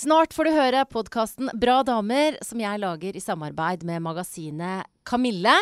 Snart 0.00 0.32
får 0.32 0.46
du 0.48 0.54
høre 0.54 0.80
podkasten 0.88 1.50
Bra 1.60 1.80
damer, 1.84 2.38
som 2.46 2.60
jeg 2.62 2.80
lager 2.80 3.16
i 3.18 3.20
samarbeid 3.20 3.82
med 3.84 4.00
magasinet 4.00 4.88
Kamille. 5.04 5.52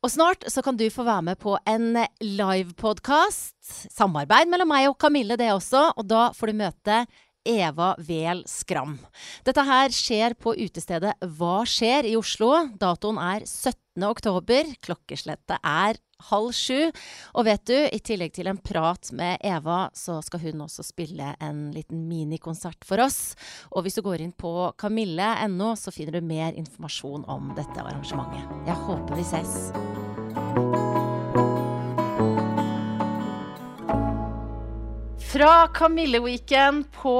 Og 0.00 0.12
snart 0.14 0.46
så 0.48 0.62
kan 0.64 0.78
du 0.80 0.86
få 0.88 1.04
være 1.04 1.26
med 1.26 1.40
på 1.42 1.58
en 1.68 1.98
livepodkast. 2.24 3.58
Samarbeid 3.92 4.48
mellom 4.48 4.70
meg 4.72 4.86
og 4.88 4.96
Kamille, 5.02 5.36
det 5.36 5.50
også. 5.52 5.90
Og 5.92 6.08
da 6.08 6.30
får 6.38 6.48
du 6.48 6.60
møte 6.62 7.02
Eva 7.44 7.90
Vel 8.00 8.40
Skram. 8.48 8.96
Dette 9.44 9.66
her 9.68 9.92
skjer 9.92 10.38
på 10.40 10.56
utestedet 10.56 11.18
Hva 11.20 11.58
skjer 11.68 12.08
i 12.08 12.16
Oslo. 12.16 12.54
Datoen 12.80 13.20
er 13.20 13.44
17. 13.44 14.08
oktober. 14.08 14.72
Klokkeslettet 14.80 15.60
er 15.60 16.00
halv 16.30 16.52
sju. 16.56 16.90
Og 17.34 17.46
vet 17.48 17.64
du, 17.70 17.76
i 17.76 18.00
tillegg 18.04 18.34
til 18.36 18.50
en 18.50 18.60
prat 18.60 19.12
med 19.16 19.40
Eva, 19.46 19.82
så 19.96 20.20
skal 20.24 20.44
hun 20.44 20.66
også 20.66 20.84
spille 20.86 21.34
en 21.40 21.68
liten 21.74 22.04
minikonsert 22.10 22.84
for 22.86 23.02
oss. 23.04 23.34
Og 23.72 23.86
hvis 23.86 23.98
du 23.98 24.04
går 24.06 24.24
inn 24.24 24.36
på 24.36 24.72
kamille.no, 24.80 25.74
så 25.78 25.94
finner 25.94 26.18
du 26.18 26.26
mer 26.26 26.56
informasjon 26.58 27.26
om 27.30 27.52
dette 27.58 27.80
arrangementet. 27.82 28.46
Jeg 28.68 28.80
håper 28.86 29.20
vi 29.20 29.28
ses. 29.32 30.09
Fra 35.30 35.68
Kamille-weekend 35.70 36.88
på 36.90 37.12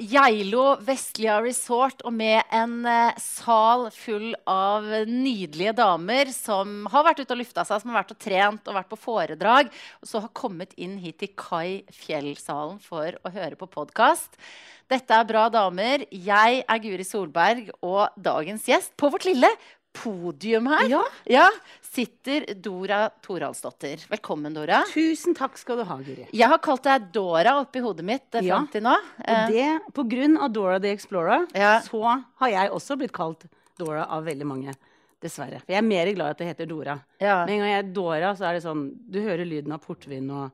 Geilo 0.00 0.78
Vestlia 0.80 1.34
Resort 1.44 2.00
og 2.08 2.14
med 2.16 2.40
en 2.48 2.78
eh, 2.88 3.18
sal 3.20 3.90
full 3.92 4.30
av 4.48 4.86
nydelige 5.04 5.74
damer 5.76 6.32
som 6.32 6.86
har 6.88 7.04
vært 7.10 7.20
ute 7.20 7.36
og 7.36 7.42
lufta 7.42 7.66
seg, 7.68 7.82
som 7.82 7.92
har 7.92 7.98
vært 7.98 8.14
og 8.14 8.20
trent 8.24 8.72
og 8.72 8.78
vært 8.78 8.88
på 8.88 9.00
foredrag, 9.02 9.68
og 10.00 10.08
så 10.08 10.24
har 10.24 10.32
kommet 10.32 10.72
inn 10.80 10.96
hit 11.02 11.20
til 11.20 11.34
Kai 11.36 11.84
Fjell-salen 11.92 12.80
for 12.80 13.20
å 13.20 13.34
høre 13.36 13.60
på 13.60 13.68
podkast. 13.76 14.40
Dette 14.88 15.12
er 15.12 15.28
Bra 15.28 15.50
damer. 15.52 16.06
Jeg 16.08 16.62
er 16.64 16.80
Guri 16.80 17.04
Solberg, 17.04 17.68
og 17.84 18.08
dagens 18.16 18.64
gjest 18.64 18.96
på 18.96 19.12
vårt 19.12 19.28
lille 19.28 19.52
podium 19.98 20.66
her 20.70 20.86
Ja. 20.88 21.02
ja, 21.26 21.46
sitter 21.82 22.46
Dora 22.54 23.08
Toralsdottir. 23.24 24.04
Velkommen, 24.12 24.54
Dora. 24.54 24.82
Tusen 24.92 25.34
takk 25.36 25.58
skal 25.58 25.80
du 25.82 25.84
ha, 25.88 25.96
Guri. 25.98 26.28
Jeg 26.32 26.48
har 26.52 26.58
kalt 26.64 26.84
deg 26.86 27.08
Dora 27.12 27.56
oppi 27.60 27.82
hodet 27.84 28.04
mitt 28.06 28.34
eh, 28.38 28.44
Ja. 28.46 28.56
fram 28.56 28.68
til 28.72 28.82
nå. 28.86 28.94
Og 28.94 29.24
Eh, 29.28 29.48
det, 29.50 29.68
på 29.94 30.04
grunn 30.08 30.36
av 30.38 30.52
Dora 30.52 30.78
the 30.80 30.92
Explorer, 30.94 31.46
så 31.84 32.02
har 32.38 32.48
jeg 32.54 32.70
også 32.70 32.96
blitt 33.00 33.12
kalt 33.12 33.46
Dora 33.78 34.06
av 34.08 34.24
veldig 34.24 34.46
mange. 34.46 34.74
Dessverre. 35.20 35.58
For 35.64 35.72
jeg 35.74 35.80
er 35.82 35.82
mer 35.82 36.06
glad 36.14 36.28
i 36.28 36.30
at 36.30 36.38
det 36.38 36.46
heter 36.52 36.66
Dora. 36.70 36.94
Med 37.18 37.50
en 37.50 37.58
gang 37.58 37.70
jeg 37.72 37.78
er 37.82 37.92
Dora, 37.92 38.28
så 38.38 38.44
er 38.46 38.52
det 38.54 38.62
sånn 38.62 38.84
Du 39.10 39.18
hører 39.20 39.44
lyden 39.44 39.72
av 39.74 39.80
portvin 39.82 40.28
og 40.30 40.52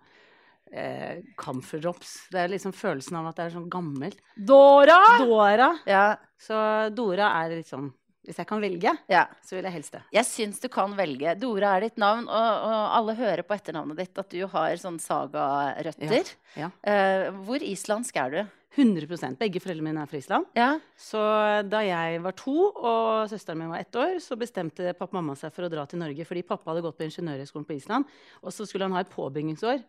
eh, 0.72 1.20
drops. 1.82 2.28
Det 2.32 2.40
er 2.40 2.48
liksom 2.48 2.72
følelsen 2.72 3.18
av 3.20 3.26
at 3.28 3.36
det 3.36 3.44
er 3.44 3.50
sånn 3.58 3.68
gammelt. 3.68 4.16
Dora! 4.36 4.96
Dora. 5.20 5.68
Ja, 5.86 6.16
Så 6.40 6.56
Dora 6.94 7.28
er 7.44 7.56
litt 7.56 7.68
sånn 7.68 7.92
Hvis 8.25 8.39
jeg 8.41 8.48
kan 8.48 8.62
velge, 8.62 8.92
ja. 9.12 9.27
så 9.44 9.56
vil 9.56 9.67
jeg 9.69 9.75
helst 9.75 9.97
det. 9.97 10.03
Jeg 10.17 10.28
syns 10.28 10.61
du 10.62 10.70
kan 10.72 10.94
velge. 10.97 11.34
Dora 11.36 11.75
er 11.77 11.86
ditt 11.86 12.00
navn, 12.00 12.25
og, 12.25 12.67
og 12.69 12.77
alle 12.98 13.17
hører 13.19 13.44
på 13.44 13.56
etternavnet 13.56 14.00
ditt 14.00 14.20
at 14.20 14.33
du 14.33 14.47
har 14.48 14.77
sånn 14.80 14.97
sagarøtter. 15.03 16.30
Ja. 16.56 16.70
Eh, 16.89 17.28
hvor 17.45 17.64
islandsk 17.64 18.20
er 18.22 18.33
du? 18.33 18.41
100 18.75 19.36
Begge 19.39 19.61
foreldrene 19.62 19.86
mine 19.86 20.02
er 20.02 20.11
fra 20.11 20.19
Island. 20.19 20.48
Ja. 20.56 20.70
Så 20.98 21.20
da 21.70 21.83
jeg 21.86 22.22
var 22.25 22.34
to 22.39 22.56
og 22.72 23.28
søsteren 23.30 23.61
min 23.61 23.70
var 23.70 23.84
ett 23.84 23.95
år, 23.95 24.17
så 24.22 24.39
bestemte 24.39 24.97
pappa 24.98 25.12
og 25.12 25.20
mamma 25.20 25.36
seg 25.39 25.55
for 25.55 25.67
å 25.67 25.70
dra 25.70 25.84
til 25.86 26.00
Norge. 26.02 26.27
Fordi 26.27 26.42
pappa 26.47 26.72
hadde 26.72 26.83
gått 26.83 26.98
på 26.98 27.06
ingeniørhøgskolen 27.06 27.69
på 27.69 27.77
Island, 27.77 28.11
og 28.42 28.56
så 28.56 28.67
skulle 28.67 28.89
han 28.89 28.97
ha 28.97 29.05
et 29.05 29.12
påbyggingsår. 29.14 29.84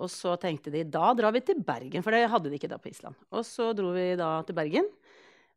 Og 0.00 0.08
så 0.08 0.38
tenkte 0.40 0.72
de 0.72 0.86
da 0.88 1.12
drar 1.18 1.34
vi 1.36 1.42
til 1.44 1.60
Bergen, 1.60 2.04
for 2.04 2.16
det 2.16 2.24
hadde 2.32 2.48
de 2.48 2.56
ikke 2.56 2.70
da 2.70 2.80
på 2.80 2.88
Island. 2.88 3.18
Og 3.34 3.44
så 3.44 3.72
dro 3.76 3.92
vi 3.92 4.12
da 4.16 4.38
til 4.48 4.56
Bergen 4.56 4.88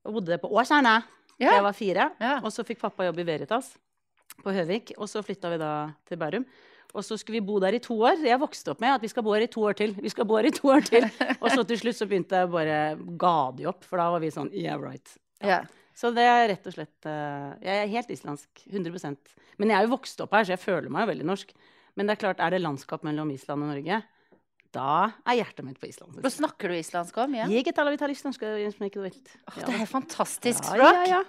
og 0.06 0.20
bodde 0.20 0.42
på 0.42 0.52
Åsane. 0.52 1.00
Ja. 1.42 1.58
Jeg 1.58 1.66
var 1.66 1.76
fire. 1.76 2.12
Og 2.42 2.52
så 2.54 2.64
fikk 2.68 2.80
pappa 2.84 3.08
jobb 3.08 3.20
i 3.20 3.28
Veritas 3.28 3.74
på 4.44 4.54
Høvik. 4.56 4.94
Og 5.00 5.10
så 5.12 5.24
flytta 5.26 5.52
vi 5.54 5.60
da 5.62 5.74
til 6.08 6.20
Bærum. 6.22 6.48
Og 6.96 7.04
så 7.04 7.18
skulle 7.20 7.42
vi 7.42 7.48
bo 7.48 7.58
der 7.60 7.76
i 7.76 7.82
to 7.84 7.98
år. 8.08 8.22
Jeg 8.24 8.40
vokste 8.40 8.72
opp 8.72 8.84
med 8.84 8.94
at 8.96 9.04
vi 9.04 9.12
skal 9.12 9.26
bo 9.26 9.34
her 9.36 9.44
i 9.44 9.52
to 9.52 9.66
år 9.68 9.76
til. 9.76 9.96
Vi 10.00 10.12
skal 10.12 10.28
bo 10.28 10.38
her 10.40 10.48
i 10.48 10.54
to 10.56 10.70
år 10.72 10.86
til. 10.88 11.08
Og 11.44 11.50
så 11.52 11.66
til 11.68 11.82
slutt 11.82 12.00
så 12.00 12.08
begynte 12.08 12.40
jeg 12.40 12.52
bare 12.54 12.78
ga 13.20 13.36
de 13.58 13.68
opp, 13.72 13.84
for 13.84 14.00
da 14.00 14.08
var 14.14 14.24
vi 14.24 14.32
sånn 14.32 14.52
yeah, 14.56 14.80
right. 14.80 15.18
ja. 15.44 15.66
Så 15.96 16.12
det 16.12 16.26
er 16.28 16.50
rett 16.52 16.66
og 16.68 16.74
slett 16.76 17.08
eh, 17.08 17.52
Jeg 17.64 17.82
er 17.82 17.92
helt 17.94 18.10
islandsk. 18.12 18.66
100% 18.68 19.36
Men 19.62 19.72
jeg 19.72 19.78
er 19.78 19.86
jo 19.86 19.94
vokst 19.94 20.20
opp 20.24 20.34
her, 20.36 20.44
så 20.44 20.56
jeg 20.56 20.64
føler 20.64 20.92
meg 20.92 21.06
jo 21.06 21.12
veldig 21.14 21.28
norsk. 21.30 21.54
Men 21.96 22.08
det 22.08 22.16
er 22.16 22.22
klart, 22.26 22.42
er 22.44 22.52
det 22.52 22.64
landskap 22.64 23.06
mellom 23.08 23.32
Island 23.32 23.64
og 23.64 23.72
Norge, 23.72 24.02
da 24.76 24.88
er 25.24 25.38
hjertet 25.40 25.64
mitt 25.66 25.78
på 25.80 25.88
Island. 25.88 26.18
Og 26.20 26.32
snakker 26.34 26.72
du 26.72 26.76
islandsk 26.76 27.16
òg? 27.24 27.32
Ja. 27.38 27.46
Jeg 27.52 27.64
get 27.70 27.78
alla 27.80 27.94
vital 27.94 28.12
islandska, 28.12 28.50
som 28.76 28.86
ikke 28.90 29.04
vilt. 29.06 29.32
Det 29.56 29.72
er 29.72 29.88
fantastisk 29.88 30.68
språk. 30.68 31.00
ja, 31.06 31.06
ja. 31.16 31.22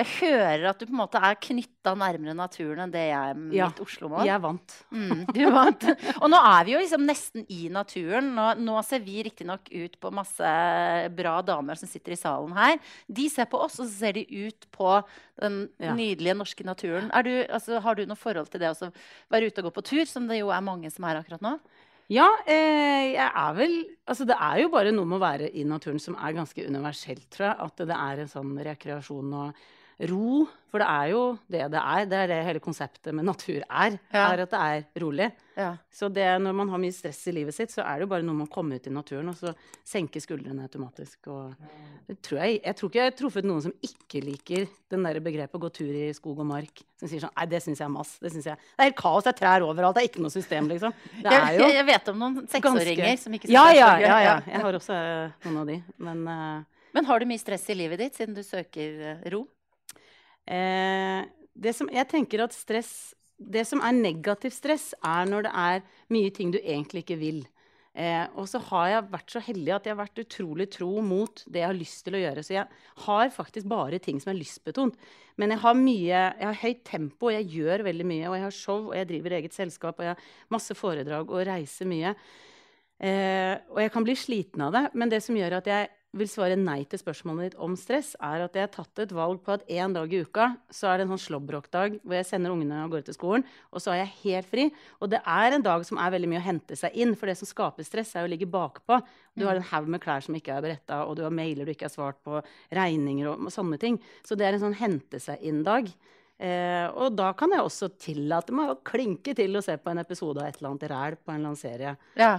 Jeg 0.00 0.08
hører 0.18 0.64
at 0.70 0.80
du 0.80 0.86
på 0.88 0.94
en 0.94 1.00
måte 1.02 1.20
er 1.20 1.36
knytta 1.44 1.92
nærmere 2.00 2.34
naturen 2.38 2.86
enn 2.86 2.94
det 2.94 3.04
jeg 3.10 3.18
er 3.34 3.42
Ja. 3.54 3.68
mitt 3.68 3.82
Oslo-mål. 3.84 4.24
Jeg 4.26 4.34
er 4.34 4.42
vant. 4.42 4.76
Mm, 4.90 5.24
du 5.36 5.42
vant. 5.52 5.84
Og 6.22 6.26
nå 6.32 6.40
er 6.40 6.64
vi 6.64 6.72
jo 6.74 6.80
liksom 6.80 7.04
nesten 7.06 7.44
i 7.52 7.68
naturen. 7.72 8.32
Nå, 8.34 8.48
nå 8.64 8.78
ser 8.88 9.04
vi 9.04 9.20
riktignok 9.28 9.68
ut 9.70 9.98
på 10.00 10.12
masse 10.14 10.54
bra 11.14 11.36
damer 11.44 11.76
som 11.78 11.88
sitter 11.90 12.16
i 12.16 12.18
salen 12.20 12.56
her. 12.56 12.80
De 13.12 13.28
ser 13.32 13.46
på 13.52 13.60
oss, 13.60 13.78
og 13.80 13.86
så 13.86 13.92
ser 14.06 14.16
de 14.18 14.24
ut 14.48 14.66
på 14.74 14.96
den 15.42 15.68
nydelige 15.98 16.36
norske 16.38 16.64
naturen. 16.66 17.08
Du, 17.26 17.32
altså, 17.52 17.80
har 17.82 17.94
du 17.98 18.04
noe 18.06 18.16
forhold 18.18 18.48
til 18.52 18.60
det 18.62 18.70
å 18.72 18.90
være 19.32 19.50
ute 19.50 19.60
og 19.62 19.68
gå 19.68 19.74
på 19.80 19.84
tur, 19.90 20.04
som 20.08 20.28
det 20.30 20.38
jo 20.40 20.50
er 20.54 20.62
mange 20.64 20.90
som 20.94 21.04
er 21.08 21.20
akkurat 21.20 21.42
nå? 21.44 21.56
Ja, 22.12 22.26
eh, 22.46 23.14
jeg 23.14 23.30
er 23.30 23.52
vel 23.56 23.74
Altså, 24.04 24.26
det 24.28 24.36
er 24.36 24.58
jo 24.60 24.68
bare 24.68 24.90
noe 24.92 25.08
med 25.08 25.16
å 25.16 25.22
være 25.22 25.46
i 25.56 25.62
naturen 25.64 25.96
som 26.02 26.16
er 26.20 26.34
ganske 26.36 26.66
universelt, 26.68 27.24
tror 27.32 27.46
jeg. 27.46 27.56
At 27.64 27.80
det 27.88 27.96
er 27.96 28.20
en 28.20 28.28
sånn 28.28 28.50
rekreasjon 28.66 29.30
og 29.32 29.62
ro. 30.10 30.44
For 30.74 30.82
det 30.82 30.86
er 30.90 31.10
jo 31.12 31.20
det 31.46 31.62
det 31.70 31.80
er. 31.80 32.06
Det 32.10 32.18
er 32.18 32.30
det 32.32 32.38
hele 32.48 32.62
konseptet 32.62 33.14
med 33.14 33.26
natur 33.28 33.60
er. 33.62 33.94
Ja. 34.10 34.24
Er 34.32 34.42
at 34.42 34.50
det 34.50 34.60
er 34.60 35.02
rolig. 35.04 35.28
Ja. 35.54 35.68
Så 35.86 36.08
det, 36.10 36.26
når 36.42 36.56
man 36.58 36.72
har 36.72 36.80
mye 36.82 36.94
stress 36.94 37.20
i 37.30 37.34
livet 37.36 37.54
sitt, 37.54 37.70
så 37.70 37.84
er 37.84 38.00
det 38.00 38.08
jo 38.08 38.10
bare 38.10 38.26
noe 38.26 38.34
med 38.34 38.48
å 38.48 38.50
komme 38.50 38.74
ut 38.74 38.88
i 38.90 38.90
naturen 38.90 39.30
og 39.30 39.36
så 39.38 39.52
senke 39.86 40.18
skuldrene 40.18 40.66
automatisk. 40.66 41.30
Tror 42.26 42.40
jeg, 42.42 42.58
jeg 42.58 42.74
tror 42.80 42.90
ikke 42.90 43.00
jeg 43.00 43.12
har 43.12 43.16
truffet 43.20 43.46
noen 43.46 43.62
som 43.68 43.76
ikke 43.86 44.24
liker 44.26 44.66
den 44.90 45.06
der 45.06 45.20
begrepet 45.22 45.62
'gå 45.62 45.70
tur 45.78 45.94
i 45.94 46.10
skog 46.12 46.42
og 46.42 46.50
mark'. 46.50 46.82
Som 46.98 47.08
sier 47.08 47.22
sånn 47.22 47.34
Nei, 47.38 47.46
det 47.46 47.62
syns 47.62 47.78
jeg 47.78 47.86
er 47.86 47.94
mass. 47.94 48.18
Det, 48.18 48.34
jeg. 48.34 48.58
det 48.58 48.82
er 48.82 48.90
helt 48.90 48.98
kaos. 48.98 49.24
Det 49.24 49.30
er 49.34 49.38
trær 49.38 49.62
overalt. 49.62 49.94
Det 49.94 50.02
er 50.02 50.10
ikke 50.10 50.26
noe 50.26 50.34
system, 50.34 50.68
liksom. 50.74 50.92
Det 51.22 51.30
er 51.30 51.54
Jeg, 51.54 51.60
jo 51.60 51.70
jeg 51.70 51.86
vet 51.86 52.08
om 52.08 52.18
noen 52.18 52.46
seksåringer 52.50 53.16
som 53.18 53.34
ikke 53.38 53.50
ja, 53.54 53.70
ja, 53.70 53.90
ja, 54.02 54.18
ja. 54.26 54.36
Jeg 54.50 54.66
har 54.66 54.74
også 54.74 54.94
eh, 54.94 55.34
noen 55.46 55.58
av 55.62 55.66
de. 55.70 55.82
Men 55.98 56.26
uh, 56.26 56.62
Men 56.94 57.04
har 57.06 57.18
du 57.18 57.26
mye 57.26 57.38
stress 57.38 57.68
i 57.70 57.78
livet 57.78 57.98
ditt 57.98 58.14
siden 58.18 58.34
du 58.34 58.42
søker 58.42 59.02
eh, 59.14 59.30
ro? 59.30 59.46
Eh, 60.46 61.24
det 61.54 61.72
som, 61.76 61.88
jeg 61.88 62.08
tenker 62.10 62.42
at 62.44 62.52
stress 62.52 63.14
Det 63.34 63.62
som 63.66 63.80
er 63.82 63.94
negativt 63.96 64.54
stress, 64.54 64.92
er 65.02 65.26
når 65.26 65.46
det 65.46 65.52
er 65.58 65.80
mye 66.14 66.30
ting 66.32 66.52
du 66.54 66.58
egentlig 66.60 67.02
ikke 67.02 67.18
vil. 67.18 67.40
Eh, 67.94 68.26
og 68.38 68.46
så 68.50 68.58
har 68.70 68.86
jeg 68.90 69.08
vært 69.10 69.34
så 69.34 69.40
heldig 69.42 69.72
at 69.74 69.84
jeg 69.86 69.94
har 69.94 70.00
vært 70.00 70.20
utrolig 70.22 70.66
tro 70.74 71.02
mot 71.04 71.42
det 71.46 71.60
jeg 71.60 71.68
har 71.68 71.76
lyst 71.76 72.00
til 72.06 72.16
å 72.18 72.22
gjøre. 72.22 72.44
Så 72.46 72.54
jeg 72.56 72.80
har 73.04 73.34
faktisk 73.34 73.68
bare 73.70 74.00
ting 74.02 74.22
som 74.22 74.32
er 74.32 74.38
lystbetont. 74.38 74.96
Men 75.38 75.54
jeg 75.54 75.62
har 75.62 75.76
mye, 75.78 76.22
jeg 76.38 76.48
har 76.48 76.62
høyt 76.62 76.82
tempo, 76.86 77.28
og 77.28 77.36
jeg 77.36 77.50
gjør 77.58 77.84
veldig 77.86 78.06
mye. 78.10 78.24
Og 78.30 78.38
jeg 78.38 78.46
har 78.46 78.56
show, 78.56 78.80
og 78.88 78.96
jeg 78.98 79.10
driver 79.10 79.36
eget 79.38 79.58
selskap, 79.58 79.98
og 79.98 80.08
jeg 80.08 80.14
har 80.14 80.56
masse 80.56 80.78
foredrag 80.78 81.30
og 81.30 81.46
reiser 81.50 81.90
mye. 81.90 82.14
Eh, 83.02 83.54
og 83.74 83.82
jeg 83.82 83.94
kan 83.94 84.06
bli 84.06 84.16
sliten 84.18 84.66
av 84.66 84.74
det, 84.74 84.84
men 84.94 85.10
det 85.10 85.22
som 85.22 85.38
gjør 85.38 85.58
at 85.58 85.70
jeg 85.70 85.90
vil 86.14 86.28
svare 86.30 86.54
nei 86.56 86.84
til 86.86 87.00
spørsmålet 87.00 87.50
ditt 87.50 87.56
om 87.62 87.74
stress, 87.78 88.12
er 88.22 88.44
at 88.44 88.54
jeg 88.54 88.64
har 88.68 88.72
tatt 88.72 89.00
et 89.02 89.12
valg 89.14 89.40
på 89.42 89.54
at 89.56 89.64
én 89.66 89.92
dag 89.96 90.12
i 90.14 90.20
uka 90.22 90.46
så 90.70 90.88
er 90.92 90.98
det 91.00 91.06
en 91.08 91.14
sånn 91.16 91.22
slåbrokdag 91.24 91.96
hvor 92.04 92.14
jeg 92.16 92.28
sender 92.28 92.54
ungene 92.54 92.78
av 92.84 92.92
gårde 92.92 93.08
til 93.08 93.16
skolen, 93.16 93.44
og 93.74 93.82
så 93.82 93.92
er 93.94 94.04
jeg 94.04 94.12
helt 94.22 94.50
fri. 94.52 94.66
Og 95.02 95.10
det 95.10 95.20
er 95.26 95.56
en 95.56 95.66
dag 95.66 95.84
som 95.88 95.98
er 95.98 96.14
veldig 96.14 96.30
mye 96.30 96.42
å 96.42 96.46
hente 96.46 96.78
seg 96.78 96.94
inn, 97.02 97.16
for 97.18 97.26
det 97.30 97.36
som 97.40 97.50
skaper 97.50 97.86
stress, 97.86 98.14
er 98.14 98.28
å 98.28 98.30
ligge 98.30 98.46
bakpå. 98.50 99.00
Du 99.34 99.44
har 99.48 99.58
en 99.58 99.68
haug 99.72 99.90
med 99.90 100.02
klær 100.04 100.22
som 100.22 100.38
ikke 100.38 100.54
er 100.54 100.62
beretta, 100.64 101.02
og 101.08 101.18
du 101.18 101.24
har 101.26 101.34
mailer 101.34 101.66
du 101.66 101.74
ikke 101.74 101.88
har 101.90 101.94
svart 101.96 102.22
på, 102.22 102.38
regninger 102.70 103.32
og 103.34 103.50
sånne 103.52 103.80
ting. 103.82 103.98
Så 104.22 104.38
det 104.38 104.46
er 104.46 104.56
en 104.56 104.64
sånn 104.68 104.78
hente 104.78 105.18
seg 105.22 105.42
inn-dag. 105.42 105.90
Eh, 106.38 106.86
og 106.98 107.14
da 107.14 107.28
kan 107.38 107.52
jeg 107.54 107.62
også 107.62 107.92
tillate 107.98 108.54
meg 108.54 108.72
å 108.72 108.80
klinke 108.86 109.34
til 109.38 109.54
å 109.54 109.62
se 109.62 109.76
på 109.78 109.92
en 109.92 110.02
episode 110.02 110.42
av 110.42 110.48
et 110.48 110.56
eller 110.58 110.72
annet 110.72 110.88
ræl 110.90 111.16
på 111.20 111.30
en 111.30 111.36
eller 111.38 111.52
annen 111.52 111.60
serie 111.60 111.92
Ja. 112.18 112.32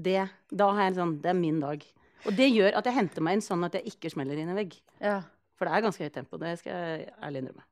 det, 0.00 0.22
da 0.48 0.70
har 0.72 0.80
jeg 0.86 0.94
en 0.94 1.00
sånn, 1.02 1.12
det 1.20 1.28
er 1.28 1.36
min 1.36 1.60
dag. 1.60 1.84
Og 2.26 2.32
det 2.36 2.50
gjør 2.54 2.76
at 2.80 2.84
jeg 2.88 2.94
henter 2.94 3.22
meg 3.22 3.38
inn 3.38 3.44
sånn 3.44 3.64
at 3.66 3.74
jeg 3.78 3.84
ikke 3.94 4.10
smeller 4.14 4.38
inn 4.40 4.50
i 4.54 4.58
vegg. 4.64 4.76
ja. 5.00 5.20
For 5.54 5.68
det 5.70 5.74
er 5.76 5.82
ganske 5.84 6.02
høyt 6.02 6.12
tempo. 6.16 6.36
Det 6.42 6.58
skal 6.58 6.72
jeg 6.74 7.02
ærlig 7.22 7.38
innrømme. 7.44 7.62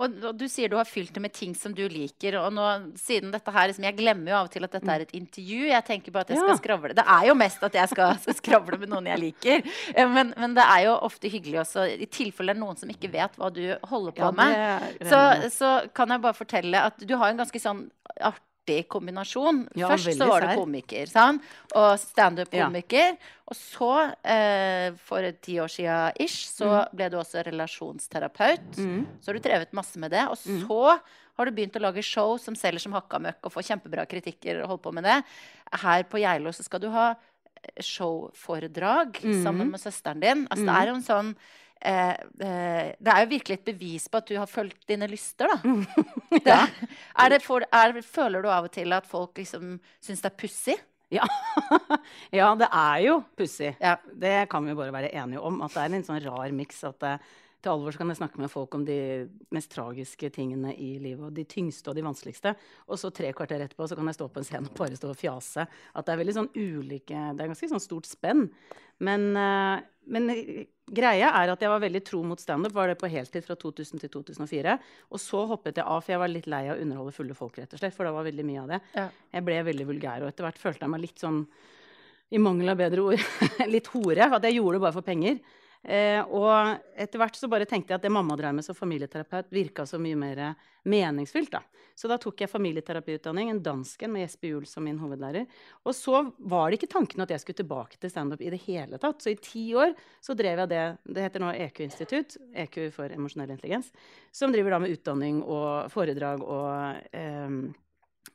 Og, 0.00 0.14
og 0.24 0.38
du 0.40 0.46
sier 0.48 0.70
du 0.72 0.76
har 0.78 0.86
fylt 0.88 1.12
det 1.12 1.20
med 1.20 1.34
ting 1.36 1.52
som 1.54 1.74
du 1.76 1.82
liker. 1.92 2.38
Og 2.40 2.46
nå, 2.56 2.64
siden 2.96 3.28
dette 3.34 3.52
her, 3.52 3.68
liksom, 3.68 3.84
Jeg 3.84 3.96
glemmer 3.98 4.30
jo 4.32 4.36
av 4.38 4.46
og 4.48 4.52
til 4.54 4.64
at 4.64 4.72
dette 4.72 4.88
er 4.94 5.04
et 5.04 5.12
intervju. 5.18 5.66
Jeg 5.68 5.84
tenker 5.84 6.14
bare 6.14 6.24
at 6.24 6.30
jeg 6.32 6.38
skal 6.40 6.48
Ja. 6.48 6.56
skravle. 6.56 6.94
Det 6.96 7.04
er 7.04 7.26
jo 7.28 7.34
mest 7.36 7.62
at 7.68 7.74
jeg 7.76 7.88
skal, 7.92 8.16
skal 8.24 8.34
skravle 8.40 8.78
med 8.80 8.88
noen 8.88 9.04
jeg 9.12 9.20
liker. 9.20 9.68
Eh, 9.94 10.08
Men, 10.08 10.32
men 10.40 10.54
det 10.56 10.64
er 10.64 10.86
jo 10.86 10.96
ofte 11.10 11.28
hyggelig 11.28 11.60
også, 11.66 11.84
i 11.92 12.06
tilfelle 12.08 12.54
det 12.54 12.56
er 12.56 12.64
noen 12.64 12.80
som 12.80 12.88
ikke 12.88 13.12
vet 13.12 13.36
hva 13.36 13.52
du 13.52 13.62
holder 13.84 14.12
på 14.16 14.24
Ja, 14.24 14.30
med. 14.32 15.04
Så, 15.12 15.20
så 15.52 15.74
kan 15.92 16.08
jeg 16.08 16.24
bare 16.24 16.40
fortelle 16.40 16.86
at 16.88 16.96
du 17.04 17.16
har 17.20 17.28
en 17.28 17.36
ganske 17.44 17.60
sånn 17.60 17.90
artig 18.16 18.40
kombinasjon. 18.90 19.62
Ja, 19.78 19.88
Først 19.92 20.18
så 20.18 20.28
var 20.28 20.44
du 20.44 20.52
komiker, 20.58 21.06
sant? 21.10 21.44
Og 21.76 21.94
standup-komiker. 22.00 23.16
Og 23.46 23.56
så, 23.56 23.90
eh, 24.24 24.92
for 25.06 25.22
ti 25.40 25.58
år 25.62 25.70
sia 25.70 26.12
ish, 26.18 26.48
så 26.50 26.88
ble 26.92 27.08
du 27.10 27.16
også 27.16 27.44
relasjonsterapeut. 27.46 28.76
Mm. 28.76 29.06
Så 29.20 29.30
har 29.30 29.34
du 29.38 29.44
drevet 29.44 29.72
masse 29.72 29.98
med 29.98 30.10
det. 30.10 30.26
Og 30.28 30.36
så 30.36 30.98
har 31.36 31.44
du 31.44 31.52
begynt 31.52 31.76
å 31.76 31.84
lage 31.84 32.02
show 32.02 32.36
som 32.40 32.56
selger 32.56 32.80
som 32.80 32.96
hakka 32.96 33.20
møkk 33.20 33.44
og 33.44 33.52
får 33.52 33.68
kjempebra 33.70 34.06
kritikker 34.08 34.62
og 34.62 34.68
holdt 34.74 34.82
på 34.82 34.94
med 34.96 35.04
det. 35.04 35.22
Her 35.82 36.02
på 36.08 36.18
Geilo 36.22 36.52
så 36.56 36.64
skal 36.66 36.80
du 36.80 36.88
ha 36.90 37.10
eh, 37.12 37.82
showforedrag 37.84 39.20
mm. 39.22 39.42
sammen 39.44 39.70
med 39.70 39.80
søsteren 39.80 40.20
din. 40.20 40.46
Altså, 40.50 40.66
Det 40.66 40.76
er 40.80 40.90
jo 40.90 40.98
en 40.98 41.08
sånn 41.10 41.36
eh, 41.80 42.16
eh, 42.16 42.92
Det 42.98 43.12
er 43.12 43.22
jo 43.22 43.30
virkelig 43.30 43.58
et 43.58 43.68
bevis 43.68 44.08
på 44.08 44.20
at 44.20 44.28
du 44.28 44.36
har 44.38 44.50
fulgt 44.50 44.86
dine 44.88 45.08
lyster, 45.10 45.50
da. 45.50 45.76
Det, 46.46 46.58
er 47.18 47.32
det 47.32 47.40
for, 47.42 47.64
er, 47.72 47.96
føler 48.02 48.44
du 48.44 48.50
av 48.52 48.68
og 48.68 48.74
til 48.74 48.92
at 48.94 49.06
folk 49.08 49.38
liksom 49.38 49.78
syns 50.04 50.22
det 50.22 50.30
er 50.30 50.38
pussig? 50.38 50.76
Ja. 51.12 51.26
ja, 52.38 52.50
det 52.58 52.68
er 52.68 53.00
jo 53.06 53.16
pussig. 53.38 53.72
Ja. 53.80 53.96
Det 54.12 54.48
kan 54.50 54.66
vi 54.66 54.74
bare 54.74 54.94
være 54.94 55.14
enige 55.14 55.40
om. 55.40 55.60
At 55.62 55.74
det 55.74 55.84
er 55.84 55.96
en 55.98 56.06
sånn 56.06 56.22
rar 56.24 56.54
miks. 56.54 56.82
At 56.86 56.98
det, 57.02 57.14
til 57.64 57.72
alvor 57.72 57.94
så 57.94 58.00
kan 58.00 58.12
jeg 58.12 58.18
snakke 58.20 58.40
med 58.40 58.52
folk 58.52 58.74
om 58.76 58.84
de 58.86 58.98
mest 59.54 59.70
tragiske 59.72 60.30
tingene 60.34 60.74
i 60.74 60.96
livet. 61.02 61.24
Og 61.28 61.34
de 61.34 61.46
tyngste 61.48 61.90
og 61.90 61.96
de 61.98 62.04
vanskeligste. 62.06 62.52
Og 62.86 63.00
så 63.00 63.10
tre 63.14 63.32
kvarter 63.36 63.64
etterpå 63.64 63.88
så 63.88 63.98
kan 63.98 64.08
jeg 64.10 64.18
stå 64.18 64.28
på 64.32 64.42
en 64.42 64.48
scene 64.48 64.70
og 64.70 64.78
bare 64.78 64.98
stå 64.98 65.10
og 65.12 65.18
fjase. 65.18 65.66
At 65.66 66.06
det 66.06 66.14
er 66.14 66.22
veldig 66.22 66.36
sånn 66.36 66.52
ulike 66.54 67.26
Det 67.36 67.44
er 67.44 67.52
ganske 67.52 67.70
sånn 67.72 67.82
stort 67.82 68.08
spenn. 68.08 68.46
Men, 69.02 69.28
eh, 69.36 69.84
men 70.12 70.30
eh, 70.32 70.66
greia 70.86 71.32
er 71.40 71.52
at 71.52 71.64
jeg 71.64 71.72
var 71.72 71.82
veldig 71.82 72.02
tro 72.06 72.22
mot 72.28 72.40
standup. 72.40 72.74
Var 72.76 72.92
det 72.92 72.98
på 73.00 73.10
heltid 73.10 73.44
fra 73.46 73.58
2000 73.58 74.04
til 74.04 74.14
2004. 74.20 74.78
Og 75.10 75.22
så 75.22 75.42
hoppet 75.50 75.80
jeg 75.80 75.86
av, 75.86 76.00
for 76.04 76.14
jeg 76.14 76.22
var 76.22 76.32
litt 76.32 76.50
lei 76.52 76.64
av 76.68 76.76
å 76.76 76.84
underholde 76.84 77.16
fulle 77.16 77.38
folk, 77.38 77.58
rett 77.58 77.72
og 77.72 77.82
slett. 77.82 77.96
For 77.96 78.08
det 78.08 78.14
var 78.16 78.28
veldig 78.28 78.46
mye 78.46 78.62
av 78.64 78.74
det. 78.74 78.82
Ja. 78.96 79.08
Jeg 79.38 79.48
ble 79.48 79.62
veldig 79.72 79.90
vulgær, 79.90 80.22
og 80.22 80.30
etter 80.30 80.46
hvert 80.48 80.62
følte 80.62 80.86
jeg 80.86 80.94
meg 80.94 81.04
litt 81.08 81.24
sånn 81.24 81.44
i 82.34 82.40
mangel 82.42 82.72
av 82.72 82.80
bedre 82.80 83.04
ord, 83.06 83.22
litt 83.74 83.88
hore. 83.92 84.26
At 84.26 84.46
jeg 84.46 84.58
gjorde 84.58 84.78
det 84.78 84.86
bare 84.86 84.96
for 84.96 85.06
penger. 85.06 85.38
Eh, 85.86 86.18
og 86.34 86.80
etter 86.98 87.20
hvert 87.20 87.36
så 87.38 87.46
bare 87.50 87.66
tenkte 87.68 87.92
jeg 87.92 88.00
at 88.00 88.04
det 88.06 88.10
mamma 88.10 88.34
drev 88.38 88.56
med 88.56 88.66
som 88.66 88.74
familieterapeut, 88.74 89.52
virka 89.54 89.84
så 89.86 90.00
mye 90.02 90.18
mer 90.18 90.40
meningsfylt. 90.86 91.52
da. 91.52 91.62
Så 91.96 92.10
da 92.10 92.18
tok 92.20 92.42
jeg 92.42 92.50
familieterapiutdanning, 92.50 93.50
en 93.50 93.62
dansken 93.64 94.10
med 94.12 94.26
Jesper 94.26 94.50
Juel 94.50 94.66
som 94.68 94.84
min 94.84 94.98
hovedlærer. 95.00 95.46
Og 95.86 95.94
så 95.96 96.26
var 96.36 96.68
det 96.68 96.80
ikke 96.80 96.90
tanken 96.92 97.22
at 97.24 97.30
jeg 97.32 97.40
skulle 97.40 97.60
tilbake 97.62 98.00
til 98.02 98.12
standup 98.12 98.42
i 98.44 98.50
det 98.52 98.60
hele 98.66 98.98
tatt. 99.00 99.22
Så 99.22 99.32
i 99.32 99.38
ti 99.40 99.70
år 99.78 99.94
så 100.20 100.36
drev 100.36 100.64
jeg 100.64 100.72
det. 100.74 100.84
Det 101.06 101.24
heter 101.24 101.44
nå 101.44 101.54
EQ-institutt, 101.54 102.36
EQ 102.66 102.80
for 102.92 103.14
emosjonell 103.14 103.54
intelligens, 103.54 103.92
som 104.34 104.52
driver 104.52 104.76
da 104.76 104.82
med 104.82 104.92
utdanning 104.92 105.40
og 105.40 105.88
foredrag 105.94 106.42
og 106.44 107.14
eh, 107.16 107.56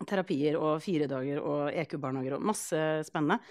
terapier 0.07 0.57
og 0.57 0.80
fire 0.81 1.09
dager 1.12 1.44
og 1.44 1.68
EQ-barnehager 1.83 2.39
og 2.39 2.47
masse 2.50 2.80
spennende. 3.06 3.42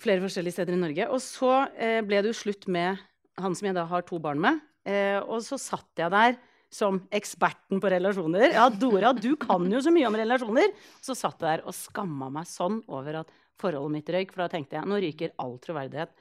Flere 0.00 0.22
forskjellige 0.24 0.58
steder 0.58 0.76
i 0.76 0.82
Norge. 0.82 1.08
Og 1.12 1.20
så 1.24 1.54
eh, 1.76 2.00
ble 2.04 2.20
det 2.20 2.34
jo 2.34 2.42
slutt 2.42 2.68
med 2.72 3.00
han 3.38 3.54
som 3.56 3.68
jeg 3.68 3.76
da 3.76 3.86
har 3.90 4.06
to 4.08 4.18
barn 4.22 4.40
med. 4.42 4.62
Eh, 4.88 5.18
og 5.20 5.44
så 5.44 5.58
satt 5.60 6.00
jeg 6.00 6.12
der 6.12 6.38
som 6.70 7.00
eksperten 7.14 7.82
på 7.82 7.90
relasjoner. 7.90 8.52
Ja, 8.54 8.68
Dora, 8.70 9.12
du 9.12 9.34
kan 9.40 9.66
jo 9.70 9.82
så 9.82 9.92
mye 9.94 10.06
om 10.08 10.16
relasjoner! 10.16 10.70
Så 11.02 11.16
satt 11.18 11.42
jeg 11.42 11.48
der 11.48 11.66
og 11.66 11.76
skamma 11.76 12.30
meg 12.32 12.48
sånn 12.48 12.78
over 12.88 13.24
at 13.24 13.34
forholdet 13.60 13.96
mitt 13.98 14.14
røyk. 14.14 14.32
For 14.32 14.44
da 14.44 14.52
tenkte 14.52 14.78
jeg 14.78 14.88
nå 14.88 15.00
ryker 15.02 15.34
all 15.42 15.58
troverdighet. 15.62 16.14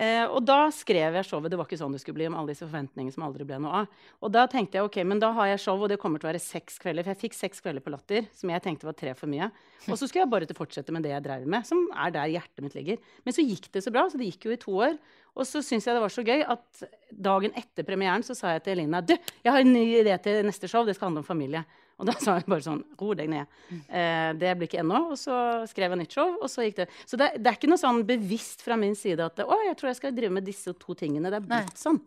Eh, 0.00 0.24
og 0.32 0.40
da 0.48 0.70
skrev 0.72 1.18
jeg 1.18 1.26
showet. 1.28 1.50
Det 1.52 1.58
var 1.60 1.68
ikke 1.68 1.78
sånn 1.80 1.92
det 1.92 2.00
skulle 2.00 2.16
bli, 2.16 2.28
om 2.30 2.36
alle 2.40 2.54
disse 2.54 2.64
forventningene 2.64 3.12
som 3.12 3.24
aldri 3.26 3.44
ble 3.46 3.58
noe 3.60 3.82
av. 3.82 4.04
Og 4.24 4.32
da 4.32 4.46
tenkte 4.48 4.78
jeg 4.78 4.88
ok, 4.88 5.00
men 5.06 5.20
da 5.20 5.32
har 5.36 5.50
jeg 5.50 5.62
show, 5.66 5.76
og 5.76 5.90
det 5.92 5.98
kommer 6.00 6.22
til 6.22 6.28
å 6.28 6.32
være 6.32 6.42
seks 6.42 6.80
kvelder. 6.80 7.04
For 7.04 7.12
jeg 7.12 7.22
fikk 7.26 7.36
seks 7.36 7.60
kvelder 7.64 7.84
på 7.84 7.92
Latter, 7.92 8.28
som 8.36 8.52
jeg 8.54 8.64
tenkte 8.64 8.88
var 8.88 8.96
tre 8.96 9.12
for 9.18 9.30
mye. 9.30 9.50
Og 9.86 9.98
så 10.00 10.06
skulle 10.06 10.24
jeg 10.24 10.32
bare 10.32 10.48
til 10.48 10.56
å 10.56 10.60
fortsette 10.62 10.94
med 10.94 11.04
det 11.04 11.12
jeg 11.12 11.26
drev 11.26 11.44
med, 11.44 11.68
som 11.68 11.84
er 11.92 12.14
der 12.16 12.32
hjertet 12.32 12.64
mitt 12.64 12.78
ligger. 12.78 13.02
Men 13.26 13.36
så 13.36 13.44
gikk 13.44 13.68
det 13.74 13.84
så 13.84 13.92
bra, 13.92 14.06
så 14.08 14.20
det 14.20 14.30
gikk 14.30 14.48
jo 14.48 14.56
i 14.56 14.60
to 14.64 14.78
år. 14.88 14.96
Og 15.36 15.46
så 15.48 15.62
syntes 15.64 15.86
jeg 15.88 15.96
det 15.96 16.02
var 16.02 16.12
så 16.14 16.24
gøy 16.26 16.42
at 16.42 16.82
dagen 17.10 17.54
etter 17.58 17.86
premieren 17.86 18.24
så 18.26 18.36
sa 18.38 18.54
jeg 18.56 18.64
til 18.64 18.78
Elina 18.78 19.02
du, 19.04 19.14
jeg 19.14 19.52
har 19.52 19.62
en 19.62 19.72
ny 19.72 19.84
idé 20.00 20.16
til 20.22 20.42
neste 20.46 20.68
show, 20.70 20.84
det 20.86 20.96
skal 20.98 21.10
handle 21.10 21.24
om 21.24 21.28
familie. 21.28 21.62
Og 22.00 22.08
da 22.08 22.14
sa 22.24 22.38
hun 22.38 22.48
bare 22.48 22.64
sånn 22.64 22.80
Ro 23.00 23.12
deg 23.16 23.30
ned. 23.32 23.58
Eh, 23.88 24.30
det 24.40 24.54
blir 24.56 24.70
ikke 24.70 24.80
ennå. 24.82 25.02
Og 25.12 25.20
så 25.20 25.34
skrev 25.70 25.92
jeg 25.92 26.02
nytt 26.02 26.16
show, 26.16 26.38
og 26.40 26.48
så 26.52 26.64
gikk 26.66 26.82
det. 26.82 26.88
Så 27.04 27.20
det, 27.20 27.32
det 27.38 27.52
er 27.52 27.58
ikke 27.58 27.70
noe 27.70 27.80
sånn 27.80 28.02
bevisst 28.08 28.64
fra 28.64 28.78
min 28.80 28.96
side 28.98 29.26
at 29.26 29.44
å, 29.44 29.60
jeg 29.66 29.76
tror 29.78 29.92
jeg 29.92 30.00
skal 30.00 30.16
drive 30.16 30.34
med 30.38 30.48
disse 30.48 30.74
to 30.80 30.96
tingene. 30.98 31.32
Det 31.32 31.40
er 31.42 31.48
blitt 31.52 31.80
sånn. 31.80 32.00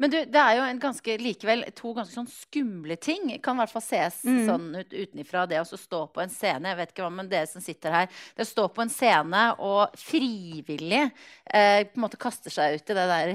Men 0.00 0.10
du, 0.10 0.16
det 0.24 0.40
er 0.40 0.56
jo 0.56 0.62
en 0.66 0.78
ganske, 0.82 1.14
likevel 1.20 1.60
to 1.78 1.92
ganske 1.94 2.14
sånn 2.16 2.26
skumle 2.26 2.96
ting. 2.98 3.28
Kan 3.44 3.54
i 3.54 3.60
hvert 3.62 3.70
fall 3.70 3.82
ses 3.84 4.22
Mm. 4.24 4.46
sånn 4.48 4.64
ut 4.80 4.90
utenifra. 4.90 5.46
Det 5.46 5.60
å 5.60 5.64
stå 5.78 6.00
på 6.12 6.22
en 6.22 6.30
scene, 6.32 6.64
jeg 6.72 6.76
vet 6.76 6.90
ikke 6.94 7.04
hva, 7.04 7.10
men 7.12 7.28
dere 7.28 7.46
som 7.46 7.60
sitter 7.62 7.90
her 7.92 8.06
Det 8.34 8.42
å 8.42 8.48
stå 8.50 8.64
på 8.74 8.82
en 8.82 8.88
scene 8.90 9.42
og 9.60 9.92
frivillig 10.00 11.04
eh, 11.46 11.84
på 11.84 11.94
en 12.00 12.02
måte 12.06 12.18
kaster 12.18 12.50
seg 12.50 12.74
ut 12.80 12.90
i 12.90 12.94
det 12.94 13.06
der 13.12 13.32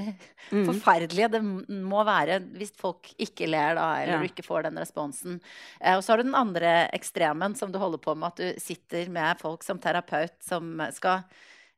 Mm. 0.52 0.66
forferdelige 0.66 1.30
det 1.32 1.42
må 1.44 2.04
være 2.08 2.40
hvis 2.56 2.72
folk 2.76 3.10
ikke 3.20 3.48
ler 3.50 3.76
da, 3.76 3.88
eller 4.02 4.14
Ja. 4.14 4.20
du 4.20 4.28
ikke 4.28 4.46
får 4.48 4.64
den 4.64 4.78
responsen. 4.78 5.42
Eh, 5.82 5.96
og 5.98 6.04
så 6.04 6.10
har 6.14 6.18
du 6.18 6.24
den 6.24 6.36
andre 6.36 6.90
ekstremen 6.94 7.56
som 7.56 7.72
du 7.72 7.78
holder 7.80 7.98
på 8.00 8.16
med, 8.18 8.28
at 8.28 8.36
du 8.38 8.60
sitter 8.60 9.10
med 9.10 9.38
folk 9.40 9.62
som 9.64 9.78
terapeut 9.78 10.32
som 10.42 10.80
skal 10.94 11.24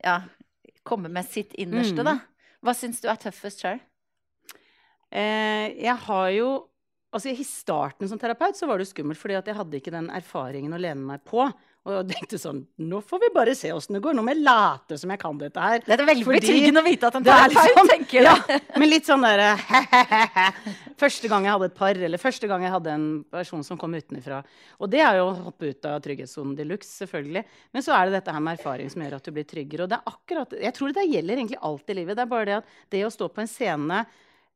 ja, 0.03 0.21
komme 0.85 1.09
med 1.09 1.25
sitt 1.27 1.53
innerste, 1.53 1.99
Mm. 1.99 2.05
da. 2.05 2.19
Hva 2.63 2.73
syns 2.75 3.01
du 3.01 3.07
er 3.09 3.15
tøffest 3.17 3.61
sjøl? 3.61 3.79
Eh, 5.11 5.73
jeg 5.81 5.95
har 6.07 6.33
jo 6.37 6.49
Altså 7.09 7.31
I 7.33 7.41
starten 7.41 8.05
som 8.05 8.19
terapeut 8.21 8.53
så 8.53 8.67
var 8.69 8.77
det 8.77 8.85
skummelt, 8.85 9.17
fordi 9.17 9.33
at 9.39 9.47
jeg 9.49 9.57
hadde 9.57 9.79
ikke 9.79 9.89
den 9.95 10.11
erfaringen 10.13 10.75
å 10.77 10.77
lene 10.77 11.01
meg 11.01 11.23
på. 11.25 11.41
Og 11.87 11.93
jeg 11.95 12.09
tenkte 12.11 12.37
sånn 12.37 12.59
Nå 12.85 12.99
får 13.01 13.21
vi 13.23 13.29
bare 13.33 13.55
se 13.57 13.71
åssen 13.73 13.95
det 13.95 14.01
går. 14.03 14.13
Nå 14.13 14.21
må 14.21 14.33
jeg 14.35 14.43
late 14.45 14.97
som 15.01 15.09
jeg 15.09 15.21
kan 15.21 15.39
dette 15.39 15.63
her. 15.63 15.81
Det 15.87 15.95
er 15.95 16.03
veldig 16.05 16.27
Fordi 16.27 16.41
betryggende 16.43 16.83
å 16.83 16.85
vite 16.85 17.09
at 17.09 17.17
en 17.17 17.25
det 17.25 17.33
er 17.33 17.41
terapeut 17.49 17.69
liksom- 17.71 17.89
tenker 17.95 18.27
det. 18.27 18.59
Ja, 18.59 18.77
men 18.77 18.91
litt 18.91 19.09
sånn 19.09 19.25
derre 19.25 19.49
Første 21.01 21.31
gang 21.31 21.47
jeg 21.47 21.55
hadde 21.55 21.69
et 21.71 21.77
par, 21.79 22.03
eller 22.09 22.21
første 22.21 22.51
gang 22.51 22.67
jeg 22.67 22.75
hadde 22.75 22.93
en 22.93 23.09
person 23.31 23.63
som 23.63 23.79
kom 23.79 23.95
utenfra. 23.95 24.43
Og 24.77 24.91
det 24.91 24.99
er 25.01 25.17
jo 25.17 25.29
å 25.29 25.35
hoppe 25.47 25.71
ut 25.71 25.85
av 25.89 26.01
trygghetssonen 26.03 26.57
de 26.57 26.65
luxe, 26.67 26.91
selvfølgelig. 27.05 27.45
Men 27.73 27.85
så 27.85 27.95
er 27.95 28.05
det 28.05 28.19
dette 28.19 28.35
her 28.35 28.43
med 28.43 28.59
erfaring 28.59 28.91
som 28.91 29.01
gjør 29.01 29.15
at 29.17 29.25
du 29.25 29.31
blir 29.31 29.47
tryggere. 29.47 29.87
Og 29.87 29.89
det 29.89 29.97
er 29.97 30.13
akkurat 30.13 30.57
Jeg 30.61 30.75
tror 30.75 30.93
det 30.93 31.09
gjelder 31.09 31.39
egentlig 31.39 31.63
alt 31.63 31.89
i 31.89 31.97
livet. 32.03 32.19
Det 32.19 32.25
er 32.27 32.33
bare 32.37 32.49
det 32.51 32.57
at 32.59 32.73
det 32.91 33.05
å 33.07 33.13
stå 33.17 33.31
på 33.31 33.41
en 33.47 33.49
scene 33.49 34.05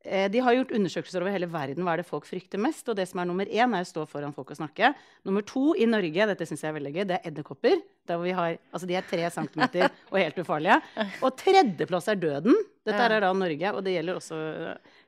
de 0.04 0.40
har 0.44 0.52
gjort 0.52 0.74
undersøkelser 0.76 1.24
over 1.24 1.32
hele 1.32 1.48
verden. 1.48 1.84
Hva 1.86 1.94
er 1.94 2.02
det 2.02 2.08
folk 2.08 2.26
frykter 2.28 2.60
mest? 2.60 2.84
Og 2.92 2.98
det 2.98 3.06
som 3.08 3.22
er 3.22 3.28
nummer 3.30 3.48
én, 3.48 3.72
er 3.72 3.86
å 3.86 3.88
stå 3.88 4.04
foran 4.10 4.34
folk 4.36 4.52
og 4.52 4.58
snakke. 4.58 4.92
Nummer 5.24 5.44
to 5.48 5.72
i 5.80 5.88
Norge, 5.88 6.28
dette 6.28 6.48
synes 6.48 6.60
jeg 6.64 6.72
er 6.72 6.76
veldig 6.76 6.92
gøy, 6.92 7.06
det 7.08 7.16
er 7.16 7.30
edderkopper. 7.30 7.80
Der 8.04 8.20
hvor 8.20 8.28
vi 8.28 8.34
har, 8.36 8.58
altså 8.68 8.88
De 8.90 8.98
er 8.98 9.06
tre 9.08 9.24
centimeter 9.32 9.88
og 10.12 10.18
helt 10.20 10.40
ufarlige. 10.44 10.76
Og 11.24 11.32
tredjeplass 11.40 12.10
er 12.12 12.20
døden. 12.20 12.58
Dette 12.84 13.00
er 13.00 13.24
da 13.24 13.32
Norge, 13.32 13.70
og 13.72 13.80
det 13.86 13.94
gjelder 13.94 14.18
også 14.18 14.38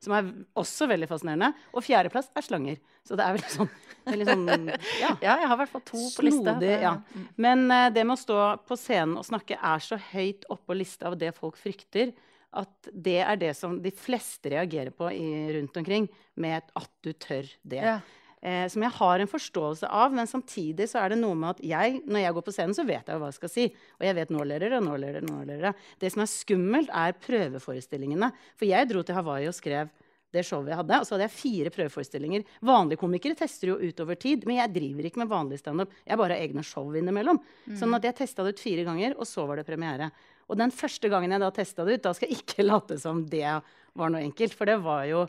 Som 0.01 0.15
er 0.17 0.31
også 0.57 0.89
veldig 0.89 1.09
fascinerende. 1.11 1.53
Og 1.76 1.85
fjerdeplass 1.85 2.31
er 2.33 2.47
slanger. 2.47 2.81
Så 3.07 3.19
det 3.19 3.23
er 3.23 3.37
veldig 3.37 3.53
sånn, 3.53 3.69
veldig 4.09 4.26
sånn 4.26 4.71
ja, 4.99 5.11
Ja, 5.26 5.35
jeg 5.38 5.47
har 5.47 5.55
i 5.55 5.61
hvert 5.61 5.75
fall 5.76 5.85
to 5.87 6.00
på 6.17 6.25
lista. 6.26 6.57
Snodig, 6.57 6.73
ja. 6.83 6.95
Men 7.38 7.67
eh, 7.71 7.91
det 7.95 8.03
med 8.03 8.17
å 8.17 8.23
stå 8.23 8.38
på 8.67 8.79
scenen 8.81 9.19
og 9.21 9.29
snakke 9.29 9.59
er 9.61 9.85
så 9.85 9.99
høyt 10.11 10.49
oppå 10.53 10.75
lista 10.75 11.12
av 11.12 11.19
det 11.21 11.31
folk 11.37 11.61
frykter, 11.61 12.11
at 12.57 12.91
det 12.93 13.19
er 13.23 13.41
det 13.41 13.55
som 13.59 13.79
de 13.83 13.93
fleste 13.93 14.53
reagerer 14.53 14.95
på 14.95 15.11
i, 15.12 15.26
rundt 15.57 15.76
omkring, 15.76 16.07
med 16.41 16.71
at 16.76 16.93
du 17.05 17.12
tør 17.12 17.49
det. 17.62 17.83
Ja. 17.83 17.99
Eh, 18.47 18.69
som 18.71 18.85
jeg 18.85 18.95
har 18.95 19.21
en 19.23 19.31
forståelse 19.31 19.88
av, 19.88 20.12
men 20.15 20.29
samtidig 20.31 20.87
så 20.91 21.00
er 21.03 21.12
det 21.12 21.21
noe 21.21 21.35
med 21.38 21.57
at 21.57 21.62
jeg, 21.67 22.00
når 22.07 22.23
jeg 22.23 22.37
går 22.37 22.47
på 22.47 22.55
scenen, 22.55 22.76
så 22.76 22.85
vet 22.87 23.09
jeg 23.09 23.21
hva 23.21 23.31
jeg 23.33 23.38
skal 23.41 23.53
si. 23.53 23.65
Og 23.99 24.07
jeg 24.07 24.19
vet 24.21 24.33
nå 24.35 24.45
ler 24.47 24.62
dere, 24.62 24.83
nå 24.85 24.97
ler 25.00 25.17
dere, 25.17 25.26
nå 25.26 25.41
ler 25.43 25.62
dere. 25.62 25.73
Det 25.99 26.12
som 26.15 26.23
er 26.23 26.31
skummelt, 26.31 26.93
er 26.95 27.17
prøveforestillingene. 27.26 28.31
For 28.55 28.69
jeg 28.69 28.91
dro 28.93 29.03
til 29.07 29.19
Hawaii 29.19 29.49
og 29.50 29.57
skrev 29.57 29.91
det 30.35 30.43
showet 30.45 30.69
jeg 30.73 30.79
hadde, 30.83 31.00
og 31.00 31.07
så 31.07 31.15
hadde 31.15 31.26
jeg 31.26 31.37
fire 31.37 31.73
prøveforestillinger. 31.73 32.47
Vanlige 32.67 33.00
komikere 33.00 33.38
tester 33.38 33.73
jo 33.73 33.81
utover 33.81 34.19
tid, 34.21 34.45
men 34.47 34.61
jeg 34.61 34.75
driver 34.75 35.09
ikke 35.09 35.23
med 35.23 35.33
vanlig 35.33 35.61
standup. 35.62 35.95
Jeg 36.05 36.21
bare 36.21 36.37
har 36.37 36.47
egne 36.47 36.65
show 36.67 36.91
innimellom. 36.99 37.41
Sånn 37.79 37.97
at 37.97 38.05
jeg 38.05 38.19
testa 38.21 38.45
det 38.45 38.55
ut 38.55 38.62
fire 38.62 38.85
ganger, 38.87 39.17
og 39.17 39.26
så 39.29 39.47
var 39.49 39.62
det 39.62 39.67
premiere. 39.69 40.11
Og 40.47 40.59
den 40.61 40.73
første 40.75 41.11
gangen 41.11 41.35
jeg 41.35 41.43
da 41.43 41.50
testa 41.55 41.87
det 41.87 41.99
ut, 41.99 42.05
da 42.07 42.15
skal 42.17 42.31
jeg 42.31 42.43
ikke 42.43 42.67
late 42.71 42.99
som 43.03 43.25
det 43.29 43.45
var 43.47 44.12
noe 44.12 44.25
enkelt. 44.25 44.57
For 44.57 44.69
det 44.69 44.81
var 44.85 45.07
jo 45.11 45.26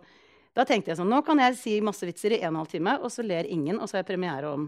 Da 0.58 0.64
tenkte 0.66 0.90
jeg 0.90 0.98
sånn 0.98 1.12
Nå 1.14 1.20
kan 1.22 1.38
jeg 1.38 1.54
si 1.60 1.76
masse 1.86 2.06
vitser 2.08 2.34
i 2.34 2.42
en 2.42 2.50
og 2.50 2.54
en 2.54 2.62
halv 2.64 2.72
time, 2.72 2.98
og 2.98 3.12
så 3.14 3.22
ler 3.22 3.46
ingen, 3.46 3.78
og 3.78 3.86
så 3.86 3.98
har 3.98 4.02
jeg 4.02 4.12
premiere 4.16 4.50
om 4.50 4.64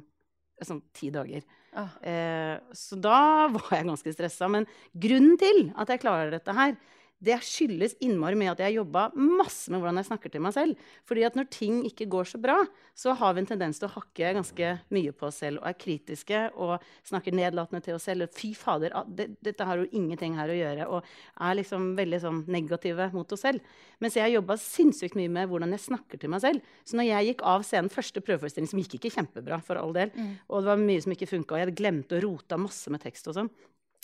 sånn 0.62 0.84
ti 0.94 1.10
dager. 1.10 1.42
Ah. 1.74 1.96
Eh, 2.04 2.56
så 2.76 2.98
da 3.00 3.48
var 3.54 3.72
jeg 3.74 3.88
ganske 3.88 4.14
stressa. 4.14 4.50
Men 4.52 4.68
grunnen 4.94 5.38
til 5.40 5.70
at 5.80 5.90
jeg 5.90 6.02
klarer 6.04 6.34
dette 6.34 6.54
her, 6.54 6.76
det 7.20 7.36
skyldes 7.44 7.98
innmari 8.04 8.38
mye 8.40 8.54
at 8.54 8.62
jeg 8.64 8.70
har 8.70 8.78
jobba 8.78 9.02
masse 9.18 9.68
med 9.72 9.82
hvordan 9.82 10.00
jeg 10.00 10.08
snakker 10.08 10.32
til 10.32 10.44
meg 10.44 10.54
selv. 10.56 10.84
Fordi 11.08 11.26
at 11.28 11.36
når 11.36 11.50
ting 11.52 11.82
ikke 11.90 12.08
går 12.12 12.30
så 12.32 12.40
bra, 12.40 12.56
så 12.96 13.12
har 13.20 13.34
vi 13.36 13.44
en 13.44 13.50
tendens 13.50 13.82
til 13.82 13.90
å 13.90 13.94
hakke 13.98 14.32
ganske 14.38 14.70
mye 14.96 15.12
på 15.16 15.28
oss 15.28 15.42
selv 15.44 15.60
og 15.60 15.68
er 15.68 15.78
kritiske 15.80 16.44
og 16.56 16.78
snakker 17.10 17.36
nedlatende 17.36 17.84
til 17.84 17.98
oss 17.98 18.08
selv. 18.08 18.30
Fy 18.36 18.54
fader, 18.56 18.96
det, 19.12 19.30
dette 19.44 19.68
har 19.68 19.82
jo 19.82 19.90
ingenting 19.92 20.38
her 20.40 20.52
å 20.52 20.58
gjøre. 20.58 20.88
Og 20.96 21.44
er 21.50 21.60
liksom 21.60 21.92
veldig 22.00 22.22
sånn 22.24 22.40
negative 22.48 23.10
mot 23.16 23.36
oss 23.36 23.44
selv. 23.44 23.76
Mens 24.00 24.16
jeg 24.16 24.24
har 24.24 24.38
jobba 24.38 24.56
sinnssykt 24.62 25.20
mye 25.20 25.32
med 25.40 25.52
hvordan 25.52 25.76
jeg 25.76 25.86
snakker 25.90 26.22
til 26.22 26.32
meg 26.32 26.44
selv. 26.46 26.72
Så 26.88 26.96
når 26.96 27.10
jeg 27.10 27.34
gikk 27.34 27.44
av 27.52 27.68
scenen, 27.68 27.92
første 27.92 28.24
prøveforestilling, 28.24 28.72
som 28.72 28.80
gikk 28.80 28.96
ikke 29.00 29.12
kjempebra, 29.18 29.60
for 29.66 29.80
all 29.82 29.92
del, 29.96 30.14
mm. 30.16 30.32
og 30.48 30.64
det 30.64 30.72
var 30.72 30.82
mye 30.82 31.04
som 31.04 31.14
ikke 31.14 31.28
funka, 31.30 31.54
og 31.54 31.60
jeg 31.60 31.68
hadde 31.68 31.80
glemt 31.82 32.16
å 32.16 32.24
rota 32.24 32.60
masse 32.62 32.92
med 32.94 33.04
tekst 33.04 33.28
og 33.28 33.36
sånn, 33.36 33.52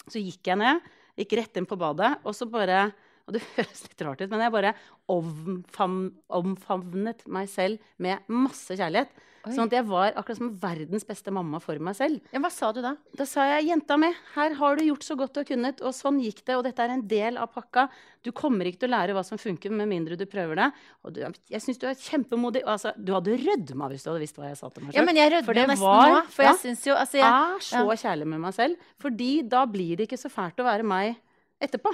så 0.05 0.21
gikk 0.21 0.51
jeg 0.51 0.59
ned, 0.59 0.83
gikk 1.17 1.37
rett 1.39 1.59
inn 1.59 1.67
på 1.69 1.77
badet, 1.79 2.11
og 2.27 2.35
så 2.35 2.47
bare 2.51 2.89
og 3.25 3.37
det 3.37 3.43
høres 3.55 3.85
litt 3.87 4.03
rart 4.05 4.21
ut, 4.21 4.31
men 4.31 4.45
jeg 4.45 4.55
bare 4.55 4.75
omfavnet 5.09 7.19
meg 7.25 7.49
selv 7.51 7.75
med 8.01 8.15
masse 8.31 8.73
kjærlighet. 8.77 9.11
Oi. 9.45 9.53
Sånn 9.53 9.69
at 9.69 9.75
jeg 9.77 9.85
var 9.85 10.15
akkurat 10.17 10.39
som 10.39 10.53
verdens 10.57 11.03
beste 11.05 11.29
mamma 11.33 11.59
for 11.61 11.77
meg 11.83 11.93
selv. 11.97 12.21
Ja, 12.33 12.39
hva 12.41 12.49
sa 12.49 12.71
du 12.73 12.79
da? 12.81 12.95
Da 13.13 13.27
sa 13.29 13.43
jeg 13.45 13.67
'jenta 13.67 13.93
mi, 14.01 14.09
her 14.33 14.55
har 14.57 14.75
du 14.75 14.81
gjort 14.87 15.05
så 15.05 15.17
godt 15.19 15.35
du 15.35 15.39
har 15.43 15.45
kunnet', 15.45 15.83
og 15.85 15.93
sånn 15.93 16.17
gikk 16.17 16.41
det, 16.41 16.55
og 16.57 16.63
dette 16.65 16.81
er 16.81 16.95
en 16.95 17.05
del 17.05 17.37
av 17.37 17.53
pakka. 17.53 17.85
Du 18.25 18.31
kommer 18.31 18.65
ikke 18.65 18.81
til 18.81 18.89
å 18.89 18.95
lære 18.95 19.13
hva 19.13 19.23
som 19.23 19.37
funker, 19.37 19.69
med 19.69 19.87
mindre 19.87 20.17
du 20.17 20.25
prøver 20.25 20.55
det. 20.55 20.71
Og 21.05 21.13
du, 21.13 21.21
jeg 21.21 21.61
syns 21.61 21.77
du 21.77 21.85
er 21.85 21.93
kjempemodig. 21.93 22.65
Altså, 22.65 22.95
du 22.97 23.13
hadde 23.13 23.37
rødma 23.37 23.91
hvis 23.93 24.01
du 24.01 24.09
hadde 24.09 24.25
visst 24.25 24.41
hva 24.41 24.49
jeg 24.49 24.57
sa 24.57 24.69
til 24.69 24.81
meg 24.81 24.93
selv. 24.93 24.97
Ja, 24.97 25.05
men 25.05 25.21
jeg 25.21 25.31
rødmer 25.35 25.61
nesten 25.61 25.85
var, 25.85 26.09
nå. 26.09 26.25
For 26.33 26.41
ja, 26.41 26.55
jeg 26.55 26.61
syns 26.63 26.89
jo 26.89 26.97
altså, 26.97 27.21
jeg, 27.21 27.29
er 27.29 27.69
så 27.69 27.85
ja. 27.85 28.01
kjærlig 28.01 28.27
med 28.33 28.43
meg 28.47 28.57
selv. 28.57 28.91
Fordi 28.97 29.31
da 29.45 29.61
blir 29.69 29.93
det 29.97 30.09
ikke 30.09 30.23
så 30.25 30.33
fælt 30.33 30.57
å 30.57 30.65
være 30.65 30.89
meg 30.89 31.21
etterpå. 31.61 31.93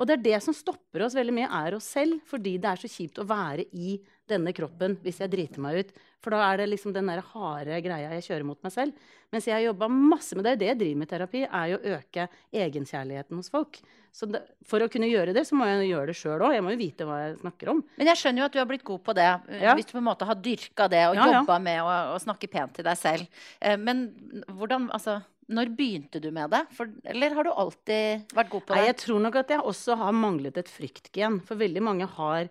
Og 0.00 0.08
det 0.08 0.16
er 0.16 0.24
det 0.24 0.38
som 0.40 0.56
stopper 0.56 1.04
oss 1.04 1.16
veldig 1.16 1.34
mye, 1.36 1.50
er 1.60 1.76
oss 1.76 1.90
selv. 1.92 2.22
Fordi 2.28 2.56
det 2.60 2.70
er 2.70 2.80
så 2.80 2.88
kjipt 2.90 3.20
å 3.20 3.28
være 3.28 3.68
i 3.76 3.98
denne 4.30 4.54
kroppen 4.56 4.96
hvis 5.04 5.20
jeg 5.20 5.32
driter 5.32 5.62
meg 5.62 5.80
ut. 5.82 5.90
For 6.20 6.32
da 6.34 6.42
er 6.46 6.60
det 6.60 6.68
liksom 6.70 6.92
den 6.94 7.08
der 7.10 7.22
harde 7.32 7.80
greia 7.84 8.12
jeg 8.16 8.26
kjører 8.28 8.46
mot 8.48 8.60
meg 8.64 8.72
selv. 8.74 9.08
Mens 9.30 9.46
jeg 9.46 9.54
har 9.54 9.62
jobba 9.64 9.88
masse 9.92 10.36
med 10.36 10.46
det, 10.46 10.56
det 10.60 10.70
jeg 10.72 10.78
driver 10.80 11.00
med 11.02 11.10
terapi, 11.10 11.42
er 11.46 11.66
jo 11.70 11.78
å 11.78 11.96
øke 11.96 12.26
egenkjærligheten 12.64 13.40
hos 13.40 13.50
folk. 13.52 13.80
Så 14.12 14.26
det, 14.26 14.42
for 14.66 14.82
å 14.82 14.88
kunne 14.90 15.08
gjøre 15.10 15.34
det, 15.36 15.44
så 15.46 15.56
må 15.58 15.68
jeg 15.68 15.90
gjøre 15.92 16.10
det 16.10 16.16
sjøl 16.18 16.42
òg. 16.42 16.54
Jeg 16.56 16.64
må 16.66 16.74
jo 16.74 16.80
vite 16.80 17.06
hva 17.08 17.18
jeg 17.22 17.36
snakker 17.40 17.72
om. 17.74 17.82
Men 18.00 18.10
jeg 18.10 18.20
skjønner 18.22 18.42
jo 18.42 18.48
at 18.48 18.56
du 18.56 18.60
har 18.60 18.70
blitt 18.72 18.86
god 18.86 19.04
på 19.06 19.16
det. 19.16 19.28
Ja. 19.62 19.76
Hvis 19.78 19.90
du 19.90 19.94
på 19.94 20.02
en 20.02 20.08
måte 20.08 20.28
har 20.28 20.40
dyrka 20.48 20.88
det 20.90 21.04
og 21.12 21.20
ja, 21.20 21.28
jobba 21.38 21.58
ja. 21.60 21.64
med 21.68 21.82
å, 21.84 21.92
å, 22.16 22.22
snakke 22.22 22.50
pent 22.50 22.74
til 22.78 22.88
deg 22.88 22.98
selv. 22.98 23.44
Eh, 23.60 23.78
men 23.80 24.08
hvordan 24.56 24.88
Altså 24.90 25.20
når 25.50 25.70
begynte 25.76 26.22
du 26.22 26.30
med 26.34 26.52
det? 26.54 26.64
For, 26.76 26.90
eller 27.10 27.36
har 27.36 27.46
du 27.46 27.52
alltid 27.52 28.32
vært 28.36 28.50
god 28.52 28.64
på 28.64 28.74
det? 28.74 28.80
Nei, 28.80 28.88
jeg 28.88 28.98
tror 29.02 29.22
nok 29.26 29.38
at 29.42 29.54
jeg 29.54 29.68
også 29.72 29.96
har 30.00 30.16
manglet 30.16 30.60
et 30.60 30.70
fryktgen. 30.70 31.40
For 31.46 31.60
veldig 31.60 31.82
mange 31.84 32.08
har 32.18 32.50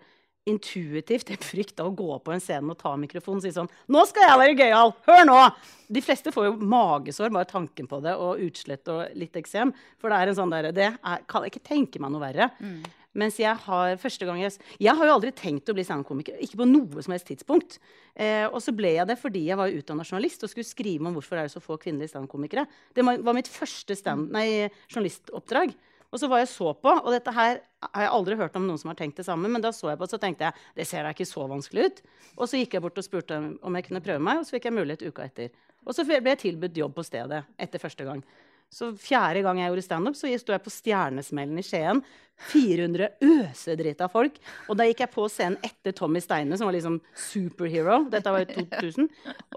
intuitivt 0.49 1.29
en 1.29 1.41
frykt 1.43 1.81
av 1.81 1.89
å 1.91 1.95
gå 1.95 2.15
på 2.23 2.33
en 2.33 2.41
scene 2.43 2.73
og 2.73 2.79
ta 2.79 2.95
mikrofonen 2.97 3.41
og 3.41 3.45
si 3.45 3.51
sånn 3.53 3.69
'Nå 3.91 4.05
skal 4.09 4.25
jeg 4.25 4.39
være 4.41 4.57
gøyal! 4.57 4.93
Hør 5.07 5.25
nå!' 5.27 5.41
De 5.89 6.01
fleste 6.05 6.33
får 6.33 6.47
jo 6.47 6.53
magesår 6.71 7.31
bare 7.33 7.49
tanken 7.49 7.87
på 7.89 8.01
det, 8.01 8.13
og 8.15 8.41
utslett 8.45 8.87
og 8.93 9.15
litt 9.17 9.35
eksem. 9.35 9.73
For 9.97 10.09
det 10.09 10.17
er 10.17 10.29
en 10.29 10.37
sånn 10.37 10.53
der, 10.53 10.71
det 10.71 10.89
er, 10.93 11.23
kan 11.27 11.43
jeg 11.43 11.53
ikke 11.53 11.69
tenke 11.69 12.01
meg 12.01 12.13
noe 12.13 12.21
verre. 12.21 12.51
Mm. 12.61 12.83
Mens 13.17 13.39
jeg 13.41 13.55
har 13.65 13.95
første 13.97 14.25
gang 14.27 14.37
jeg, 14.43 14.53
jeg 14.77 14.93
har 14.95 15.09
jo 15.09 15.15
aldri 15.15 15.31
tenkt 15.33 15.69
å 15.71 15.73
bli 15.73 15.85
standup-komiker. 15.85 16.37
Ikke 16.45 16.59
på 16.61 16.67
noe 16.69 17.01
som 17.01 17.15
helst 17.15 17.29
tidspunkt. 17.31 17.79
Eh, 18.13 18.45
og 18.45 18.59
så 18.61 18.73
ble 18.75 18.93
jeg 18.99 19.09
det 19.09 19.17
fordi 19.17 19.47
jeg 19.47 19.57
var 19.57 19.73
utdanna 19.73 20.05
journalist 20.05 20.45
og 20.45 20.51
skulle 20.51 20.67
skrive 20.67 21.09
om 21.09 21.17
hvorfor 21.17 21.39
det 21.39 21.47
er 21.47 21.53
så 21.55 21.63
få 21.63 21.79
kvinnelige 21.81 22.13
standup-komikere. 22.13 22.67
Det 22.93 23.05
var 23.05 23.37
mitt 23.37 23.49
første 23.49 23.97
stand, 23.97 24.29
nei, 24.35 24.69
journalistoppdrag. 24.91 25.73
Og 26.09 26.17
så 26.21 26.29
var 26.29 26.41
jeg 26.41 26.49
så 26.49 26.71
på, 26.73 26.89
og 26.89 27.11
dette 27.13 27.31
her 27.33 27.59
har 27.85 28.03
jeg 28.03 28.11
aldri 28.11 28.37
hørt 28.39 28.55
om 28.57 28.65
noen 28.65 28.79
som 28.81 28.89
har 28.89 28.97
tenkt 28.97 29.19
det 29.21 29.27
samme, 29.27 29.49
men 29.51 29.61
da 29.61 29.69
så 29.75 29.91
jeg 29.91 29.99
på, 30.01 30.07
så 30.09 30.17
tenkte 30.21 30.47
jeg 30.47 30.79
det 30.79 30.87
ser 30.89 31.05
da 31.05 31.13
ikke 31.13 31.27
så 31.29 31.45
vanskelig 31.49 31.85
ut. 31.85 32.01
Og 32.37 32.49
så 32.49 32.61
gikk 32.61 32.75
jeg 32.75 32.85
bort 32.85 32.97
og 32.97 33.05
spurte 33.05 33.37
om 33.37 33.77
jeg 33.77 33.85
kunne 33.85 34.01
prøve 34.05 34.23
meg, 34.25 34.41
og 34.41 34.47
så 34.47 34.57
fikk 34.57 34.69
jeg 34.69 34.77
mulighet 34.79 35.05
uka 35.05 35.27
etter. 35.29 35.53
Og 35.85 35.93
så 35.95 36.05
ble 36.07 36.17
jeg 36.33 36.41
tilbudt 36.41 36.81
jobb 36.81 36.97
på 36.97 37.05
stedet 37.05 37.43
etter 37.61 37.81
første 37.81 38.07
gang. 38.07 38.23
Så 38.69 38.91
fjerde 39.01 39.41
gang 39.45 39.59
jeg 39.61 39.71
gjorde 39.71 39.85
standup, 39.85 40.17
så 40.17 40.29
sto 40.37 40.53
jeg 40.53 40.63
på 40.65 40.73
Stjernesmellen 40.73 41.57
i 41.57 41.65
Skien. 41.65 42.03
400 42.49 43.09
øsedrita 43.25 44.07
folk. 44.11 44.37
Og 44.69 44.77
da 44.79 44.85
gikk 44.87 45.01
jeg 45.03 45.11
på 45.11 45.25
scenen 45.31 45.57
etter 45.65 45.95
Tommy 45.95 46.21
Steine, 46.23 46.55
som 46.57 46.69
var 46.69 46.77
liksom 46.77 46.99
superhero. 47.17 48.05
Dette 48.11 48.31
var 48.31 48.45
i 48.45 48.51
2000. 48.53 49.09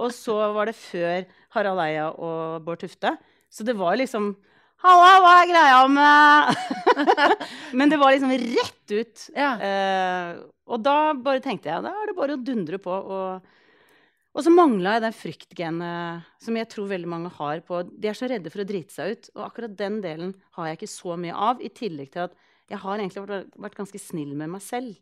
Og 0.02 0.14
så 0.16 0.38
var 0.56 0.70
det 0.70 0.78
før 0.78 1.28
Harald 1.54 1.84
Eia 1.84 2.08
og 2.10 2.64
Bård 2.66 2.82
Tufte. 2.82 3.14
Så 3.52 3.66
det 3.68 3.76
var 3.78 4.00
liksom 4.00 4.32
Halla, 4.82 5.10
hva 5.22 5.32
er 5.38 5.46
greia 5.46 5.82
med 5.94 6.56
Men 7.78 7.92
det 7.92 8.00
var 8.00 8.10
liksom 8.10 8.32
rett 8.34 8.94
ut. 8.96 9.26
Ja. 9.30 9.52
Uh, 9.62 10.30
og 10.74 10.82
da 10.82 11.12
bare 11.14 11.42
tenkte 11.44 11.70
jeg 11.70 11.84
da 11.84 11.92
er 11.94 12.10
det 12.10 12.16
bare 12.18 12.34
å 12.34 12.42
dundre 12.42 12.80
på. 12.82 12.90
og 12.90 13.60
og 14.32 14.44
så 14.46 14.52
mangla 14.52 14.94
jeg 14.96 15.04
den 15.04 15.16
fryktgenet 15.16 16.30
som 16.40 16.56
jeg 16.56 16.68
tror 16.72 16.88
veldig 16.88 17.10
mange 17.10 17.32
har 17.36 17.60
på 17.66 17.82
De 17.90 18.08
er 18.08 18.16
så 18.16 18.30
redde 18.30 18.52
for 18.52 18.62
å 18.62 18.68
drite 18.68 18.94
seg 18.94 19.12
ut. 19.12 19.28
Og 19.36 19.44
akkurat 19.44 19.74
den 19.76 20.00
delen 20.04 20.32
har 20.56 20.70
jeg 20.70 20.80
ikke 20.80 20.92
så 20.94 21.18
mye 21.20 21.36
av. 21.36 21.60
I 21.60 21.68
tillegg 21.68 22.14
til 22.14 22.24
at 22.24 22.36
jeg 22.72 22.80
har 22.80 22.96
egentlig 22.96 23.26
vært, 23.26 23.52
vært 23.60 23.76
ganske 23.76 24.00
snill 24.00 24.32
med 24.32 24.54
meg 24.54 24.64
selv 24.64 24.96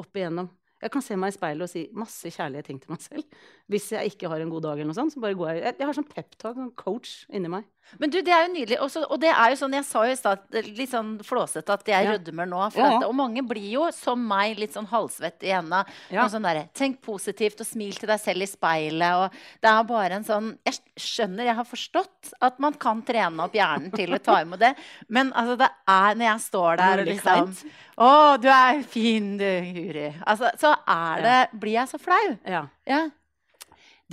opp 0.00 0.16
igjennom. 0.16 0.48
Jeg 0.82 0.90
kan 0.90 1.04
se 1.04 1.16
meg 1.20 1.30
i 1.30 1.36
speilet 1.36 1.62
og 1.66 1.70
si 1.70 1.82
masse 1.94 2.32
kjærlige 2.34 2.66
ting 2.66 2.80
til 2.82 2.90
meg 2.90 3.02
selv. 3.04 3.42
Hvis 3.70 3.92
jeg 3.92 4.14
ikke 4.14 4.30
har 4.32 4.42
en 4.42 4.50
god 4.50 4.64
dag, 4.64 4.80
eller 4.80 4.90
noe 4.90 4.98
sånt, 4.98 5.14
så 5.14 5.20
bare 5.22 5.36
går 5.38 5.52
jeg 5.52 5.62
Jeg, 5.68 5.86
har 5.86 5.98
sånn 5.98 6.08
peptalk, 6.08 6.56
sånn 6.56 6.72
coach 6.80 7.12
inni 7.30 7.52
meg. 7.52 7.68
Men 8.00 8.12
du, 8.12 8.18
det 8.24 8.32
er 8.32 8.46
jo 8.46 8.52
nydelig. 8.54 8.78
Også, 8.84 9.02
og 9.04 9.20
det 9.22 9.30
er 9.32 9.52
jo 9.52 9.58
sånn, 9.60 9.74
jeg 9.76 9.86
sa 9.88 10.04
jo 10.08 10.14
i 10.14 10.18
stad 10.18 10.58
litt 10.78 10.92
sånn 10.92 11.12
flåsete 11.26 11.74
at 11.74 11.90
jeg 11.92 12.06
ja. 12.06 12.14
rødmer 12.16 12.48
nå. 12.48 12.62
Ja. 12.76 12.88
At, 12.88 13.06
og 13.08 13.14
mange 13.16 13.44
blir 13.46 13.68
jo, 13.74 13.86
som 13.94 14.22
meg, 14.28 14.56
litt 14.60 14.76
sånn 14.76 14.88
halvsvett 14.90 15.44
i 15.46 15.52
henda. 15.52 15.82
Ja. 16.12 16.26
Sånn 16.32 16.46
der, 16.46 16.64
Tenk 16.76 17.00
positivt 17.04 17.60
og 17.62 17.68
smil 17.68 17.96
til 17.98 18.10
deg 18.10 18.22
selv 18.22 18.46
i 18.46 18.48
speilet. 18.48 19.18
Og 19.20 19.62
det 19.62 19.72
er 19.72 19.88
bare 19.88 20.18
en 20.18 20.26
sånn 20.26 20.52
Jeg 20.66 20.78
skjønner, 21.00 21.46
jeg 21.48 21.58
har 21.58 21.68
forstått 21.68 22.32
at 22.44 22.60
man 22.62 22.76
kan 22.80 23.02
trene 23.06 23.46
opp 23.46 23.56
hjernen 23.56 23.92
til 23.94 24.14
å 24.14 24.20
ta 24.22 24.40
imot 24.42 24.62
det. 24.62 24.72
Men 25.12 25.32
altså, 25.36 25.58
det 25.60 25.70
er 25.92 26.18
når 26.18 26.28
jeg 26.28 26.44
står 26.48 26.82
der 26.82 27.02
og 27.02 27.10
liksom 27.10 27.56
Å, 28.02 28.12
du 28.40 28.48
er 28.52 28.84
fin, 28.88 29.34
du, 29.40 29.48
Huri. 29.72 30.08
Altså, 30.24 30.52
så 30.60 30.74
er 30.88 31.26
det 31.26 31.40
Blir 31.60 31.80
jeg 31.82 31.90
så 31.92 32.00
flau. 32.00 32.24
Ja. 32.48 32.66
ja. 32.88 33.04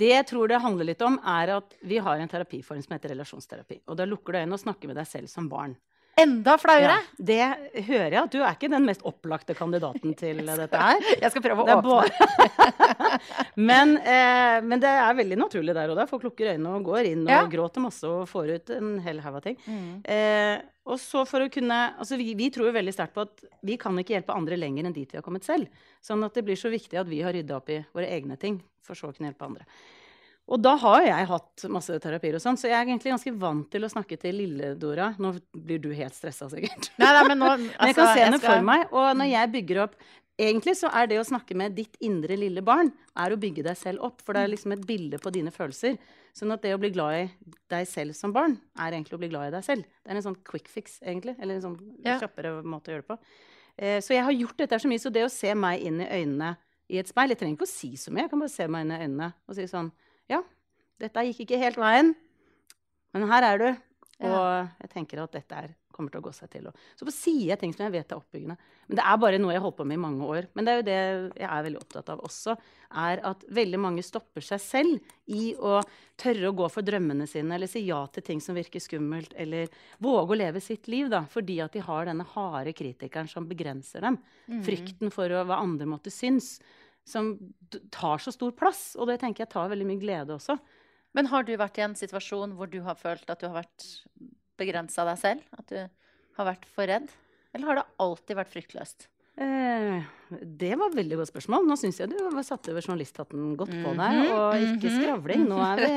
Det 0.00 0.08
jeg 0.08 0.26
tror 0.30 0.48
det 0.48 0.62
handler 0.64 0.88
litt 0.88 1.02
om, 1.04 1.18
er 1.28 1.50
at 1.58 1.74
vi 1.84 1.98
har 2.00 2.20
en 2.20 2.30
terapiform 2.30 2.80
som 2.80 2.94
heter 2.96 3.12
relasjonsterapi. 3.12 3.82
Og 3.92 3.98
da 4.00 4.06
lukker 4.08 4.32
du 4.32 4.38
øynene 4.40 4.56
og 4.56 4.62
snakker 4.62 4.88
med 4.88 4.96
deg 4.96 5.08
selv 5.08 5.28
som 5.28 5.48
barn. 5.50 5.74
Enda 6.22 6.56
flauere? 6.60 6.96
Ja, 7.00 7.24
det 7.30 7.84
hører 7.88 8.16
jeg 8.16 8.32
du 8.34 8.38
er 8.40 8.56
ikke 8.56 8.70
den 8.72 8.86
mest 8.88 9.04
opplagte 9.08 9.56
kandidaten 9.58 10.14
til 10.18 10.42
dette 10.62 10.80
her. 10.80 11.06
Jeg 11.16 11.32
skal 11.32 11.44
prøve 11.44 11.64
å 11.64 11.78
åpne. 11.78 12.28
men, 13.70 13.96
eh, 13.98 14.58
men, 14.64 14.80
det 14.82 14.90
er 14.90 15.16
veldig 15.18 15.38
naturlig 15.40 15.76
der 15.76 15.92
og 15.92 16.00
da. 16.00 16.08
Folk 16.10 16.26
lukker 16.28 16.52
øynene 16.54 16.74
og 16.78 16.90
går 16.90 17.12
inn 17.12 17.24
og 17.26 17.32
ja. 17.32 17.44
gråter 17.50 17.84
masse 17.84 18.08
og 18.08 18.28
får 18.30 18.54
ut 18.56 18.74
en 18.76 18.92
hel 19.04 19.22
haug 19.24 19.40
av 19.40 19.46
ting. 19.46 19.58
Mm. 19.66 19.94
Eh, 20.04 20.56
og 20.90 20.98
så 21.00 21.22
for 21.28 21.44
å 21.44 21.50
kunne, 21.52 21.78
altså 22.00 22.18
vi, 22.18 22.32
vi 22.38 22.48
tror 22.52 22.70
jo 22.70 22.74
veldig 22.74 22.94
sterkt 22.94 23.14
på 23.16 23.26
at 23.26 23.44
vi 23.66 23.76
kan 23.80 23.96
ikke 24.00 24.16
hjelpe 24.16 24.34
andre 24.34 24.58
lenger 24.58 24.88
enn 24.88 24.96
dit 24.96 25.10
vi 25.12 25.20
har 25.20 25.24
kommet 25.26 25.46
selv. 25.46 25.70
Sånn 26.04 26.24
at 26.26 26.36
det 26.36 26.44
blir 26.46 26.58
så 26.58 26.72
viktig 26.72 26.98
at 26.98 27.10
vi 27.10 27.22
har 27.24 27.36
rydda 27.36 27.60
opp 27.60 27.70
i 27.72 27.80
våre 27.94 28.10
egne 28.10 28.38
ting, 28.40 28.58
for 28.86 28.98
så 28.98 29.10
å 29.10 29.14
kunne 29.14 29.30
hjelpe 29.30 29.46
andre. 29.46 29.68
Og 30.50 30.58
da 30.58 30.72
har 30.82 31.04
jeg 31.06 31.26
hatt 31.30 31.64
masse 31.70 31.96
terapier, 32.02 32.34
og 32.34 32.42
sånn, 32.42 32.56
så 32.58 32.66
jeg 32.66 32.74
er 32.74 32.88
egentlig 32.88 33.12
ganske 33.12 33.32
vant 33.38 33.68
til 33.70 33.86
å 33.86 33.90
snakke 33.92 34.16
til 34.18 34.34
Lille-Dora. 34.34 35.12
Nå 35.22 35.36
blir 35.54 35.78
du 35.82 35.92
helt 35.94 36.16
stressa, 36.16 36.48
sikkert. 36.50 36.90
Nei, 36.98 37.10
nei, 37.14 37.22
men, 37.28 37.38
nå, 37.38 37.50
altså, 37.52 37.68
men 37.78 37.92
jeg 37.92 37.96
kan 37.96 38.06
altså, 38.06 38.16
se 38.16 38.24
henne 38.26 38.40
skal... 38.40 38.50
for 38.50 38.66
meg. 38.66 38.82
Og 38.90 39.06
når 39.20 39.30
jeg 39.30 39.54
bygger 39.58 39.84
opp 39.86 40.00
Egentlig 40.40 40.72
så 40.78 40.88
er 40.96 41.04
det 41.10 41.18
å 41.20 41.24
snakke 41.26 41.52
med 41.58 41.74
ditt 41.76 41.98
indre 42.00 42.32
lille 42.38 42.62
barn 42.64 42.88
er 43.20 43.34
å 43.34 43.36
bygge 43.36 43.60
deg 43.66 43.76
selv 43.76 44.06
opp. 44.06 44.22
For 44.24 44.32
det 44.32 44.46
er 44.46 44.52
liksom 44.54 44.72
et 44.72 44.86
bilde 44.88 45.18
på 45.20 45.32
dine 45.34 45.52
følelser. 45.52 45.98
Sånn 46.32 46.54
at 46.54 46.62
det 46.64 46.72
å 46.72 46.78
bli 46.80 46.88
glad 46.94 47.16
i 47.18 47.52
deg 47.68 47.84
selv 47.90 48.16
som 48.16 48.32
barn, 48.32 48.54
er 48.80 48.96
egentlig 48.96 49.18
å 49.18 49.20
bli 49.20 49.28
glad 49.28 49.50
i 49.50 49.54
deg 49.58 49.66
selv. 49.66 49.84
Det 50.00 50.14
er 50.14 50.16
en 50.16 50.24
sånn 50.30 50.38
quick 50.48 50.70
fix, 50.72 50.96
egentlig. 51.04 51.34
Eller 51.36 51.58
en 51.58 51.66
sånn 51.66 51.76
ja. 52.06 52.16
kjappere 52.22 52.54
måte 52.64 52.88
å 52.88 52.96
gjøre 52.96 53.04
det 53.04 53.10
på. 53.10 53.18
Eh, 53.76 53.98
så 54.00 54.16
jeg 54.16 54.24
har 54.30 54.38
gjort 54.38 54.64
dette 54.64 54.80
så 54.80 54.88
mye. 54.88 55.02
Så 55.02 55.12
det 55.12 55.26
å 55.26 55.34
se 55.34 55.52
meg 55.52 55.84
inn 55.90 56.00
i 56.00 56.08
øynene 56.08 56.54
i 56.90 57.02
et 57.02 57.10
speil 57.10 57.34
Jeg 57.34 57.42
trenger 57.42 57.58
ikke 57.58 57.68
å 57.68 57.74
si 57.74 57.92
så 58.00 58.14
mye. 58.14 58.24
Jeg 58.24 58.32
kan 58.32 58.46
bare 58.46 58.56
se 58.56 58.70
meg 58.72 58.86
inn 58.86 58.94
i 58.96 59.02
øynene 59.04 59.32
og 59.44 59.58
si 59.60 59.68
sånn 59.68 59.92
Ja, 60.30 60.42
dette 61.00 61.26
gikk 61.28 61.44
ikke 61.46 61.60
helt 61.60 61.80
veien, 61.80 62.14
men 63.14 63.30
her 63.30 63.52
er 63.52 63.62
du. 63.62 63.70
Og 64.20 64.82
jeg 64.82 64.90
tenker 64.92 65.22
at 65.22 65.32
dette 65.32 65.56
er, 65.56 65.70
kommer 65.94 66.12
til 66.12 66.20
å 66.20 66.26
gå 66.26 66.32
seg 66.36 66.50
til. 66.52 66.66
Så 66.98 67.08
sier 67.12 67.54
jeg 67.54 67.60
ting 67.62 67.72
som 67.72 67.86
jeg 67.86 67.94
vet 67.94 68.12
er 68.12 68.18
oppbyggende. 68.20 68.56
Men 68.88 68.98
det 68.98 69.04
er 69.08 69.20
bare 69.22 69.38
noe 69.40 69.54
jeg 69.54 69.60
har 69.62 69.64
holdt 69.64 69.78
på 69.78 69.86
med 69.88 69.96
i 69.96 70.02
mange 70.02 70.28
år. 70.28 70.48
Men 70.56 70.66
det 70.66 70.72
er 70.72 70.76
jo 70.76 70.84
det 70.88 70.98
jeg 71.40 71.48
er 71.48 71.64
veldig 71.66 71.80
opptatt 71.80 72.12
av 72.12 72.20
også, 72.28 72.56
er 73.00 73.22
at 73.30 73.46
veldig 73.60 73.80
mange 73.80 74.04
stopper 74.04 74.44
seg 74.44 74.60
selv 74.60 75.14
i 75.32 75.54
å 75.56 75.78
tørre 76.20 76.50
å 76.50 76.56
gå 76.58 76.68
for 76.74 76.84
drømmene 76.84 77.28
sine, 77.30 77.54
eller 77.56 77.70
si 77.70 77.86
ja 77.86 78.02
til 78.12 78.26
ting 78.26 78.44
som 78.44 78.58
virker 78.58 78.82
skummelt, 78.84 79.32
eller 79.40 79.72
våge 80.04 80.36
å 80.36 80.40
leve 80.42 80.60
sitt 80.64 80.90
liv, 80.92 81.08
da, 81.12 81.22
fordi 81.30 81.60
at 81.64 81.72
de 81.76 81.84
har 81.86 82.10
denne 82.10 82.28
harde 82.34 82.76
kritikeren 82.76 83.30
som 83.30 83.48
begrenser 83.48 84.04
dem. 84.04 84.20
Mm. 84.50 84.60
Frykten 84.68 85.14
for 85.14 85.32
å, 85.32 85.46
hva 85.48 85.62
andre 85.64 85.88
måtte 85.88 86.12
synes, 86.12 86.58
som 87.10 87.32
tar 87.92 88.22
så 88.22 88.32
stor 88.34 88.54
plass. 88.56 88.94
Og 88.98 89.10
det 89.10 89.20
tenker 89.22 89.44
jeg 89.44 89.52
tar 89.52 89.70
veldig 89.72 89.88
mye 89.88 90.02
glede 90.02 90.36
også. 90.36 90.58
Men 91.16 91.30
har 91.32 91.46
du 91.46 91.56
vært 91.58 91.80
i 91.80 91.86
en 91.86 91.96
situasjon 91.98 92.54
hvor 92.58 92.70
du 92.70 92.80
har 92.86 92.98
følt 92.98 93.30
at 93.30 93.40
du 93.42 93.48
har 93.48 93.62
vært 93.62 93.88
begrensa 94.60 95.06
deg 95.08 95.18
selv? 95.20 95.56
At 95.58 95.72
du 95.72 95.80
har 96.38 96.52
vært 96.52 96.68
for 96.70 96.90
redd? 96.90 97.10
Eller 97.54 97.66
har 97.66 97.80
det 97.80 97.88
alltid 98.04 98.38
vært 98.38 98.52
fryktløst? 98.52 99.08
Eh, 99.40 100.02
det 100.28 100.74
var 100.76 100.90
et 100.90 100.98
veldig 101.00 101.20
godt 101.20 101.32
spørsmål. 101.32 101.66
Nå 101.66 101.76
syns 101.80 102.00
jeg 102.02 102.12
du 102.12 102.18
satte 102.46 102.74
journalisthatten 102.76 103.54
godt 103.58 103.72
på 103.72 103.94
deg. 103.94 104.18
Mhm, 104.20 104.32
Og 104.36 104.66
ikke 104.66 104.90
mhm. 104.90 104.98
skravling. 104.98 105.46
Nå 105.48 105.60
er 105.64 105.82
vi 105.82 105.92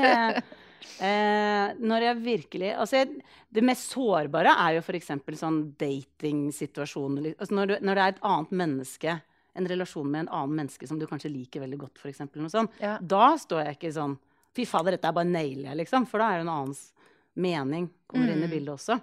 eh, 1.10 1.74
Når 1.84 2.08
jeg 2.08 2.24
virkelig 2.24 2.72
Altså, 2.78 3.04
jeg, 3.04 3.22
det 3.54 3.66
mest 3.66 3.94
sårbare 3.94 4.56
er 4.66 4.78
jo 4.78 4.86
f.eks. 4.86 5.14
sånn 5.42 5.62
datingsituasjoner. 5.82 7.34
Altså 7.38 7.60
når, 7.60 7.74
du, 7.74 7.78
når 7.86 8.00
det 8.00 8.06
er 8.06 8.16
et 8.16 8.26
annet 8.32 8.58
menneske, 8.64 9.20
en 9.56 9.68
relasjon 9.68 10.10
med 10.10 10.20
en 10.26 10.30
annen 10.30 10.56
menneske 10.56 10.88
som 10.88 10.98
du 11.00 11.06
kanskje 11.08 11.30
liker 11.32 11.62
veldig 11.62 11.78
godt, 11.78 11.98
for 12.00 12.10
eksempel, 12.10 12.42
Ja. 12.80 12.98
da 13.00 13.36
står 13.38 13.66
jeg 13.66 13.78
ikke 13.78 13.94
sånn 13.94 14.18
Fy 14.56 14.66
fader, 14.66 14.92
dette 14.92 15.06
er 15.08 15.12
bare 15.14 15.26
nailer 15.26 15.74
liksom. 15.76 16.06
For 16.08 16.20
da 16.20 16.26
er 16.30 16.38
det 16.38 16.48
en 16.48 16.54
annens 16.54 16.92
mening 17.36 17.90
kommer 18.08 18.30
inn 18.30 18.44
i 18.44 18.48
Mm. 18.48 18.52
bildet 18.52 18.74
også. 18.76 19.02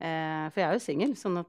Eh, 0.00 0.50
for 0.50 0.60
jeg 0.60 0.68
er 0.68 0.72
jo 0.72 0.78
singel, 0.78 1.10
sånn 1.16 1.44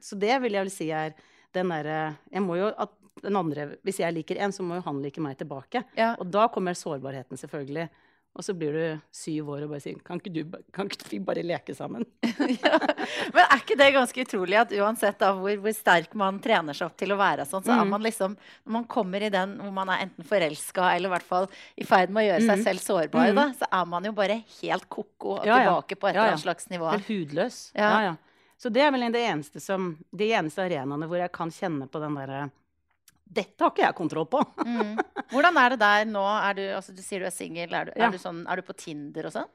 Så 0.00 0.18
det 0.18 0.40
vil 0.42 0.52
jeg 0.52 0.64
vel 0.64 0.70
si 0.70 0.90
er 0.90 1.14
den 1.52 1.68
derre 1.68 2.16
Jeg 2.30 2.42
må 2.42 2.56
jo 2.58 2.74
at 2.76 2.90
den 3.22 3.36
andre 3.36 3.76
Hvis 3.84 3.98
jeg 4.00 4.12
liker 4.14 4.36
en, 4.38 4.50
så 4.50 4.60
må 4.62 4.74
jo 4.76 4.82
han 4.82 5.00
like 5.02 5.18
meg 5.20 5.38
tilbake. 5.38 5.84
Ja. 5.96 6.14
Og 6.18 6.30
da 6.30 6.48
kommer 6.48 6.72
sårbarheten, 6.74 7.38
selvfølgelig. 7.38 7.88
Og 8.34 8.42
så 8.42 8.50
blir 8.58 8.72
du 8.74 9.00
syv 9.14 9.48
år 9.54 9.62
og 9.62 9.70
bare 9.70 9.80
sier 9.84 9.98
Kan 10.02 10.18
ikke, 10.18 10.32
du, 10.34 10.56
kan 10.74 10.88
ikke 10.90 11.06
vi 11.12 11.18
bare 11.22 11.42
leke 11.46 11.74
sammen? 11.78 12.02
ja. 12.64 12.78
Men 13.30 13.44
er 13.44 13.60
ikke 13.60 13.76
det 13.78 13.92
ganske 13.94 14.24
utrolig 14.26 14.58
at 14.58 14.72
uansett 14.74 15.20
da 15.22 15.28
hvor, 15.38 15.54
hvor 15.62 15.72
sterk 15.76 16.16
man 16.18 16.40
trener 16.42 16.74
seg 16.74 16.88
opp 16.88 16.96
til 16.98 17.14
å 17.14 17.18
være 17.20 17.46
sånn, 17.46 17.62
så 17.62 17.70
er 17.76 17.84
Mhm. 17.84 17.92
man 17.94 18.02
liksom 18.02 18.34
Når 18.66 18.72
man 18.72 18.84
kommer 18.90 19.22
i 19.22 19.28
den 19.30 19.54
hvor 19.60 19.72
man 19.72 19.88
er 19.94 20.02
enten 20.08 20.24
forelska 20.26 20.88
eller 20.96 21.08
i 21.08 21.14
hvert 21.14 21.28
fall 21.28 21.46
i 21.78 21.84
ferd 21.84 22.10
med 22.10 22.24
å 22.24 22.28
gjøre 22.32 22.46
seg 22.48 22.58
Mhm. 22.58 22.64
selv 22.64 22.80
sårbar, 22.82 23.30
Mhm. 23.30 23.34
da, 23.36 23.46
så 23.54 23.70
er 23.70 23.86
man 23.86 24.04
jo 24.04 24.12
bare 24.12 24.42
helt 24.62 24.88
ko-ko 24.90 25.38
og 25.38 25.46
Ja, 25.46 25.58
ja. 25.58 25.70
tilbake 25.70 25.94
på 26.00 26.08
et 26.08 26.16
eller 26.16 26.28
annet 26.34 26.40
slags 26.42 26.66
nivå. 26.70 26.90
Helt 26.90 27.06
hudløs. 27.06 27.70
Ja. 27.74 27.90
Ja. 27.90 28.00
Ja, 28.10 28.16
Så 28.58 28.72
det 28.72 28.82
er 28.82 28.90
vel 28.90 29.12
det 29.12 29.22
eneste 29.30 29.60
som, 29.60 29.98
de 30.14 30.30
eneste 30.32 30.58
arenaene 30.62 31.06
hvor 31.06 31.18
jeg 31.18 31.30
kan 31.32 31.50
kjenne 31.50 31.86
på 31.88 32.00
den 32.00 32.14
derre 32.16 32.50
Dette 33.24 33.64
har 33.64 33.72
ikke 33.72 33.86
jeg 33.86 33.96
kontroll 33.98 34.26
på. 34.30 34.42
Mm. 34.64 34.96
Hvordan 35.30 35.56
er 35.60 35.72
det 35.74 35.78
der 35.80 36.04
nå? 36.08 36.22
Er 36.48 36.54
du, 36.56 36.62
altså, 36.76 36.92
du 36.94 37.02
sier 37.02 37.20
du 37.22 37.26
er 37.26 37.34
singel. 37.34 37.72
Er, 37.74 37.84
du- 37.88 37.92
Ja. 37.96 38.08
er, 38.08 38.18
sånn, 38.20 38.44
er 38.48 38.56
du 38.60 38.62
på 38.62 38.74
Tinder 38.76 39.26
og 39.26 39.32
sånn? 39.34 39.48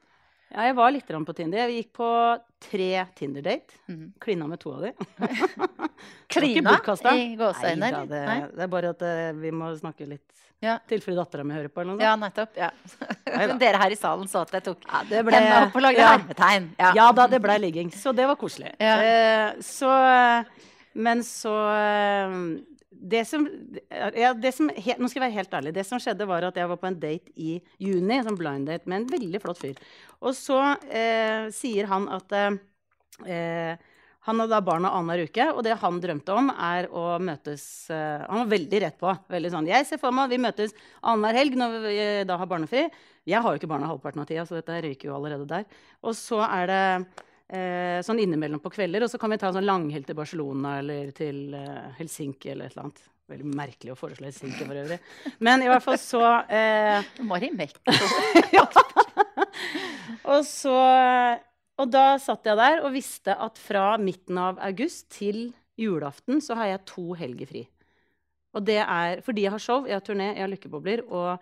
Ja, 0.49 0.63
jeg 0.65 0.75
var 0.75 0.91
litt 0.91 1.05
på 1.07 1.33
Tinder. 1.37 1.59
Jeg 1.69 1.83
gikk 1.83 1.91
på 1.93 2.09
tre 2.59 3.05
Tinder-date. 3.15 3.75
Mm. 3.87 4.13
Klina 4.19 4.47
med 4.49 4.59
to 4.59 4.73
av 4.73 4.81
de. 4.87 4.93
Klina 6.33 6.73
i 7.13 7.35
gåseøyne? 7.37 7.91
Nei 7.91 8.05
det, 8.09 8.21
det 8.55 8.63
er 8.65 8.71
bare 8.71 8.89
at 8.95 9.03
uh, 9.05 9.29
vi 9.37 9.51
må 9.53 9.69
snakke 9.77 10.07
litt 10.09 10.25
Ja. 10.59 10.77
Tilfelle 10.89 11.21
dattera 11.21 11.45
mi 11.47 11.53
hører 11.55 11.69
på, 11.71 11.81
eller 11.83 11.95
noe 11.95 12.03
Ja, 12.03 12.15
nettopp. 12.19 12.57
Ja. 12.59 12.71
Men 13.37 13.59
dere 13.61 13.79
her 13.79 13.93
i 13.93 13.99
salen 13.99 14.27
så 14.27 14.41
at 14.43 14.51
jeg 14.57 14.65
tok 14.65 14.83
Ja, 14.89 15.03
det 15.07 15.21
hendene 15.21 15.61
opp 15.67 15.77
og 15.77 15.85
lagde 15.85 16.01
ja. 16.01 16.09
hermetegn. 16.17 16.71
Ja. 16.81 16.89
Ja 16.97 17.11
da, 17.15 17.27
det 17.31 17.39
blei 17.45 17.59
ligging. 17.61 17.93
Så 17.95 18.11
det 18.17 18.25
var 18.27 18.35
koselig. 18.41 18.73
Eh, 18.81 19.53
så 19.63 19.93
Men 20.99 21.21
så 21.23 21.53
eh, 21.77 22.35
det 22.99 23.21
som, 23.27 23.45
ja, 23.89 24.33
det 24.35 24.51
som 24.55 24.69
he, 24.75 24.95
Nå 24.99 25.07
skal 25.07 25.21
jeg 25.21 25.25
være 25.29 25.37
helt 25.37 25.53
ærlig. 25.55 25.73
Det 25.77 25.85
som 25.87 26.01
skjedde, 26.03 26.27
var 26.27 26.43
at 26.49 26.57
jeg 26.59 26.67
var 26.67 26.79
på 26.81 26.89
en 26.89 26.97
date 26.99 27.31
i 27.39 27.53
juni, 27.79 28.17
en 28.17 28.27
sånn 28.27 28.39
blind 28.39 28.67
date, 28.67 28.89
med 28.89 29.03
en 29.03 29.13
veldig 29.13 29.39
flott 29.43 29.61
fyr. 29.61 29.79
Og 30.19 30.35
så 30.35 30.59
eh, 30.91 31.47
sier 31.55 31.87
han 31.91 32.09
at 32.11 32.35
eh, 32.35 33.79
han 34.27 34.43
hadde 34.43 34.51
da 34.51 34.59
barna 34.61 34.91
annenhver 34.93 35.29
uke, 35.29 35.45
og 35.55 35.63
det 35.65 35.77
han 35.79 36.01
drømte 36.03 36.35
om, 36.35 36.51
er 36.51 36.89
å 36.91 37.05
møtes 37.23 37.63
eh, 37.93 38.25
Han 38.27 38.43
var 38.43 38.51
veldig 38.51 38.81
rett 38.83 38.99
på. 38.99 39.13
veldig 39.31 39.53
sånn, 39.55 39.71
Jeg 39.71 39.87
ser 39.87 40.01
for 40.01 40.15
meg 40.15 40.33
vi 40.33 40.41
møtes 40.43 40.75
annenhver 40.99 41.39
helg 41.39 41.55
når 41.57 41.79
vi 41.85 41.95
eh, 42.03 42.25
da 42.27 42.37
har 42.37 42.51
barnefri. 42.51 42.89
Jeg 43.29 43.41
har 43.41 43.55
jo 43.55 43.61
ikke 43.61 43.71
barna 43.71 43.87
halvparten 43.89 44.21
av 44.21 44.27
tida, 44.29 44.45
så 44.45 44.59
dette 44.59 44.81
ryker 44.83 45.09
jo 45.09 45.15
allerede 45.15 45.47
der. 45.47 45.65
Og 46.03 46.17
så 46.17 46.43
er 46.45 46.69
det 46.69 46.83
eh, 47.49 47.99
sånn 48.05 48.21
innimellom 48.23 48.61
på 48.63 48.71
kvelder, 48.73 49.05
og 49.05 49.11
så 49.11 49.19
kan 49.21 49.33
vi 49.33 49.39
ta 49.41 49.49
en 49.49 49.57
sånn 49.59 49.67
langhelg 49.67 50.07
til 50.07 50.17
Barcelona 50.17 50.77
eller 50.81 51.11
til 51.17 51.55
eh, 51.57 51.89
Helsinki 51.99 52.53
eller 52.53 52.69
et 52.69 52.75
eller 52.75 52.87
annet. 52.87 53.01
Veldig 53.29 53.51
merkelig 53.59 53.93
å 53.93 53.97
foreslå 53.99 54.29
Helsinki 54.29 54.65
for 54.65 54.81
øvrig. 54.81 54.97
Men 55.45 55.61
i 55.61 55.69
hvert 55.69 55.85
fall 55.85 55.99
så 56.01 56.23
eh, 56.49 57.09
Mari 57.29 57.51
Mek. 57.53 57.77
Og 60.29 60.43
så 60.45 60.75
Og 61.79 61.87
da 61.89 62.17
satt 62.19 62.45
jeg 62.45 62.59
der 62.59 62.81
og 62.83 62.91
visste 62.91 63.33
at 63.39 63.57
fra 63.61 63.93
midten 64.01 64.37
av 64.41 64.57
august 64.65 65.07
til 65.15 65.53
julaften 65.79 66.41
så 66.43 66.57
har 66.59 66.73
jeg 66.73 66.87
to 66.91 67.13
helger 67.15 67.47
fri. 67.47 67.61
Og 68.57 68.65
det 68.67 68.81
er 68.81 69.21
fordi 69.23 69.45
jeg 69.45 69.53
har 69.53 69.63
show, 69.63 69.85
jeg 69.87 69.95
har 69.95 70.03
turné, 70.03 70.33
jeg 70.33 70.43
har 70.43 70.51
lykkebobler. 70.51 71.05
Og 71.07 71.39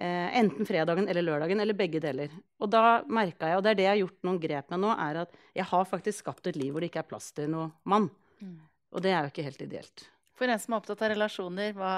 enten 0.00 0.64
fredagen 0.64 1.08
eller 1.12 1.26
lørdagen, 1.26 1.60
eller 1.60 1.76
begge 1.76 2.00
deler. 2.00 2.32
Og 2.62 2.70
da 2.72 3.02
merka 3.10 3.50
jeg, 3.50 3.58
og 3.58 3.66
det 3.66 3.74
er 3.74 3.80
det 3.80 3.84
jeg 3.84 3.92
har 3.92 4.00
gjort 4.04 4.28
noen 4.28 4.38
grep 4.40 4.72
med 4.72 4.80
nå, 4.84 4.94
er 4.94 5.18
at 5.26 5.34
jeg 5.58 5.68
har 5.72 5.90
faktisk 5.90 6.24
skapt 6.24 6.48
et 6.48 6.56
liv 6.56 6.72
hvor 6.72 6.80
det 6.80 6.88
ikke 6.88 7.02
er 7.02 7.10
plass 7.10 7.28
til 7.36 7.50
noen 7.52 7.74
mann. 7.84 8.08
Mm. 8.40 8.56
Og 8.96 9.04
det 9.04 9.12
er 9.12 9.26
jo 9.26 9.32
ikke 9.34 9.46
helt 9.46 9.62
ideelt. 9.66 10.06
For 10.40 10.48
en 10.48 10.60
som 10.60 10.72
er 10.72 10.80
opptatt 10.80 11.02
av 11.04 11.10
relasjoner, 11.12 11.74
hva, 11.76 11.94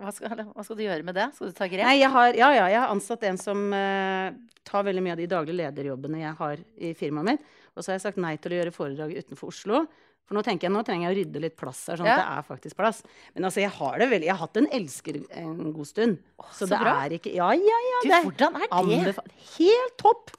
hva, 0.00 0.12
skal, 0.16 0.46
hva 0.48 0.64
skal 0.64 0.78
du 0.78 0.86
gjøre 0.86 1.04
med 1.04 1.16
det? 1.18 1.26
Skal 1.36 1.50
du 1.50 1.58
ta 1.58 1.68
grep? 1.68 1.84
Nei, 1.84 1.98
jeg 2.00 2.08
har, 2.14 2.38
ja, 2.40 2.48
ja, 2.56 2.68
jeg 2.72 2.80
har 2.80 2.92
ansatt 2.94 3.26
en 3.28 3.40
som 3.40 3.66
eh, 3.76 4.30
tar 4.64 4.86
veldig 4.86 5.02
mye 5.04 5.12
av 5.12 5.20
de 5.20 5.26
daglige 5.28 5.58
lederjobbene 5.60 6.22
jeg 6.22 6.38
har 6.38 6.62
i 6.88 6.94
firmaet 6.96 7.28
mitt. 7.28 7.50
Og 7.76 7.82
så 7.82 7.92
har 7.92 7.98
jeg 7.98 8.06
sagt 8.06 8.22
nei 8.24 8.32
til 8.40 8.54
å 8.54 8.58
gjøre 8.62 8.72
foredrag 8.72 9.12
utenfor 9.18 9.52
Oslo. 9.52 9.82
For 10.28 10.36
nå 10.38 10.42
tenker 10.46 10.68
jeg, 10.68 10.72
nå 10.72 10.82
trenger 10.86 11.08
jeg 11.08 11.12
å 11.12 11.18
rydde 11.18 11.40
litt 11.42 11.56
plass 11.58 11.80
her, 11.90 11.98
sånn 11.98 12.06
Ja. 12.06 12.14
at 12.14 12.22
det 12.22 12.38
er 12.38 12.46
faktisk 12.54 12.76
plass. 12.78 13.02
Men 13.34 13.44
altså, 13.48 13.60
jeg 13.64 13.70
har 13.74 13.98
det 13.98 14.06
veldig 14.12 14.26
Jeg 14.28 14.34
har 14.36 14.42
hatt 14.46 14.56
en 14.60 14.68
elsker 14.78 15.18
en 15.42 15.72
god 15.72 15.86
stund. 15.90 16.18
så, 16.52 16.52
så 16.62 16.68
det 16.70 16.78
bra. 16.80 16.94
er 17.04 17.16
ikke 17.18 17.34
Ja, 17.34 17.50
ja, 17.52 17.80
ja. 17.88 17.98
Du, 18.02 18.08
det 18.08 18.22
hvordan 18.28 18.56
er 18.62 19.12
det? 19.12 19.16
Helt 19.58 19.96
topp! 19.98 20.30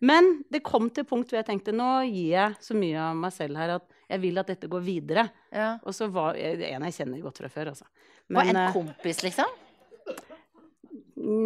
Men 0.00 0.44
det 0.50 0.62
kom 0.62 0.88
til 0.94 1.02
punkt 1.04 1.28
hvor 1.32 1.40
jeg 1.40 1.46
tenkte 1.48 1.72
nå 1.74 2.04
gir 2.06 2.28
jeg 2.36 2.56
så 2.62 2.74
mye 2.78 2.98
av 3.02 3.16
meg 3.18 3.32
selv 3.34 3.56
her 3.58 3.72
at 3.80 3.88
jeg 4.08 4.20
vil 4.22 4.38
at 4.38 4.46
dette 4.46 4.68
går 4.70 4.80
videre. 4.86 5.24
Ja. 5.52 5.72
Og 5.82 5.92
så 5.92 6.06
var 6.08 6.34
det 6.38 6.70
en 6.70 6.84
jeg 6.86 6.94
kjenner 7.00 7.20
godt 7.20 7.40
fra 7.42 7.48
før, 7.50 7.72
altså. 7.74 7.84
Og 8.30 8.38
en 8.46 8.56
eh, 8.56 8.72
kompis, 8.72 9.22
liksom? 9.26 9.50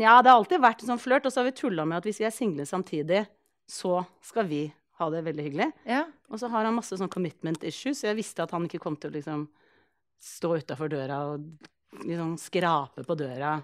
ja, 0.02 0.18
det 0.22 0.30
har 0.30 0.36
alltid 0.36 0.60
vært 0.62 0.82
en 0.84 0.92
sånn 0.92 1.00
flørt. 1.02 1.26
Og 1.26 1.32
så 1.32 1.40
har 1.40 1.48
vi 1.48 1.54
tulla 1.58 1.86
med 1.88 1.98
at 2.02 2.06
hvis 2.08 2.20
vi 2.22 2.26
er 2.28 2.34
single 2.34 2.66
samtidig, 2.68 3.24
så 3.68 4.02
skal 4.24 4.46
vi 4.50 4.62
ha 5.00 5.08
det 5.12 5.22
veldig 5.26 5.44
hyggelig. 5.48 5.68
Ja. 5.88 6.04
Og 6.30 6.40
så 6.40 6.50
har 6.52 6.66
han 6.68 6.76
masse 6.76 6.96
sånn 6.98 7.10
commitment 7.12 7.64
issues, 7.64 8.00
så 8.00 8.10
jeg 8.10 8.20
visste 8.20 8.44
at 8.44 8.52
han 8.54 8.66
ikke 8.68 8.82
kom 8.82 8.98
til 9.00 9.12
å 9.12 9.16
liksom 9.16 9.46
stå 10.22 10.56
utafor 10.62 10.92
døra 10.92 11.22
og 11.32 11.46
liksom 12.02 12.36
skrape 12.40 13.04
på 13.06 13.16
døra. 13.18 13.56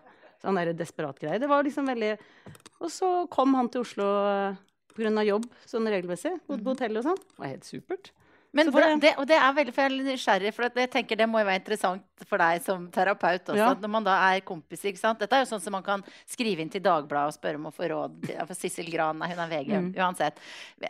Sånn 0.42 0.58
der 0.58 0.72
desperat 0.76 1.18
greie. 1.18 1.40
Det 1.42 1.48
var 1.50 1.64
liksom 1.66 1.88
veldig 1.90 2.12
Og 2.78 2.90
så 2.94 3.08
kom 3.32 3.56
han 3.58 3.70
til 3.72 3.82
Oslo 3.82 4.06
pga. 4.06 4.56
på 4.94 5.02
grunn 5.02 5.18
av 5.18 5.26
jobb 5.26 5.46
sånn 5.66 5.86
regelmessig. 5.90 6.32
Bodde 6.46 6.64
på 6.64 6.74
hotell 6.74 6.98
og 6.98 7.04
sånn. 7.06 7.18
Det 7.18 7.42
var 7.42 7.52
helt 7.52 7.66
supert. 7.66 8.12
Men 8.50 8.70
det- 8.72 9.00
det, 9.00 9.14
og 9.18 9.26
det 9.28 9.36
er 9.36 9.52
veldig 9.52 9.74
for 9.74 9.82
jeg 9.82 9.92
er 9.92 10.04
nysgjerrig, 10.04 10.54
for 10.54 10.62
jeg 10.74 10.90
tenker 10.90 11.16
det 11.18 11.26
må 11.28 11.38
jo 11.38 11.44
være 11.44 11.60
interessant 11.60 12.02
for 12.26 12.38
deg 12.38 12.62
som 12.62 12.88
terapeut 12.90 13.44
også, 13.44 13.56
Ja. 13.56 13.74
når 13.74 13.90
man 13.90 14.04
da 14.04 14.14
er 14.34 14.40
kompiser. 14.40 14.88
ikke 14.88 14.98
sant? 14.98 15.18
Dette 15.18 15.32
er 15.36 15.44
jo 15.44 15.50
sånn 15.56 15.60
som 15.60 15.72
man 15.72 15.82
kan 15.82 16.02
skrive 16.26 16.60
inn 16.60 16.70
til 16.70 16.80
Dagbladet 16.80 17.28
og 17.28 17.34
spørre 17.36 17.56
om 17.56 17.66
å 17.66 17.74
få 17.74 17.88
råd. 17.90 18.46
For 18.46 18.54
Sissel 18.54 18.90
Gran, 18.90 19.18
nei, 19.18 19.28
hun 19.28 19.38
er 19.38 19.48
VG, 19.48 19.68
Mm. 19.76 19.94
uansett. 19.94 20.32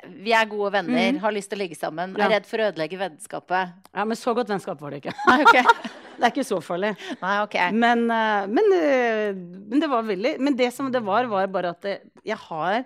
Vi 0.08 0.32
er 0.32 0.46
gode 0.46 0.72
venner, 0.72 1.12
Mm. 1.12 1.18
har 1.18 1.32
lyst 1.32 1.50
til 1.50 1.58
å 1.58 1.62
ligge 1.68 1.76
sammen, 1.76 2.16
Ja. 2.16 2.26
er 2.26 2.30
redd 2.40 2.46
for 2.46 2.58
å 2.58 2.72
ødelegge 2.72 2.96
vennskapet. 2.96 3.72
Ja, 3.94 4.04
men 4.04 4.16
så 4.16 4.34
godt 4.36 4.46
vennskap 4.48 4.80
var 4.80 4.90
det 4.90 5.02
ikke. 5.02 5.14
Nei, 5.26 5.42
okay. 5.42 5.62
Det 6.18 6.24
er 6.24 6.30
ikke 6.30 6.46
så 6.46 6.60
farlig. 6.60 6.96
Nei, 7.22 7.42
ok. 7.42 7.72
Men, 7.72 8.10
eh, 8.10 8.46
men, 8.46 8.72
eh, 8.72 9.32
men 9.32 9.78
det 9.80 9.88
var 9.88 10.02
veldig 10.02 10.38
Men 10.40 10.56
det 10.56 10.72
som 10.72 10.90
det 10.90 11.00
var, 11.02 11.26
var 11.26 11.46
bare 11.46 11.70
at 11.70 11.82
jeg 12.24 12.36
har 12.36 12.84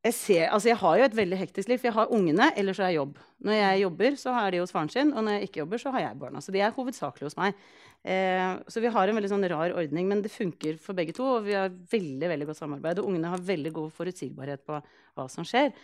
jeg, 0.00 0.14
ser, 0.16 0.46
altså 0.48 0.70
jeg 0.70 0.78
har 0.80 0.96
jo 0.96 1.04
et 1.04 1.16
veldig 1.16 1.38
hektisk 1.42 1.68
liv, 1.68 1.80
for 1.80 1.90
jeg 1.90 1.96
har 1.98 2.12
ungene, 2.16 2.46
eller 2.56 2.76
så 2.76 2.86
er 2.86 2.92
jeg 2.94 3.00
jobb. 3.02 3.18
Når 3.44 3.56
jeg 3.58 3.80
jobber, 3.82 4.16
så 4.22 4.34
er 4.40 4.54
de 4.54 4.62
hos 4.62 4.72
faren 4.72 4.92
sin, 4.92 5.12
og 5.12 5.26
når 5.26 5.36
jeg 5.36 5.48
ikke 5.48 5.60
jobber, 5.60 5.82
så 5.82 5.92
har 5.92 6.04
jeg 6.06 6.20
barna. 6.22 6.40
Så 6.40 6.54
de 6.54 6.62
er 6.64 6.76
hovedsakelig 6.76 7.28
hos 7.28 7.36
meg. 7.36 7.60
Eh, 8.08 8.54
så 8.72 8.80
vi 8.80 8.92
har 8.94 9.10
en 9.10 9.18
veldig 9.20 9.32
sånn 9.34 9.44
rar 9.52 9.74
ordning, 9.76 10.08
men 10.08 10.22
det 10.24 10.32
funker 10.32 10.80
for 10.80 10.96
begge 10.96 11.12
to. 11.16 11.26
Og 11.36 11.44
vi 11.50 11.58
har 11.58 11.68
veldig 11.92 12.32
veldig 12.32 12.48
godt 12.48 12.62
samarbeid, 12.62 13.02
og 13.02 13.10
ungene 13.12 13.34
har 13.34 13.44
veldig 13.52 13.74
god 13.76 13.92
forutsigbarhet 13.98 14.64
på 14.64 14.80
hva 14.80 15.28
som 15.32 15.44
skjer. 15.44 15.74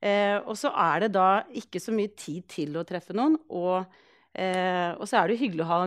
Eh, 0.00 0.38
og 0.40 0.56
så 0.60 0.72
er 0.72 1.04
det 1.04 1.12
da 1.16 1.28
ikke 1.56 1.80
så 1.82 1.92
mye 1.96 2.16
tid 2.16 2.48
til 2.52 2.76
å 2.80 2.84
treffe 2.88 3.16
noen. 3.16 3.36
Og, 3.52 3.84
eh, 4.32 4.92
og 4.96 5.04
så 5.04 5.20
er 5.20 5.28
det 5.28 5.36
jo 5.36 5.44
hyggelig 5.44 5.66
å 5.66 5.72
ha 5.74 5.80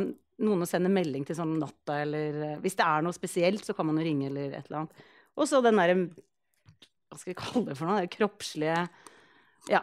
noen 0.46 0.64
å 0.64 0.70
sende 0.70 0.94
melding 0.94 1.26
til 1.28 1.38
sånn 1.38 1.58
natta, 1.60 2.02
eller 2.06 2.42
eh, 2.54 2.58
hvis 2.64 2.78
det 2.80 2.86
er 2.86 3.04
noe 3.06 3.16
spesielt, 3.16 3.66
så 3.66 3.76
kan 3.76 3.90
man 3.90 4.00
jo 4.00 4.08
ringe 4.08 4.30
eller 4.30 4.54
et 4.54 4.70
eller 4.70 4.84
annet. 4.84 5.08
Og 5.40 5.48
så 5.48 5.62
den 5.64 5.80
derre 5.80 5.98
Hva 7.10 7.18
skal 7.20 7.34
vi 7.34 7.40
kalle 7.40 7.66
det 7.70 7.78
for 7.80 7.90
noe? 7.90 8.02
Det 8.06 8.12
kroppslige 8.18 8.90
Ja. 9.70 9.82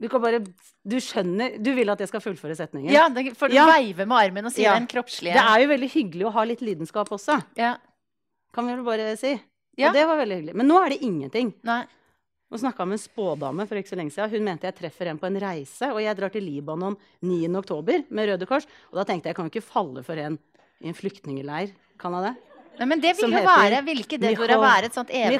Du 0.00 0.08
kan 0.12 0.20
bare 0.20 0.40
Du 0.86 0.96
skjønner 1.00 1.56
Du 1.62 1.72
vil 1.76 1.88
at 1.92 1.98
jeg 2.00 2.08
skal 2.08 2.20
fullføre 2.24 2.56
setningen? 2.56 2.90
Ja, 2.92 3.08
det, 3.08 3.36
for 3.36 3.48
du 3.48 3.54
Ja. 3.54 3.66
veiver 3.66 4.06
med 4.06 4.16
armen 4.16 4.46
og 4.46 4.52
sier 4.52 4.70
Ja. 4.72 4.78
den 4.78 4.86
kroppslige 4.88 5.34
Det 5.34 5.42
er 5.42 5.60
jo 5.62 5.68
veldig 5.68 5.90
hyggelig 5.92 6.26
å 6.26 6.32
ha 6.32 6.44
litt 6.44 6.60
lidenskap 6.60 7.08
også, 7.10 7.42
ja. 7.56 7.76
kan 8.52 8.66
vi 8.66 8.74
vel 8.74 8.84
bare 8.84 9.16
si. 9.16 9.40
Ja. 9.76 9.88
Og 9.88 9.94
det 9.94 10.06
var 10.06 10.16
veldig 10.16 10.36
hyggelig. 10.40 10.54
Men 10.56 10.68
nå 10.68 10.78
er 10.84 10.88
det 10.90 11.02
ingenting. 11.02 11.52
Nei. 11.62 11.84
Nå 12.50 12.56
snakka 12.58 12.86
med 12.86 12.92
en 12.96 13.02
spådame 13.04 13.66
for 13.68 13.74
ikke 13.76 13.90
så 13.90 13.96
lenge 13.98 14.12
siden. 14.14 14.30
Hun 14.30 14.44
mente 14.44 14.62
jeg 14.62 14.76
treffer 14.76 15.08
en 15.10 15.18
på 15.18 15.26
en 15.26 15.36
reise, 15.38 15.90
og 15.92 16.00
jeg 16.00 16.16
drar 16.16 16.30
til 16.32 16.42
Libanon 16.46 16.96
9. 17.20 17.54
oktober 17.58 18.04
med 18.08 18.28
Røde 18.30 18.46
Kors. 18.46 18.64
Og 18.92 18.94
da 18.96 19.04
tenkte 19.04 19.26
jeg 19.28 19.34
jeg 19.34 19.36
kan 19.36 19.50
jo 19.50 19.50
ikke 19.50 19.66
falle 19.68 20.02
for 20.06 20.16
en 20.16 20.38
i 20.80 20.88
en 20.88 20.94
flyktningleir. 20.94 21.72
Kan 21.98 22.12
jeg 22.12 22.22
det? 22.22 22.42
Nei, 22.78 22.86
men 22.90 23.00
det 23.00 23.12
vil 23.16 23.32
jo 23.32 23.40
være 23.46 23.78
Hvilke 23.86 24.18
det 24.20 24.32
burde 24.38 24.56
være 24.60 24.88
et 24.90 24.96
sånt 24.96 25.10
evig. 25.10 25.38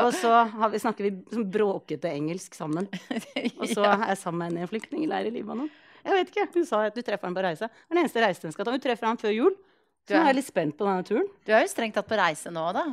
Og 0.06 0.14
så 0.18 0.32
har 0.52 0.72
vi, 0.72 0.80
snakker 0.82 1.06
vi 1.06 1.12
sånn 1.32 1.46
bråkete 1.54 2.10
engelsk 2.12 2.54
sammen. 2.58 2.88
Og 2.90 3.66
så 3.70 3.84
er 3.92 4.08
jeg 4.12 4.18
sammen 4.22 4.38
med 4.42 4.50
henne 4.50 4.62
i 4.62 4.66
en 4.66 4.72
flyktningleir 4.72 5.28
i 5.30 5.34
Libanon. 5.34 5.70
Jeg 6.02 6.18
vet 6.18 6.32
ikke, 6.32 6.48
Hun 6.56 6.66
sa 6.66 6.80
at 6.88 6.96
du 6.98 7.02
treffer 7.06 7.28
ham 7.30 7.36
på 7.36 7.44
reise. 7.46 7.68
Det 7.70 7.92
er 7.92 7.94
den 7.94 8.02
eneste 8.02 8.24
reisen 8.24 8.48
hun 8.48 8.56
skal 8.56 8.66
ta. 8.66 8.74
Hun 8.74 8.82
treffer 8.82 9.06
ham 9.06 9.20
før 9.20 9.34
jul. 9.36 9.54
Så 10.02 10.16
nå 10.16 10.20
er- 10.24 10.26
jeg 10.32 10.38
litt 10.40 10.48
spent 10.50 10.76
på 10.76 10.86
denne 10.88 11.06
turen. 11.06 11.28
Du 11.46 11.52
er 11.54 11.62
jo 11.62 11.70
strengt 11.70 11.94
tatt 11.94 12.08
på 12.10 12.18
reise 12.18 12.50
nå, 12.50 12.64
da. 12.74 12.84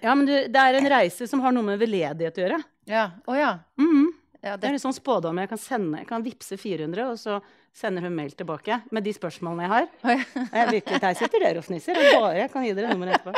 Ja, 0.00 0.14
men 0.14 0.24
du, 0.28 0.32
det 0.48 0.56
er 0.56 0.78
en 0.78 0.88
reise 0.88 1.26
som 1.28 1.42
har 1.44 1.52
noe 1.52 1.66
med 1.66 1.80
veldedighet 1.82 2.38
å 2.38 2.44
gjøre. 2.46 2.60
Ja. 2.88 3.10
oh, 3.26 3.34
ja. 3.36 3.58
Mhm. 3.76 4.06
ja 4.40 4.54
Det 4.56 4.62
det, 4.62 4.70
er 4.70 4.78
en 4.78 4.84
sånn 4.86 4.96
spådom 4.96 5.42
jeg 5.42 5.50
kan 5.50 5.58
sende. 5.60 5.98
Jeg 5.98 6.08
kan 6.08 6.22
vippse 6.24 6.56
400, 6.56 7.10
og 7.10 7.18
så 7.20 7.40
sender 7.76 8.02
hun 8.02 8.14
mail 8.16 8.32
tilbake 8.36 8.80
med 8.90 9.04
de 9.06 9.12
spørsmålene 9.14 9.66
jeg 9.66 9.72
har. 9.74 9.86
Jeg 10.60 10.66
vil 10.70 10.80
Der 11.04 11.14
sitter 11.18 11.38
dere 11.44 11.58
og 11.62 11.66
fnisser. 11.66 11.94
og 11.96 12.22
Bare 12.22 12.38
jeg 12.42 12.50
kan 12.52 12.64
gi 12.66 12.72
dere 12.76 12.88
nummeret 12.94 13.20
etterpå. 13.20 13.32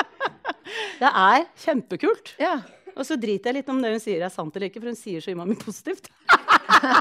Det 1.03 1.11
er 1.11 1.39
kjempekult. 1.67 2.27
ja. 2.41 2.57
Og 2.93 3.07
så 3.09 3.17
driter 3.17 3.49
jeg 3.49 3.57
litt 3.57 3.71
om 3.73 3.79
det 3.81 3.89
hun 3.95 4.03
sier 4.05 4.21
er 4.21 4.29
sant 4.29 4.53
eller 4.53 4.69
ikke, 4.69 4.83
for 4.83 4.91
hun 4.93 4.99
sier 5.01 5.23
så 5.25 5.31
innmari 5.33 5.55
positivt. 5.57 6.11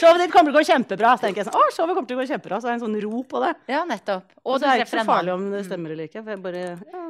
showet 0.00 0.18
ditt 0.24 0.32
kommer 0.32 0.50
til 0.50 0.56
å 0.56 0.58
gå 0.58 0.64
kjempebra. 0.66 1.12
Så 1.14 1.22
tenker 1.26 1.44
jeg 1.44 1.48
sånn, 1.48 1.58
å, 1.58 1.68
showet 1.76 1.94
kommer 1.94 2.08
til 2.10 2.18
å 2.18 2.22
gå 2.22 2.26
kjempebra. 2.32 2.58
Så 2.58 2.66
har 2.66 2.74
jeg 2.74 2.80
en 2.80 2.84
sånn 2.88 2.98
ro 3.04 3.20
på 3.30 3.42
det. 3.44 3.52
ja, 3.70 3.84
nettopp. 3.86 4.34
Og 4.42 4.56
og 4.56 4.58
så 4.58 4.66
er 4.72 4.80
det 4.80 4.88
ikke 4.88 4.96
så 4.98 5.04
farlig 5.08 5.34
om 5.36 5.44
det 5.52 5.62
stemmer 5.68 5.94
eller 5.94 6.08
ikke. 6.10 6.24
For 6.24 6.34
jeg 6.34 6.42
bare, 6.48 6.64
ja. 6.90 7.04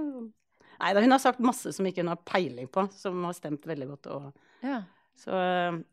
Nei 0.79 0.93
hun 1.09 1.17
har 1.17 1.23
sagt 1.25 1.41
masse 1.43 1.73
som 1.75 1.89
ikke 1.89 2.05
hun 2.05 2.13
har 2.13 2.21
peiling 2.29 2.69
på, 2.71 2.85
som 2.95 3.25
har 3.27 3.35
stemt 3.39 3.65
veldig 3.67 3.89
godt. 3.95 4.11
Og, 4.15 4.29
Ja. 4.67 4.83
Så, 5.19 5.35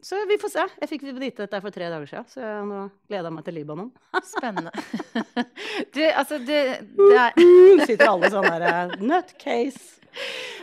så 0.05 0.19
vi 0.29 0.37
får 0.41 0.51
se. 0.53 0.65
Jeg 0.83 0.89
fikk 0.93 1.05
vite 1.17 1.43
dette 1.45 1.61
for 1.63 1.73
tre 1.73 1.89
dager 1.89 2.07
siden, 2.11 2.27
så 2.29 2.43
jeg 2.43 2.63
nå 2.69 2.83
gleder 3.09 3.29
jeg 3.31 3.35
meg 3.39 3.45
til 3.47 3.57
Libanon. 3.59 3.91
Spennende. 4.35 4.71
Du, 5.95 5.99
altså, 6.07 6.37
du 6.39 6.45
det 6.47 7.19
er 7.19 7.35
Sitter 7.89 8.07
alle 8.09 8.29
sånn 8.31 8.45
der 8.47 8.63
eh, 8.69 8.93
nutcase. 9.01 10.01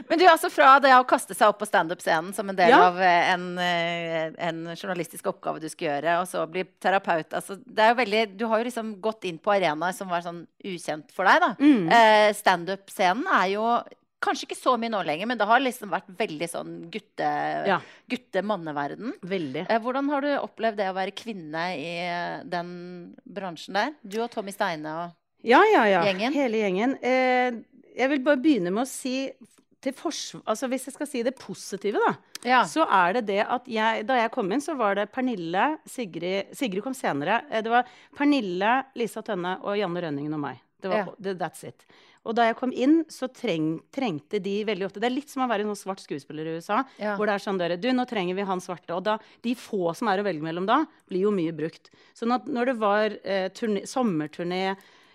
Men 0.09 0.17
du, 0.17 0.25
altså 0.31 0.49
fra 0.49 0.79
det 0.81 0.95
å 0.97 1.03
kaste 1.05 1.35
seg 1.37 1.51
opp 1.53 1.59
på 1.61 1.67
standup-scenen 1.69 2.31
som 2.33 2.49
en 2.49 2.57
del 2.57 2.71
Ja. 2.73 2.79
av 2.89 2.97
eh, 3.05 3.27
en, 3.35 3.43
eh, 3.61 4.31
en 4.49 4.63
journalistisk 4.73 5.29
oppgave 5.29 5.61
du 5.61 5.69
skal 5.69 5.91
gjøre, 5.91 6.15
og 6.23 6.31
så 6.31 6.47
bli 6.49 6.65
terapeut 6.81 7.37
altså, 7.37 7.59
det 7.61 7.85
er 7.85 7.93
jo 7.93 7.99
veldig, 8.01 8.23
Du 8.41 8.47
har 8.49 8.63
jo 8.63 8.69
liksom 8.71 8.95
gått 9.05 9.27
inn 9.29 9.37
på 9.43 9.53
arenaer 9.53 9.93
som 9.97 10.09
var 10.09 10.25
sånn 10.25 10.47
ukjent 10.65 11.13
for 11.13 11.29
deg. 11.29 11.45
da. 11.45 11.51
Mm. 11.61 11.85
Eh, 11.93 12.31
Standup-scenen 12.39 13.29
er 13.43 13.51
jo 13.53 13.67
kanskje 14.23 14.47
ikke 14.49 14.59
så 14.59 14.77
mye 14.81 14.93
nå 14.95 15.01
lenger, 15.07 15.29
men 15.31 15.39
det 15.41 15.47
har 15.51 15.61
liksom 15.63 15.91
vært 15.93 16.11
veldig 16.19 16.49
sånn 16.51 16.75
gutte, 16.95 17.31
Ja. 17.69 17.81
gutte-manneverden. 18.13 19.13
Veldig. 19.23 19.67
Eh, 19.69 19.81
hvordan 19.83 20.09
har 20.13 20.21
du 20.25 20.31
opplevd 20.39 20.77
det 20.81 20.89
å 20.91 20.97
være 20.97 21.15
kvinne 21.17 21.65
i 21.79 21.91
eh, 22.07 22.43
den 22.49 23.17
bransjen 23.27 23.75
der? 23.79 23.95
Du 24.07 24.21
og 24.23 24.31
Tommy 24.31 24.55
Steine 24.55 24.87
og 24.87 25.11
Ja, 25.45 25.59
ja, 25.67 25.85
ja. 25.91 26.03
Gjengen? 26.07 26.33
Hele 26.39 26.61
gjengen. 26.63 26.97
Eh, 27.03 27.51
jeg 27.99 28.09
vil 28.13 28.23
bare 28.23 28.39
begynne 28.39 28.71
med 28.73 28.85
å 28.85 28.89
si 28.89 29.33
til. 29.83 29.93
Altså 30.47 30.69
hvis 30.71 30.85
jeg 30.87 30.95
skal 30.95 31.09
si 31.11 31.23
det 31.27 31.35
positive, 31.37 31.99
da. 31.99 32.13
Ja. 32.47 32.61
Så 32.71 32.85
er 32.87 33.15
det 33.19 33.27
det 33.27 33.41
at 33.43 33.67
jeg, 33.67 34.05
da 34.07 34.15
jeg 34.21 34.31
kom 34.31 34.51
inn, 34.55 34.63
så 34.63 34.77
var 34.79 34.95
det 34.95 35.09
Pernille, 35.11 35.79
Sigrid 35.91 36.55
Sigrid 36.55 36.83
kom 36.85 36.95
senere. 36.95 37.41
Det 37.51 37.71
var 37.71 37.85
Pernille, 38.17 38.85
Lisa 38.95 39.23
Tønne 39.27 39.57
og 39.63 39.75
Janne 39.79 40.03
Rønningen 40.07 40.35
og 40.39 40.41
meg. 40.47 40.61
Det 40.83 40.91
var, 40.91 41.13
yeah. 41.19 41.37
that's 41.39 41.65
it. 41.67 41.87
Og 42.23 42.37
da 42.39 42.47
jeg 42.47 42.57
kom 42.59 42.71
inn, 42.75 43.01
så 43.11 43.27
treng, 43.35 43.81
trengte 43.95 44.39
de 44.43 44.61
veldig 44.67 44.87
ofte 44.87 45.01
Det 45.03 45.09
er 45.09 45.15
litt 45.15 45.33
som 45.33 45.43
å 45.43 45.49
være 45.51 45.65
en 45.65 45.73
sånn 45.73 45.81
svart 45.81 46.03
skuespiller 46.05 46.47
i 46.47 46.57
USA. 46.59 46.83
Yeah. 47.01 47.17
Hvor 47.19 47.27
det 47.27 47.37
er 47.37 47.45
sånn 47.45 47.59
dere, 47.59 47.79
Du, 47.83 47.89
nå 47.95 48.07
trenger 48.11 48.39
vi 48.39 48.47
han 48.47 48.63
svarte. 48.63 48.95
Og 48.95 49.03
da, 49.09 49.17
de 49.43 49.55
få 49.59 49.95
som 49.99 50.11
er 50.13 50.23
å 50.23 50.27
velge 50.27 50.45
mellom 50.45 50.69
da, 50.69 50.83
blir 51.11 51.27
jo 51.27 51.35
mye 51.35 51.55
brukt. 51.57 51.91
Så 52.15 52.29
når 52.31 52.73
det 52.73 52.77
var 52.83 53.17
eh, 53.23 53.49
turné, 53.55 53.85
sommerturné, 53.91 54.65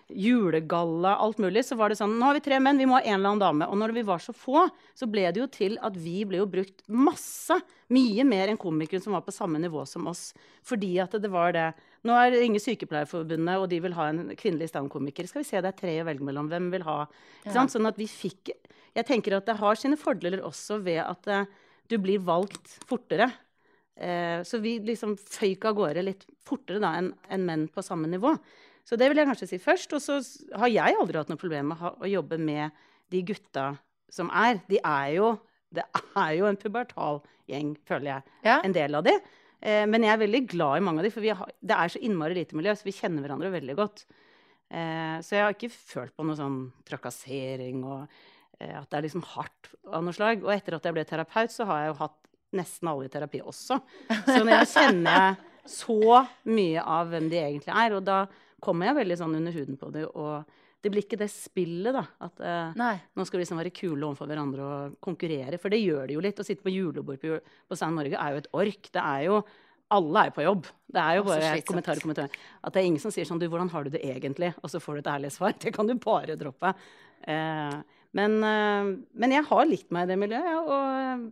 julegalla, 0.08 1.16
alt 1.16 1.38
mulig, 1.38 1.64
så 1.66 1.76
var 1.76 1.92
det 1.92 1.98
sånn 1.98 2.14
Nå 2.18 2.28
har 2.28 2.36
vi 2.38 2.42
tre 2.44 2.58
menn, 2.62 2.78
vi 2.80 2.86
må 2.88 2.96
ha 2.96 3.02
en 3.02 3.18
eller 3.18 3.34
annen 3.34 3.42
dame. 3.42 3.68
Og 3.68 3.76
når 3.80 3.92
vi 3.96 4.04
var 4.08 4.22
så 4.24 4.32
få, 4.32 4.64
så 4.96 5.08
ble 5.10 5.26
det 5.28 5.42
jo 5.42 5.48
til 5.52 5.76
at 5.84 5.96
vi 6.00 6.22
ble 6.28 6.40
jo 6.40 6.48
brukt 6.48 6.80
masse. 6.88 7.58
Mye 7.92 8.24
mer 8.28 8.52
enn 8.52 8.60
komikere 8.60 9.02
som 9.04 9.16
var 9.16 9.24
på 9.26 9.34
samme 9.34 9.60
nivå 9.60 9.84
som 9.88 10.08
oss. 10.10 10.30
Fordi 10.66 10.94
at 11.04 11.16
det 11.20 11.30
var 11.32 11.52
det. 11.56 11.66
Nå 12.08 12.16
er 12.16 12.32
det 12.32 12.42
ingen 12.46 12.62
Sykepleierforbundet, 12.62 13.60
og 13.60 13.68
de 13.72 13.80
vil 13.84 13.96
ha 13.98 14.08
en 14.10 14.22
kvinnelig 14.38 14.70
standkomiker. 14.72 15.28
Skal 15.28 15.44
vi 15.44 15.50
se, 15.50 15.60
det 15.64 15.72
er 15.74 15.80
tre 15.80 15.98
å 16.02 16.06
velge 16.08 16.24
mellom. 16.24 16.48
Hvem 16.52 16.70
vil 16.72 16.86
ha? 16.88 17.02
Sant? 17.48 17.74
Sånn 17.74 17.88
at 17.88 18.00
vi 18.00 18.08
fikk 18.10 18.54
Jeg 18.96 19.06
tenker 19.06 19.36
at 19.36 19.46
det 19.46 19.58
har 19.60 19.76
sine 19.78 19.98
fordeler 20.00 20.40
også 20.42 20.80
ved 20.82 20.98
at 21.04 21.28
uh, 21.30 21.44
du 21.86 21.98
blir 22.02 22.18
valgt 22.24 22.78
fortere. 22.88 23.28
Eh, 23.98 24.42
så 24.46 24.58
vi 24.62 24.76
liksom 24.82 25.16
føyk 25.18 25.64
av 25.68 25.76
gårde 25.78 26.04
litt 26.06 26.24
fortere 26.46 26.78
da 26.82 26.92
enn 27.00 27.12
enn 27.34 27.46
menn 27.46 27.64
på 27.72 27.82
samme 27.82 28.10
nivå. 28.10 28.34
Så 28.88 28.96
det 28.96 29.10
vil 29.10 29.20
jeg 29.20 29.28
kanskje 29.28 29.50
si 29.50 29.58
først. 29.60 29.92
Og 29.96 30.00
så 30.00 30.18
har 30.56 30.72
jeg 30.72 30.96
aldri 30.96 31.20
hatt 31.20 31.32
noe 31.32 31.40
problem 31.40 31.74
med 31.74 31.82
å, 31.84 32.08
jobbe 32.08 32.38
med 32.40 32.72
de 33.12 33.24
gutta 33.28 33.72
som 34.12 34.32
er. 34.32 34.62
De 34.70 34.80
er 34.80 35.18
jo 35.18 35.36
Det 35.68 35.84
er 36.16 36.30
jo 36.32 36.46
en 36.48 36.56
pubertal 36.56 37.18
gjeng, 37.44 37.74
føler 37.84 38.08
jeg. 38.08 38.36
Ja. 38.46 38.54
En 38.64 38.72
del 38.72 38.94
av 38.96 39.02
de. 39.04 39.12
Eh, 39.60 39.84
men 39.84 40.00
jeg 40.00 40.14
er 40.14 40.22
veldig 40.22 40.40
glad 40.48 40.78
i 40.78 40.84
mange 40.86 41.02
av 41.02 41.04
de, 41.04 41.10
for 41.12 41.20
vi 41.20 41.34
har, 41.36 41.50
det 41.60 41.76
er 41.76 41.92
så 41.92 42.00
innmari 42.00 42.38
lite 42.38 42.56
miljø, 42.56 42.72
så 42.72 42.86
vi 42.86 42.94
kjenner 42.96 43.20
hverandre 43.20 43.50
veldig 43.52 43.76
godt. 43.76 44.06
Eh, 44.72 45.18
så 45.20 45.36
jeg 45.36 45.44
har 45.44 45.52
ikke 45.52 45.68
følt 45.74 46.14
på 46.16 46.24
noe 46.24 46.38
sånn 46.38 46.56
trakassering 46.88 47.84
og 47.84 48.06
eh, 48.60 48.72
at 48.78 48.88
det 48.88 48.96
er 48.96 49.06
liksom 49.10 49.26
hardt 49.34 49.70
av 49.84 50.06
noe 50.06 50.16
slag. 50.16 50.40
Og 50.46 50.54
etter 50.56 50.78
at 50.78 50.88
jeg 50.88 50.96
ble 50.96 51.04
terapeut, 51.08 51.52
så 51.52 51.68
har 51.68 51.82
jeg 51.82 51.92
jo 51.92 52.00
hatt 52.00 52.18
nesten 52.56 52.88
alle 52.88 53.10
i 53.10 53.12
terapi 53.12 53.44
også. 53.44 53.76
Så 54.24 54.40
når 54.40 54.54
jeg 54.54 54.72
kjenner 54.72 55.36
så 55.68 56.24
mye 56.48 56.88
av 56.96 57.12
hvem 57.12 57.28
de 57.28 57.42
egentlig 57.42 57.76
er, 57.76 57.98
og 57.98 58.06
da 58.08 58.22
kommer 58.64 58.90
jeg 58.90 58.98
veldig 59.02 59.18
sånn 59.20 59.36
under 59.38 59.54
huden 59.54 59.78
på 59.80 59.90
det. 59.94 60.06
Og 60.08 60.58
det 60.82 60.92
blir 60.94 61.04
ikke 61.04 61.18
det 61.18 61.30
spillet, 61.32 61.94
da. 61.94 62.04
At 62.26 62.42
eh, 62.44 62.98
nå 63.18 63.26
skal 63.26 63.38
vi 63.38 63.44
liksom 63.44 63.60
være 63.60 63.74
kule 63.74 64.06
overfor 64.06 64.30
hverandre 64.30 64.66
og 64.66 64.98
konkurrere. 65.04 65.58
For 65.58 65.74
det 65.74 65.80
gjør 65.82 66.06
det 66.06 66.18
jo 66.18 66.22
litt. 66.24 66.38
Å 66.38 66.46
sitte 66.46 66.66
på 66.66 66.74
julebord 66.74 67.18
på, 67.22 67.38
på 67.38 67.78
Stand 67.78 67.98
Norge 67.98 68.18
er 68.18 68.34
jo 68.34 68.42
et 68.42 68.52
ork. 68.62 68.92
Det 68.94 69.02
er 69.02 69.24
jo 69.26 69.40
alle 69.94 70.26
er 70.28 70.34
på 70.36 70.44
jobb. 70.44 70.68
Det 70.88 71.02
er 71.02 71.18
jo 71.18 71.26
bare 71.26 71.40
slitsomt. 71.42 71.68
kommentar, 71.70 72.00
kommentar. 72.04 72.40
At 72.62 72.74
det 72.74 72.82
er 72.82 72.88
ingen 72.90 73.02
som 73.02 73.12
sier 73.14 73.28
sånn 73.28 73.40
Du, 73.40 73.48
hvordan 73.48 73.70
har 73.72 73.86
du 73.86 73.94
det 73.94 74.04
egentlig? 74.04 74.52
Og 74.62 74.72
så 74.72 74.80
får 74.82 74.98
du 74.98 75.02
et 75.02 75.12
ærlig 75.14 75.32
svar. 75.34 75.56
Det 75.62 75.72
kan 75.74 75.88
du 75.88 75.96
bare 76.02 76.36
droppe. 76.38 76.74
Eh, 77.24 77.78
men, 78.18 78.38
eh, 78.44 78.90
men 79.20 79.34
jeg 79.34 79.46
har 79.48 79.68
likt 79.68 79.90
meg 79.94 80.06
i 80.06 80.12
det 80.12 80.18
miljøet, 80.20 80.48
ja, 80.48 80.60
og, 80.62 81.24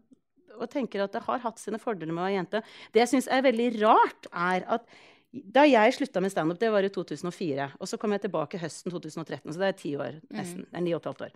og 0.56 0.70
tenker 0.72 1.04
at 1.04 1.14
det 1.14 1.24
har 1.24 1.44
hatt 1.44 1.60
sine 1.60 1.80
fordeler 1.80 2.12
med 2.12 2.24
å 2.24 2.26
være 2.26 2.38
jente. 2.40 2.62
Det 2.92 3.04
jeg 3.04 3.12
syns 3.14 3.30
er 3.32 3.44
veldig 3.46 3.68
rart, 3.78 4.28
er 4.32 4.66
at 4.76 4.88
da 5.32 5.64
jeg 5.68 5.92
slutta 5.96 6.20
med 6.22 6.32
standup, 6.32 6.58
det 6.60 6.70
var 6.72 6.86
i 6.86 6.88
2004, 6.92 7.66
og 7.80 7.88
så 7.90 7.98
kom 8.00 8.12
jeg 8.14 8.22
tilbake 8.26 8.60
høsten 8.62 8.92
2013, 8.94 9.52
så 9.52 9.58
det 9.60 9.68
er 9.68 9.76
ti 9.80 9.92
år, 10.00 10.20
nesten. 10.32 10.64
Det 10.70 10.78
er 10.78 10.84
ni 10.86 10.94
og 10.94 11.02
et 11.02 11.08
halvt 11.10 11.26
år. 11.26 11.34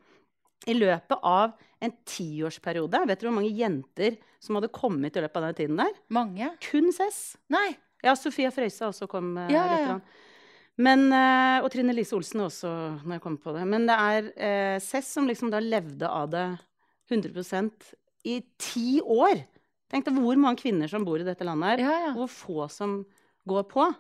I 0.68 0.74
løpet 0.76 1.18
av 1.24 1.53
en 1.81 1.92
tiårsperiode, 2.09 3.03
vet 3.09 3.20
dere 3.20 3.31
hvor 3.31 3.37
mange 3.40 3.53
jenter 3.57 4.16
som 4.40 4.57
hadde 4.59 4.68
kommet 4.72 5.16
i 5.16 5.22
løpet 5.24 5.37
av 5.40 5.46
den 5.48 5.59
tiden 5.61 5.79
der? 5.81 5.94
Mange? 6.12 6.50
Kun 6.70 6.90
Cess. 6.92 7.37
Nei. 7.53 7.70
Ja, 8.05 8.14
Sofia 8.16 8.48
Frøysa 8.53 8.88
også 8.88 9.09
kom. 9.09 9.35
eh, 9.37 9.50
Ja, 9.53 9.64
ja, 9.66 9.94
litt 9.96 10.03
Men, 10.81 11.12
eh, 11.12 11.61
og 11.61 11.70
Trine 11.72 11.92
Lise 11.92 12.14
Olsen 12.16 12.40
også, 12.40 12.68
når 13.05 13.18
jeg 13.18 13.20
kom 13.24 13.37
på 13.37 13.53
det. 13.53 13.66
Men 13.68 13.85
det 13.88 13.96
er 14.00 14.31
eh, 14.37 14.79
Cess 14.81 15.12
som 15.12 15.26
liksom 15.29 15.50
da 15.53 15.61
levde 15.61 16.09
av 16.09 16.31
det 16.33 16.46
100% 17.11 17.70
i 18.24 18.40
ti 18.61 19.00
år. 19.00 19.42
Tenk 19.90 20.07
deg 20.07 20.16
hvor 20.20 20.37
mange 20.40 20.61
kvinner 20.62 20.88
som 20.88 21.05
bor 21.05 21.20
i 21.20 21.26
dette 21.26 21.44
landet 21.44 21.72
her. 21.74 21.83
Ja, 21.85 21.96
ja. 22.07 22.12
Hvor 22.16 22.29
få 22.31 22.68
som 22.72 23.00
går 23.51 23.69
på. 23.71 23.91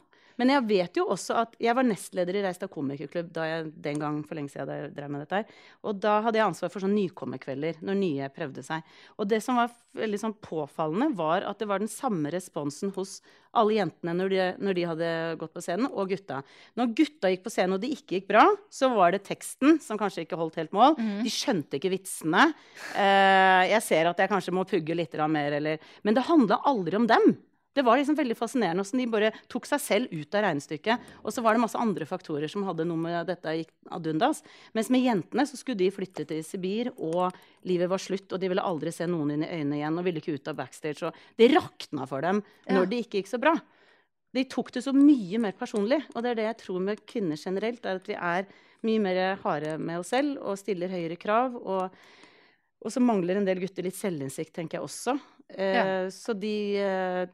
Men 0.40 0.54
jeg 0.54 0.64
vet 0.70 0.96
jo 0.96 1.04
også 1.12 1.36
at 1.42 1.56
jeg 1.60 1.76
var 1.76 1.84
nestleder 1.84 2.38
i 2.38 2.42
Reistad 2.46 2.70
komikerklubb 2.72 3.28
da 3.34 3.44
jeg 3.44 3.66
den 3.84 4.00
gang 4.00 4.22
for 4.24 4.38
lenge 4.38 4.52
siden 4.52 4.70
jeg 4.72 4.92
drev 4.96 5.12
med 5.12 5.24
dette 5.26 5.42
her. 5.42 5.58
Og 5.84 5.98
da 6.00 6.16
hadde 6.24 6.40
jeg 6.40 6.46
ansvar 6.46 6.72
for 6.72 6.84
sånn 6.84 6.96
nykommerkvelder 6.96 7.82
når 7.84 7.98
nye 8.00 8.30
prøvde 8.32 8.64
seg. 8.64 8.86
Og 9.20 9.28
det 9.28 9.42
som 9.44 9.60
var 9.60 9.74
veldig 9.98 10.20
sånn 10.22 10.36
påfallende, 10.40 11.10
var 11.18 11.44
at 11.44 11.60
det 11.60 11.68
var 11.68 11.82
den 11.82 11.92
samme 11.92 12.32
responsen 12.32 12.94
hos 12.96 13.18
alle 13.58 13.76
jentene 13.80 14.14
når 14.16 14.32
de, 14.32 14.40
når 14.62 14.78
de 14.78 14.86
hadde 14.86 15.10
gått 15.42 15.52
på 15.56 15.64
scenen, 15.64 15.90
og 15.90 16.14
gutta. 16.14 16.40
Når 16.78 16.94
gutta 17.02 17.32
gikk 17.34 17.44
på 17.44 17.52
scenen 17.52 17.76
og 17.76 17.84
det 17.84 17.92
ikke 17.98 18.20
gikk 18.20 18.30
bra, 18.30 18.46
så 18.72 18.92
var 18.94 19.12
det 19.12 19.24
teksten 19.26 19.80
som 19.82 20.00
kanskje 20.00 20.24
ikke 20.24 20.40
holdt 20.40 20.56
helt 20.62 20.72
mål. 20.76 20.96
De 21.26 21.34
skjønte 21.34 21.76
ikke 21.76 21.92
vitsene. 21.92 22.46
Eh, 22.94 23.68
jeg 23.74 23.84
ser 23.84 24.08
at 24.08 24.24
jeg 24.24 24.32
kanskje 24.32 24.56
må 24.56 24.64
pugge 24.70 24.96
litt 24.96 25.20
mer, 25.28 25.58
eller 25.58 25.82
Men 26.06 26.16
det 26.16 26.28
handla 26.30 26.62
aldri 26.64 26.96
om 26.96 27.10
dem. 27.10 27.32
Det 27.72 27.84
var 27.86 28.00
liksom 28.00 28.16
veldig 28.18 28.34
fascinerende 28.34 28.82
hvordan 28.82 28.98
de 28.98 29.06
bare 29.12 29.28
tok 29.52 29.66
seg 29.68 29.80
selv 29.80 30.10
ut 30.10 30.34
av 30.34 30.42
regnestykket. 30.42 31.04
Og 31.22 31.30
så 31.30 31.42
var 31.44 31.54
det 31.54 31.62
masse 31.62 31.78
andre 31.78 32.06
faktorer 32.08 32.50
som 32.50 32.64
hadde 32.66 32.86
noe 32.88 32.98
med 32.98 33.28
dette 33.30 33.52
gikk 33.60 33.70
ad 33.94 34.08
undas. 34.10 34.42
Mens 34.74 34.90
med 34.90 35.04
jentene 35.06 35.44
så 35.46 35.56
skulle 35.60 35.78
de 35.78 35.90
flytte 35.94 36.26
til 36.26 36.42
Sibir, 36.42 36.90
og 36.98 37.30
livet 37.70 37.90
var 37.92 38.02
slutt. 38.02 38.26
Og 38.34 38.40
de 38.42 38.50
ville 38.50 38.64
aldri 38.66 38.90
se 38.94 39.06
noen 39.06 39.36
inn 39.36 39.44
i 39.46 39.52
øynene 39.54 39.78
igjen 39.78 39.98
og 40.02 40.08
ville 40.08 40.18
ikke 40.22 40.34
ut 40.34 40.50
av 40.50 40.58
backstage. 40.58 41.06
Og 41.06 41.14
det 41.38 41.52
rakna 41.54 42.08
for 42.10 42.26
dem 42.26 42.42
Ja. 42.66 42.74
når 42.74 42.90
det 42.90 43.04
ikke 43.06 43.22
gikk 43.22 43.30
så 43.30 43.40
bra. 43.40 43.54
De 44.34 44.44
tok 44.44 44.72
det 44.72 44.82
så 44.82 44.92
mye 44.94 45.38
mer 45.38 45.52
personlig. 45.52 46.02
Og 46.14 46.22
det 46.22 46.30
er 46.30 46.34
det 46.34 46.48
jeg 46.50 46.58
tror 46.66 46.80
med 46.80 47.06
kvinner 47.06 47.38
generelt, 47.38 47.86
er 47.86 47.96
at 48.02 48.06
vi 48.06 48.14
er 48.14 48.46
mye 48.82 48.98
mer 49.00 49.36
harde 49.44 49.78
med 49.78 49.98
oss 50.00 50.10
selv 50.10 50.38
og 50.42 50.58
stiller 50.58 50.88
høyere 50.88 51.16
krav. 51.18 51.54
og 51.54 51.90
og 52.80 52.92
så 52.92 53.00
mangler 53.04 53.36
en 53.40 53.46
del 53.48 53.60
gutter 53.62 53.84
litt 53.86 53.98
selvinnsikt, 53.98 54.54
tenker 54.56 54.78
jeg 54.78 54.86
også. 54.86 55.16
Eh, 55.52 55.74
Ja. 55.76 55.84
Så 56.14 56.32
de 56.38 56.76
eh, 56.80 57.26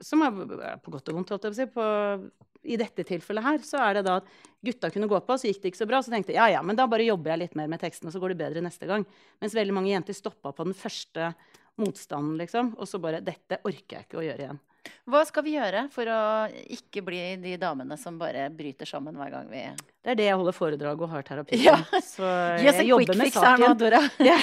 Som 0.00 0.22
er 0.22 0.30
på 0.78 0.92
godt 0.94 1.08
og 1.10 1.16
vondt, 1.16 1.32
holdt 1.34 1.48
jeg 1.48 1.52
på 1.52 1.56
å 1.56 1.58
si. 1.58 1.66
På, 1.74 2.48
i 2.68 2.76
dette 2.78 3.02
tilfellet 3.06 3.42
her, 3.42 3.58
så 3.66 3.78
er 3.82 3.94
det 3.98 4.04
da 4.06 4.16
at 4.20 4.26
gutta 4.62 4.90
kunne 4.94 5.08
gå 5.10 5.18
på, 5.24 5.36
så 5.38 5.48
gikk 5.48 5.62
det 5.62 5.70
ikke 5.72 5.80
så 5.80 5.88
bra. 5.90 6.00
Så 6.02 6.12
tenkte 6.12 6.34
jeg 6.34 6.38
ja, 6.38 6.48
ja, 6.58 6.62
men 6.62 6.76
da 6.78 6.86
bare 6.90 7.06
jobber 7.06 7.32
jeg 7.32 7.42
litt 7.44 7.56
mer 7.58 7.68
med 7.70 7.80
teksten, 7.82 8.06
og 8.06 8.14
så 8.14 8.20
går 8.22 8.34
det 8.34 8.40
bedre 8.42 8.62
neste 8.62 8.86
gang. 8.86 9.06
Mens 9.42 9.54
veldig 9.56 9.74
mange 9.74 9.90
jenter 9.90 10.14
stoppa 10.14 10.52
på 10.52 10.66
den 10.68 10.76
første 10.78 11.32
motstanden, 11.78 12.36
liksom. 12.38 12.72
Og 12.78 12.88
så 12.90 13.00
bare 13.02 13.22
Dette 13.24 13.60
orker 13.66 13.98
jeg 14.00 14.08
ikke 14.08 14.20
å 14.20 14.26
gjøre 14.26 14.44
igjen. 14.46 14.60
Hva 15.10 15.20
skal 15.26 15.44
vi 15.44 15.56
gjøre 15.56 15.86
for 15.92 16.08
å 16.08 16.20
ikke 16.78 17.02
bli 17.04 17.22
de 17.42 17.56
damene 17.60 17.98
som 18.00 18.18
bare 18.20 18.46
bryter 18.54 18.88
sammen 18.88 19.18
hver 19.18 19.34
gang 19.34 19.50
vi 19.50 19.64
Det 19.98 20.12
er 20.12 20.18
det 20.20 20.26
jeg 20.28 20.38
holder 20.38 20.54
foredrag 20.54 21.00
og 21.02 21.10
har 21.10 21.24
terapi 21.26 21.58
Ja. 21.58 21.74
Så 22.06 22.22
jeg 22.62 22.70
yes, 22.70 22.80
jobber 22.86 23.18
med 23.18 23.28
nå, 23.28 23.32
saken. 23.34 23.78
Dora. 23.80 24.02
Ja. 24.28 24.36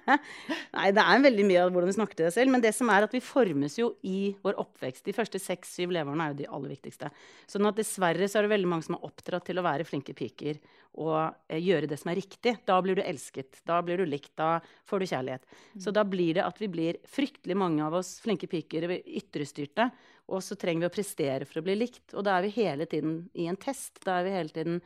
Nei, 0.76 0.90
det 0.96 1.04
er 1.04 1.22
veldig 1.24 1.46
mye 1.46 1.62
av 1.62 1.70
hvordan 1.70 1.92
vi 1.92 1.96
snakker 1.96 2.18
til 2.18 2.26
det 2.26 2.34
selv. 2.34 2.50
Men 2.52 2.64
det 2.64 2.74
som 2.74 2.90
er 2.90 3.06
at 3.06 3.14
vi 3.14 3.22
formes 3.22 3.78
jo 3.78 3.92
i 4.02 4.34
vår 4.42 4.58
oppvekst. 4.60 5.04
De 5.06 5.14
første 5.14 5.38
seks-syv 5.42 5.94
leveårene 5.94 6.26
er 6.26 6.34
jo 6.34 6.40
de 6.42 6.50
aller 6.50 6.74
viktigste. 6.74 7.12
Sånn 7.50 7.70
at 7.70 7.78
dessverre 7.78 8.28
så 8.28 8.40
er 8.40 8.48
det 8.48 8.54
veldig 8.56 8.72
mange 8.74 8.88
som 8.88 8.98
er 8.98 9.06
oppdratt 9.06 9.46
til 9.46 9.62
å 9.62 9.66
være 9.66 9.86
flinke 9.86 10.16
piker 10.18 10.58
og 10.98 11.16
eh, 11.46 11.62
gjøre 11.62 11.86
det 11.90 12.00
som 12.02 12.10
er 12.10 12.18
riktig. 12.18 12.56
Da 12.66 12.80
blir 12.82 12.98
du 12.98 13.04
elsket. 13.06 13.62
Da 13.68 13.78
blir 13.86 14.02
du 14.02 14.08
likt. 14.10 14.32
Da 14.40 14.56
får 14.90 15.00
du 15.00 15.10
kjærlighet. 15.12 15.58
Så 15.78 15.94
da 15.94 16.02
blir 16.02 16.34
det 16.40 16.44
at 16.44 16.58
vi 16.58 16.70
blir 16.72 16.98
fryktelig 17.08 17.56
mange 17.58 17.86
av 17.86 18.00
oss 18.02 18.16
flinke 18.24 18.50
piker 18.50 18.88
er 18.88 18.98
ytrestyrte. 19.06 19.92
Og 20.30 20.42
så 20.46 20.56
trenger 20.58 20.86
vi 20.86 20.90
å 20.90 20.94
prestere 20.94 21.48
for 21.48 21.60
å 21.60 21.66
bli 21.66 21.78
likt. 21.80 22.14
Og 22.14 22.24
da 22.26 22.38
er 22.38 22.46
vi 22.46 22.54
hele 22.60 22.86
tiden 22.90 23.24
i 23.34 23.48
en 23.50 23.58
test. 23.60 23.98
Da 24.06 24.20
er 24.20 24.28
vi 24.28 24.36
hele 24.36 24.54
tiden 24.54 24.78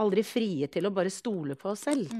aldri 0.00 0.24
frie 0.24 0.70
til 0.70 0.86
å 0.86 0.94
bare 0.94 1.12
stole 1.12 1.56
på 1.58 1.72
oss 1.72 1.86
selv. 1.88 2.12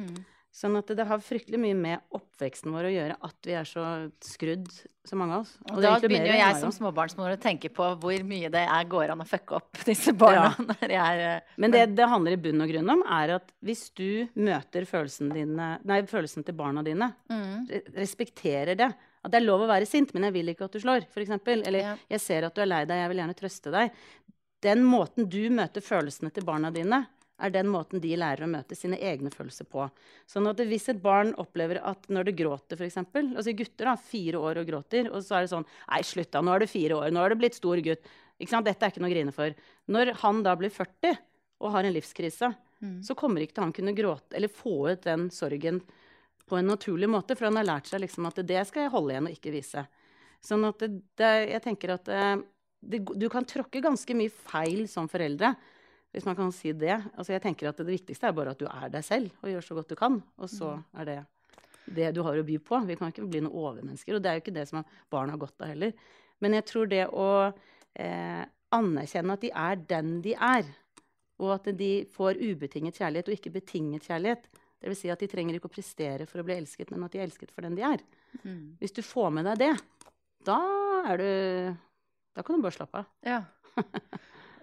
Sånn 0.51 0.75
at 0.81 0.89
det 0.99 1.05
har 1.07 1.21
fryktelig 1.23 1.61
mye 1.63 1.77
med 1.79 2.17
oppveksten 2.17 2.73
vår 2.75 2.89
å 2.89 2.91
gjøre 2.91 3.17
at 3.23 3.47
vi 3.47 3.53
er 3.55 3.69
så 3.69 3.85
skrudd, 4.27 4.67
så 5.07 5.19
mange 5.19 5.37
av 5.37 5.45
oss. 5.45 5.53
Og 5.69 5.77
og 5.77 5.85
da 5.85 5.93
begynner 6.03 6.33
jo 6.33 6.39
jeg 6.41 6.57
som 6.59 6.73
småbarnsmor 6.75 7.37
å 7.37 7.39
tenke 7.41 7.71
på 7.71 7.87
hvor 8.03 8.25
mye 8.27 8.51
det 8.51 8.65
er, 8.65 8.89
går 8.91 9.13
an 9.15 9.23
å 9.23 9.29
fucke 9.31 9.61
opp 9.61 9.79
disse 9.87 10.11
barna 10.19 10.49
Ja. 10.51 10.65
når 10.73 10.97
jeg 10.97 11.21
er 11.21 11.23
eh, 11.29 11.55
Men 11.55 11.77
det 11.77 11.85
det 11.95 12.09
handler 12.11 12.35
i 12.35 12.41
bunn 12.49 12.65
og 12.67 12.73
grunn 12.75 12.95
om, 12.97 13.05
er 13.07 13.37
at 13.37 13.55
hvis 13.63 13.85
du 13.95 14.27
møter 14.43 14.89
følelsen, 14.91 15.31
dine, 15.39 15.71
nei, 15.87 16.01
følelsen 16.11 16.47
til 16.47 16.59
barna 16.59 16.83
dine, 16.83 17.13
mm, 17.31 17.95
respekterer 17.95 18.75
det 18.83 18.91
At 19.25 19.33
det 19.35 19.41
er 19.43 19.47
lov 19.47 19.61
å 19.67 19.69
være 19.69 19.87
sint, 19.89 20.15
men 20.17 20.25
jeg 20.29 20.33
vil 20.39 20.49
ikke 20.55 20.65
at 20.65 20.73
du 20.73 20.81
slår, 20.81 21.05
f.eks. 21.13 21.31
Eller 21.47 21.81
Ja. 21.81 21.97
jeg 22.09 22.21
ser 22.21 22.45
at 22.47 22.55
du 22.55 22.63
er 22.63 22.67
lei 22.71 22.85
deg, 22.89 22.97
jeg 23.03 23.09
vil 23.13 23.19
gjerne 23.21 23.37
trøste 23.37 23.71
deg. 23.75 23.91
Den 24.63 24.85
måten 24.85 25.29
du 25.29 25.43
møter 25.51 25.81
følelsene 25.85 26.33
til 26.33 26.45
barna 26.45 26.71
dine, 26.73 27.07
er 27.41 27.51
den 27.51 27.69
måten 27.73 28.01
de 28.03 28.15
lærer 28.21 28.45
å 28.45 28.49
møte 28.53 28.77
sine 28.77 28.99
egne 29.01 29.31
følelser 29.33 29.65
på. 29.65 29.87
Sånn 30.29 30.49
at 30.51 30.59
hvis 30.69 30.91
et 30.93 31.01
barn 31.01 31.33
opplever 31.41 31.81
at 31.83 32.05
når 32.13 32.25
det 32.29 32.37
gråter, 32.37 32.77
f.eks. 32.77 32.99
Altså 33.15 33.55
gutter, 33.57 33.85
da, 33.89 33.95
fire 33.97 34.37
år 34.41 34.61
og 34.61 34.67
gråter, 34.69 35.09
og 35.11 35.23
så 35.25 35.39
er 35.39 35.47
det 35.47 35.53
sånn 35.55 35.65
Nei, 35.91 36.03
slutt 36.05 36.31
da, 36.33 36.43
nå 36.45 36.53
er 36.55 36.61
du 36.61 36.67
fire 36.69 36.99
år, 37.01 37.11
nå 37.13 37.23
er 37.25 37.31
du 37.33 37.37
blitt 37.41 37.57
stor 37.57 37.81
gutt. 37.81 38.05
Dette 38.41 38.85
er 38.85 38.91
ikke 38.93 39.01
noe 39.01 39.11
å 39.11 39.15
grine 39.15 39.33
for. 39.37 39.55
Når 39.89 40.15
han 40.21 40.43
da 40.43 40.55
blir 40.57 40.71
40 40.73 41.17
og 41.61 41.73
har 41.73 41.85
en 41.85 41.93
livskrise, 41.97 42.55
Mm. 42.81 43.03
så 43.05 43.13
kommer 43.15 43.43
ikke 43.45 43.53
til 43.59 43.63
han 43.65 43.73
kunne 43.77 43.93
gråte 43.95 44.33
eller 44.39 44.49
få 44.49 44.89
ut 44.91 45.03
den 45.05 45.27
sorgen 45.29 45.83
på 46.51 46.59
en 46.59 46.71
naturlig 46.73 47.09
måte, 47.11 47.37
for 47.39 47.49
han 47.49 47.59
har 47.61 47.69
lært 47.69 47.91
seg 47.91 48.03
liksom 48.03 48.27
at 48.29 48.41
det 48.47 48.65
skal 48.69 48.87
jeg 48.87 48.95
holde 48.95 49.15
igjen 49.15 49.29
og 49.31 49.37
ikke 49.37 49.55
vise. 49.55 49.85
Sånn 50.43 50.65
at 50.67 50.81
det, 50.83 50.91
det, 51.21 51.33
jeg 51.53 51.63
tenker 51.65 51.95
at 51.95 52.11
eh, 52.11 52.37
det, 52.81 53.03
du 53.05 53.29
kan 53.33 53.47
tråkke 53.47 53.83
ganske 53.85 54.17
mye 54.17 54.33
feil 54.33 54.87
som 54.91 55.09
foreldre, 55.11 55.53
hvis 56.11 56.27
man 56.27 56.39
kan 56.39 56.51
si 56.55 56.73
det. 56.75 56.97
Altså 57.15 57.37
jeg 57.37 57.45
tenker 57.45 57.71
at 57.71 57.79
det 57.79 57.87
viktigste 57.87 58.31
er 58.31 58.35
bare 58.37 58.57
at 58.57 58.63
du 58.63 58.67
er 58.67 58.89
deg 58.91 59.05
selv 59.07 59.45
og 59.45 59.53
gjør 59.53 59.67
så 59.67 59.77
godt 59.79 59.93
du 59.93 59.99
kan, 60.01 60.17
og 60.41 60.51
så 60.51 60.75
er 60.99 61.07
det 61.07 61.19
det 61.91 62.11
du 62.15 62.23
har 62.27 62.39
å 62.39 62.47
by 62.47 62.57
på. 62.63 62.81
Vi 62.87 62.97
kan 62.99 63.13
ikke 63.13 63.29
bli 63.31 63.43
noen 63.45 63.57
overmennesker, 63.57 64.17
og 64.17 64.23
det 64.23 64.31
er 64.31 64.39
jo 64.39 64.45
ikke 64.45 64.57
det 64.59 64.67
som 64.71 64.85
barn 65.13 65.33
har 65.33 65.41
godt 65.41 65.63
av 65.63 65.73
heller. 65.73 65.95
Men 66.41 66.57
jeg 66.57 66.67
tror 66.71 66.91
det 66.91 67.05
å 67.09 67.31
eh, 67.51 68.43
anerkjenne 68.75 69.37
at 69.37 69.45
de 69.45 69.53
er 69.55 69.85
den 69.91 70.19
de 70.25 70.35
er, 70.35 70.69
og 71.41 71.55
at 71.57 71.71
de 71.77 71.93
får 72.13 72.41
ubetinget 72.41 73.01
kjærlighet 73.01 73.31
og 73.31 73.37
ikke 73.37 73.55
betinget 73.55 74.07
kjærlighet. 74.09 74.49
Vil 74.81 74.97
si 74.97 75.11
at 75.13 75.21
de 75.21 75.29
trenger 75.29 75.59
ikke 75.59 75.69
å 75.69 75.73
prestere 75.75 76.27
for 76.29 76.41
å 76.41 76.47
bli 76.47 76.57
elsket, 76.57 76.91
men 76.93 77.05
at 77.05 77.13
de 77.13 77.21
er 77.21 77.27
elsket 77.29 77.53
for 77.53 77.67
den 77.67 77.77
de 77.77 77.85
er. 77.85 78.05
mm. 78.43 78.79
Hvis 78.81 78.97
du 78.97 79.03
får 79.05 79.31
med 79.37 79.49
deg 79.51 79.61
det, 79.61 79.73
da 80.49 80.61
er 81.11 81.21
du 81.21 81.31
Da 82.37 82.45
kan 82.47 82.57
du 82.57 82.63
bare 82.65 82.77
slappe 82.77 83.03
av. 83.03 83.09
Ja. 83.27 83.43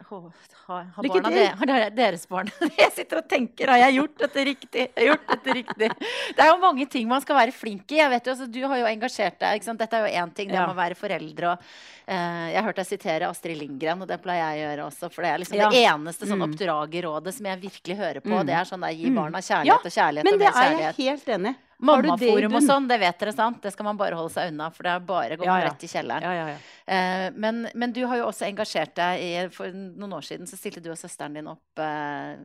Har, 0.08 0.84
har, 0.96 1.04
Lykke 1.04 1.22
barna 1.22 1.30
til. 1.30 1.44
de, 1.44 1.72
har 1.72 1.90
deres 1.96 2.26
barn 2.28 2.50
Jeg 2.80 2.92
sitter 2.96 3.20
og 3.22 3.28
tenker, 3.28 3.68
har 3.72 3.78
jeg 3.82 3.96
gjort 3.98 4.18
dette 4.24 4.44
riktig? 4.48 4.86
Gjort 5.08 5.28
dette 5.34 5.56
riktig? 5.58 5.90
Det 6.38 6.44
er 6.46 6.48
jo 6.52 6.58
mange 6.62 6.88
ting 6.92 7.08
man 7.08 7.22
skal 7.24 7.36
være 7.36 7.52
flink 7.56 7.92
i. 7.92 8.00
Jo, 8.00 8.08
altså, 8.16 8.48
du 8.52 8.60
har 8.68 8.78
jo 8.82 8.88
engasjert 8.88 9.40
deg. 9.40 9.64
Dette 9.82 10.00
er 10.00 10.08
jo 10.08 10.14
én 10.24 10.34
ting, 10.36 10.48
det 10.52 10.56
Ja. 10.56 10.66
med 10.68 10.76
å 10.76 10.80
være 10.80 10.96
foreldre. 11.00 11.52
Og, 11.52 11.60
eh, 12.08 12.48
jeg 12.54 12.58
har 12.62 12.68
hørt 12.70 12.76
deg 12.82 12.86
sitere 12.88 13.30
Astrid 13.30 13.58
Lindgren, 13.60 14.02
og 14.02 14.08
det 14.08 14.22
pleier 14.24 14.56
jeg 14.56 14.58
å 14.58 14.66
gjøre 14.72 14.88
også. 14.88 15.12
For 15.12 15.22
det 15.24 15.32
er 15.34 15.38
liksom 15.44 15.58
Ja. 15.60 15.70
det 15.70 15.84
eneste 15.86 16.26
sånn 16.28 16.40
Mm. 16.42 16.48
oppdragerrådet 16.54 17.34
som 17.34 17.46
jeg 17.46 17.62
virkelig 17.62 17.98
hører 17.98 18.22
på. 18.22 18.32
Mm. 18.32 18.46
Det 18.46 18.56
er 18.56 18.66
sånn 18.66 18.82
der, 18.82 18.94
gi 18.96 19.10
Mm. 19.10 19.16
barna 19.16 19.38
kjærlighet 19.40 19.86
og 19.86 19.92
kjærlighet 19.92 20.24
Men 20.24 20.40
det 20.40 20.48
er 20.48 20.78
jeg 20.78 20.96
helt 20.96 21.26
enig 21.28 21.56
i. 21.56 21.56
Mammaforum 21.80 22.56
og 22.58 22.64
sånn, 22.66 22.88
det 22.90 23.00
vet 23.00 23.20
dere, 23.20 23.32
sant? 23.34 23.62
Det 23.62 23.72
skal 23.72 23.86
man 23.86 23.98
bare 24.00 24.16
holde 24.18 24.34
seg 24.34 24.50
unna, 24.52 24.72
for 24.74 24.84
det 24.84 24.92
er 24.96 25.00
bare 25.00 25.36
å 25.38 25.38
gå 25.38 25.46
Ja, 25.46 25.60
ja. 25.62 25.68
rett 25.70 25.84
i 25.84 25.88
kjelleren. 25.88 26.24
Ja, 26.24 26.34
ja, 26.34 26.48
ja. 26.50 26.58
Eh, 26.88 27.30
men, 27.36 27.68
men 27.76 27.92
du 27.94 28.02
har 28.08 28.18
jo 28.18 28.26
også 28.32 28.48
engasjert 28.50 28.96
deg 28.96 29.22
i 29.22 29.32
For 29.54 29.70
noen 29.72 30.14
år 30.18 30.26
siden 30.26 30.48
så 30.50 30.58
stilte 30.58 30.82
du 30.82 30.90
og 30.90 30.98
søsteren 30.98 31.34
din 31.38 31.48
opp 31.48 31.78
eh, 31.78 32.38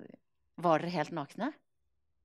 Var 0.60 0.78
dere 0.84 0.90
helt 0.98 1.12
nakne? 1.16 1.52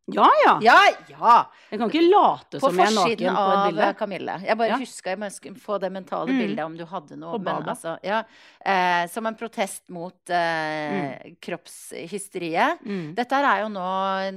ja, 0.07 0.23
ja. 0.45 0.53
Ja! 0.63 0.75
ja! 1.11 1.31
Jeg 1.69 1.79
kan 1.81 1.89
ikke 1.91 2.03
late 2.07 2.59
På 2.63 2.69
som 2.69 2.77
jeg 2.79 2.87
er 2.87 2.95
naken 2.95 3.35
på 3.35 3.47
et 3.51 3.65
bilde. 3.67 3.87
av 3.89 3.95
Kamille. 3.99 4.35
Jeg 4.47 4.57
bare 4.57 4.69
Ja. 4.69 4.77
huska 4.79 5.09
jeg 5.11 5.19
må 5.19 5.27
få 5.59 5.79
det 5.83 5.89
mentale 5.91 6.31
Mm. 6.31 6.39
bildet 6.39 6.63
om 6.65 6.77
du 6.77 6.85
hadde 6.85 7.17
noe. 7.19 7.33
På 7.39 7.43
Men 7.43 7.63
altså, 7.73 7.97
ja, 8.03 8.21
eh, 8.65 9.07
som 9.11 9.25
en 9.27 9.35
protest 9.35 9.83
mot 9.89 10.29
eh, 10.29 11.35
kroppshysteriet. 11.43 12.79
Mm. 12.85 13.15
Dette 13.15 13.35
er 13.35 13.61
jo 13.65 13.67
nå 13.73 13.83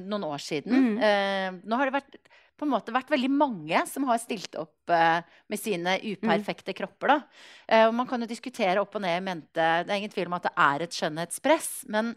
noen 0.06 0.24
år 0.26 0.38
siden. 0.42 0.72
Mhm. 0.74 0.98
Eh, 1.02 1.50
nå 1.66 1.76
har 1.76 1.90
det 1.90 1.94
vært, 2.02 2.18
på 2.60 2.66
en 2.68 2.72
måte 2.74 2.92
vært 2.94 3.10
veldig 3.12 3.30
mange 3.32 3.80
som 3.88 4.04
har 4.10 4.20
stilt 4.20 4.54
opp 4.60 4.92
uh, 4.92 5.22
med 5.48 5.60
sine 5.60 5.96
uperfekte 6.12 6.74
kropper. 6.76 7.14
Da. 7.14 7.18
Eh, 7.66 7.86
og 7.88 7.94
man 7.96 8.08
kan 8.10 8.20
jo 8.20 8.28
diskutere 8.30 8.82
opp 8.82 8.94
og 8.98 9.04
ned 9.06 9.16
i 9.16 9.24
mente. 9.24 9.68
Det 9.86 9.88
er 9.90 9.96
ingen 10.02 10.12
tvil 10.12 10.28
om 10.28 10.36
at 10.36 10.50
det 10.50 10.52
er 10.68 10.84
et 10.86 10.98
skjønnhetspress. 10.98 11.70
Men 11.96 12.12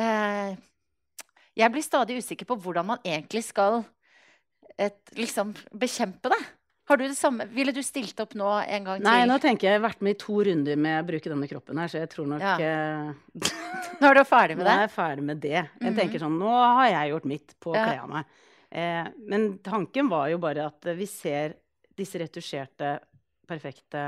uh, 0.00 0.56
jeg 1.60 1.74
blir 1.74 1.84
stadig 1.84 2.16
usikker 2.24 2.48
på 2.48 2.56
hvordan 2.64 2.88
man 2.94 3.04
egentlig 3.04 3.44
skal 3.50 3.82
et, 4.80 4.96
liksom, 5.18 5.52
bekjempe 5.76 6.32
det. 6.32 6.40
Har 6.90 6.98
du 6.98 7.04
det 7.06 7.14
samme? 7.16 7.44
Ville 7.54 7.70
du 7.76 7.78
stilt 7.86 8.18
opp 8.24 8.32
nå 8.34 8.48
en 8.64 8.86
gang 8.88 9.02
Nei, 9.04 9.20
til? 9.22 9.28
nå 9.30 9.36
tenker 9.40 9.68
jeg 9.68 9.76
jeg 9.76 9.80
har 9.80 9.84
vært 9.84 10.00
med 10.02 10.16
i 10.16 10.18
to 10.18 10.38
runder 10.48 10.80
med 10.82 10.96
å 10.98 11.04
bruke 11.06 11.30
denne 11.30 11.46
kroppen 11.50 11.78
her, 11.78 11.92
så 11.92 12.00
jeg 12.02 12.10
tror 12.10 12.26
nok 12.32 12.42
Ja. 12.42 13.12
Nå 14.02 14.08
er 14.08 14.18
du 14.18 14.22
ferdig 14.26 14.56
med 14.58 14.66
det? 14.66 14.72
Nå 14.72 14.80
er 14.80 14.86
jeg 14.88 14.92
ferdig 14.96 15.24
med 15.28 15.40
det. 15.44 15.52
Jeg 15.62 15.92
Mhm. 15.92 15.98
tenker 16.00 16.18
sånn, 16.24 16.38
nå 16.40 16.50
har 16.50 16.88
jeg 16.90 17.12
gjort 17.12 17.28
mitt 17.30 17.54
på 17.62 17.70
å 17.70 17.76
kle 17.78 18.00
av 18.02 18.08
meg. 18.10 18.24
Eh, 18.72 19.06
men 19.28 19.58
tanken 19.64 20.08
var 20.08 20.30
jo 20.32 20.40
bare 20.40 20.70
at 20.70 20.92
vi 20.96 21.08
ser 21.08 21.58
disse 21.98 22.20
retusjerte, 22.22 22.94
perfekte 23.48 24.04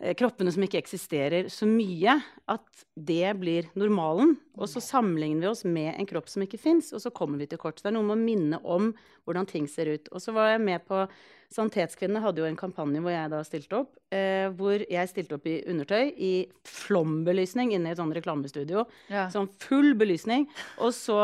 eh, 0.00 0.14
kroppene 0.16 0.52
som 0.54 0.64
ikke 0.64 0.80
eksisterer, 0.80 1.50
så 1.52 1.68
mye 1.68 2.14
at 2.48 2.84
det 2.96 3.34
blir 3.40 3.68
normalen. 3.78 4.38
Og 4.56 4.70
så 4.72 4.80
sammenligner 4.80 5.44
vi 5.44 5.50
oss 5.50 5.66
med 5.68 5.92
en 5.92 6.08
kropp 6.08 6.30
som 6.32 6.46
ikke 6.46 6.60
fins, 6.62 6.88
og 6.96 7.04
så 7.04 7.12
kommer 7.12 7.42
vi 7.42 7.50
til 7.50 7.60
kort. 7.60 7.76
Så 7.76 7.86
det 7.86 7.92
er 7.92 7.98
noe 7.98 8.08
med 8.08 8.16
å 8.16 8.24
minne 8.24 8.62
om 8.64 8.94
hvordan 9.28 9.50
ting 9.50 9.68
ser 9.68 9.92
ut. 9.92 10.08
Og 10.08 10.24
så 10.24 10.32
var 10.36 10.54
jeg 10.54 10.64
med 10.64 10.88
på 10.88 11.04
Sanitetskvinnene 11.50 12.22
hadde 12.22 12.44
jo 12.44 12.46
en 12.46 12.58
kampanje 12.58 13.00
hvor 13.02 13.10
jeg 13.10 13.30
da 13.32 13.44
stilte 13.44 13.80
opp. 13.82 13.96
Eh, 14.14 14.46
hvor 14.56 14.80
jeg 14.80 15.10
stilte 15.10 15.36
opp 15.36 15.48
i 15.50 15.60
undertøy 15.68 16.12
i 16.14 16.34
flombelysning 16.64 17.74
inne 17.74 17.90
i 17.90 17.96
et 17.96 18.00
sånt 18.00 18.14
reklamestudio. 18.14 18.86
Ja. 19.10 19.26
Sånn 19.34 19.50
full 19.60 19.96
belysning. 19.98 20.46
Og 20.78 20.94
så 20.94 21.18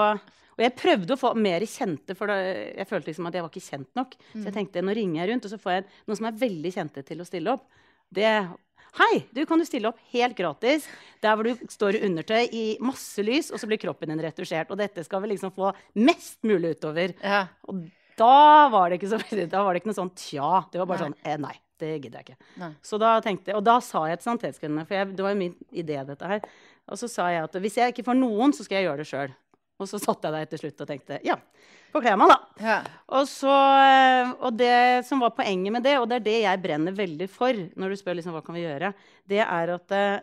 Og 0.57 0.64
jeg 0.64 0.77
prøvde 0.79 1.16
å 1.16 1.21
få 1.21 1.33
mer 1.37 1.64
kjente, 1.69 2.16
for 2.16 2.33
jeg 2.33 2.88
følte 2.88 3.11
liksom 3.11 3.29
at 3.29 3.35
jeg 3.37 3.45
var 3.45 3.53
ikke 3.53 3.66
kjent 3.66 3.90
nok. 3.99 4.14
Så 4.33 4.45
jeg 4.49 4.55
tenkte 4.57 4.85
nå 4.85 4.95
ringer 4.97 5.21
jeg 5.23 5.31
rundt, 5.33 5.49
og 5.49 5.53
så 5.53 5.59
får 5.61 5.75
jeg 5.75 5.85
noen 6.09 6.21
som 6.21 6.29
er 6.31 6.38
veldig 6.47 6.73
kjente 6.79 7.05
til 7.07 7.21
å 7.21 7.27
stille 7.29 7.57
opp. 7.57 7.66
Det 8.14 8.31
Hei, 8.97 9.27
du 9.35 9.42
kan 9.45 9.61
du 9.61 9.66
stille 9.69 9.90
opp 9.90 9.99
helt 10.14 10.33
gratis 10.38 10.87
der 11.21 11.37
hvor 11.37 11.45
du 11.45 11.66
står 11.69 11.99
i 11.99 12.07
undertøy 12.07 12.47
i 12.49 12.62
masse 12.81 13.21
lys, 13.21 13.51
og 13.53 13.61
så 13.61 13.69
blir 13.69 13.81
kroppen 13.83 14.09
din 14.09 14.23
retusjert. 14.25 14.71
Og 14.73 14.81
dette 14.81 15.05
skal 15.05 15.21
vi 15.21 15.35
liksom 15.35 15.53
få 15.53 15.75
mest 16.01 16.38
mulig 16.49 16.79
utover. 16.79 17.12
Ja. 17.21 17.42
Og 17.69 17.83
da 18.16 18.69
var 18.73 18.88
det 18.88 18.97
ikke 19.01 19.12
så 19.12 19.21
da 19.53 19.64
var 19.66 19.75
det 19.75 19.83
ikke 19.83 19.90
noe 19.92 20.01
sånn 20.01 20.14
tja. 20.16 20.62
Det 20.73 20.81
var 20.81 20.88
bare 20.88 21.11
Nei. 21.11 21.11
sånn 21.11 21.29
eh, 21.29 21.37
nei, 21.45 21.53
det 21.83 21.90
gidder 21.99 22.23
jeg 22.23 22.29
ikke. 22.31 22.51
Nei. 22.62 22.71
Så 22.88 23.01
da 23.03 23.12
tenkte 23.25 23.53
jeg, 23.53 23.59
Og 23.61 23.66
da 23.69 23.77
sa 23.85 24.07
jeg 24.09 24.23
til 24.23 24.31
Sanitetskvinnene, 24.31 24.87
for 24.88 24.97
jeg, 24.97 25.12
det 25.19 25.27
var 25.27 25.35
jo 25.35 25.42
min 25.42 25.59
idé, 25.85 26.01
dette 26.09 26.33
her. 26.33 26.49
Og 26.87 27.03
så 27.03 27.11
sa 27.11 27.29
jeg 27.35 27.45
at 27.51 27.61
hvis 27.66 27.77
jeg 27.83 27.92
ikke 27.92 28.07
får 28.07 28.16
noen, 28.16 28.57
så 28.57 28.64
skal 28.64 28.81
jeg 28.81 28.88
gjøre 28.88 29.03
det 29.03 29.11
sjøl. 29.11 29.37
Og 29.77 29.89
så 29.91 30.01
satt 30.01 30.25
jeg 30.25 30.33
der 30.33 30.49
til 30.51 30.62
slutt 30.62 30.83
og 30.85 30.89
tenkte 30.89 31.19
ja, 31.27 31.37
forkler 31.93 32.15
kle 32.15 32.21
meg, 32.21 32.33
da. 32.33 32.65
Ja. 32.65 32.79
Og, 33.19 33.29
så, 33.29 33.53
eh, 33.85 34.33
og 34.41 34.57
det 34.57 35.05
som 35.09 35.23
var 35.25 35.35
poenget 35.37 35.75
med 35.75 35.85
det, 35.87 35.97
og 36.01 36.09
det 36.11 36.21
er 36.21 36.27
det 36.27 36.39
jeg 36.45 36.62
brenner 36.65 36.97
veldig 36.97 37.29
for, 37.33 37.62
når 37.77 37.93
du 37.93 38.01
spør 38.01 38.19
liksom, 38.19 38.37
hva 38.37 38.45
kan 38.45 38.57
vi 38.57 38.65
gjøre, 38.65 38.93
det 39.29 39.43
er 39.45 39.75
at 39.77 39.97
eh, 39.97 40.19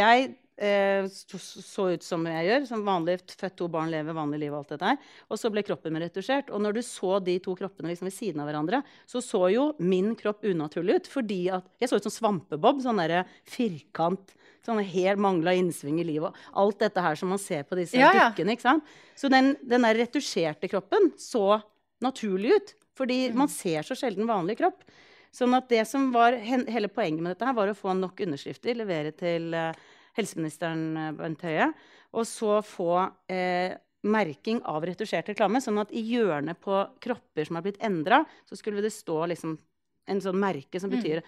jeg 0.00 0.30
så, 0.60 1.38
så 1.40 1.86
ut 1.94 2.04
som 2.04 2.26
jeg 2.28 2.46
gjør. 2.48 2.66
Som 2.68 2.82
vanlig, 2.84 3.18
født 3.40 3.56
to 3.56 3.68
barn, 3.72 3.90
lever 3.92 4.16
vanlig 4.16 4.42
liv 4.42 4.52
og 4.52 4.58
alt 4.62 4.74
dette 4.74 4.90
her. 4.92 4.98
Og 5.32 5.40
så 5.40 5.50
ble 5.52 5.64
kroppen 5.64 5.94
min 5.94 6.04
retusjert. 6.04 6.50
Og 6.52 6.60
når 6.64 6.76
du 6.76 6.82
så 6.84 7.16
de 7.24 7.38
to 7.42 7.54
kroppene 7.58 7.92
liksom 7.92 8.10
ved 8.10 8.16
siden 8.16 8.42
av 8.42 8.50
hverandre, 8.50 8.82
så 9.08 9.22
så 9.24 9.46
jo 9.54 9.70
min 9.80 10.12
kropp 10.18 10.44
unaturlig 10.44 11.00
ut. 11.00 11.10
Fordi 11.10 11.40
at 11.56 11.66
jeg 11.80 11.92
så 11.92 12.00
ut 12.00 12.08
som 12.08 12.16
Svampebob. 12.18 12.82
Sånn 12.84 13.00
derre 13.00 13.24
firkant. 13.48 14.36
Sånn 14.66 14.82
helt 14.84 15.20
mangla 15.24 15.54
innsving 15.56 16.02
i 16.02 16.08
livet. 16.10 16.36
Og 16.52 16.62
alt 16.66 16.82
dette 16.84 17.04
her 17.04 17.16
som 17.16 17.32
man 17.32 17.40
ser 17.40 17.64
på 17.68 17.78
disse 17.78 17.96
Ja, 17.96 18.12
dukkene. 18.12 18.52
ikke 18.58 18.68
sant? 18.68 18.90
Så 19.16 19.30
den, 19.32 19.54
den 19.64 19.86
der 19.88 19.96
retusjerte 20.02 20.68
kroppen 20.68 21.12
så 21.20 21.62
naturlig 22.04 22.58
ut. 22.58 22.74
Fordi 23.00 23.30
man 23.32 23.48
ser 23.48 23.86
så 23.86 23.96
sjelden 23.96 24.28
vanlig 24.28 24.58
kropp. 24.60 24.82
Sånn 25.32 25.54
at 25.54 25.68
det 25.70 25.84
som 25.86 26.08
var 26.12 26.34
Hele 26.42 26.88
poenget 26.90 27.22
med 27.22 27.32
dette 27.32 27.46
her 27.46 27.54
var 27.54 27.70
å 27.70 27.76
få 27.78 27.92
nok 27.94 28.18
underskrifter, 28.24 28.74
levere 28.74 29.12
til 29.14 29.54
eh, 29.54 29.76
helseministeren 30.20 30.84
eh, 30.96 31.12
Bent 31.18 31.44
Høie, 31.46 31.70
og 32.16 32.26
så 32.28 32.60
få 32.66 32.92
eh, 33.30 33.74
merking 34.06 34.62
av 34.68 34.84
retusjert 34.86 35.28
reklame. 35.32 35.60
Sånn 35.62 35.80
at 35.82 35.92
i 35.92 36.02
hjørnet 36.12 36.60
på 36.62 36.78
kropper 37.02 37.48
som 37.48 37.58
er 37.58 37.66
blitt 37.66 37.82
endra, 37.84 38.22
så 38.48 38.58
skulle 38.58 38.84
det 38.84 38.94
stå 38.94 39.24
liksom 39.32 39.58
en 40.10 40.22
sånn 40.24 40.40
merke 40.40 40.80
som 40.82 40.90
betyr 40.92 41.20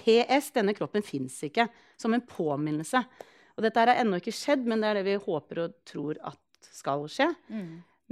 PS, 0.00 0.50
denne 0.56 0.74
kroppen 0.76 1.04
fins 1.06 1.38
ikke. 1.46 1.68
Som 2.00 2.16
en 2.16 2.24
påminnelse. 2.26 3.00
Og 3.56 3.64
dette 3.64 3.80
har 3.80 3.94
ennå 3.94 4.20
ikke 4.20 4.34
skjedd, 4.34 4.66
men 4.68 4.82
det 4.82 4.90
er 4.90 5.00
det 5.00 5.06
vi 5.08 5.22
håper 5.22 5.64
og 5.64 5.80
tror 5.88 6.20
at 6.28 6.68
skal 6.72 7.06
skje. 7.10 7.28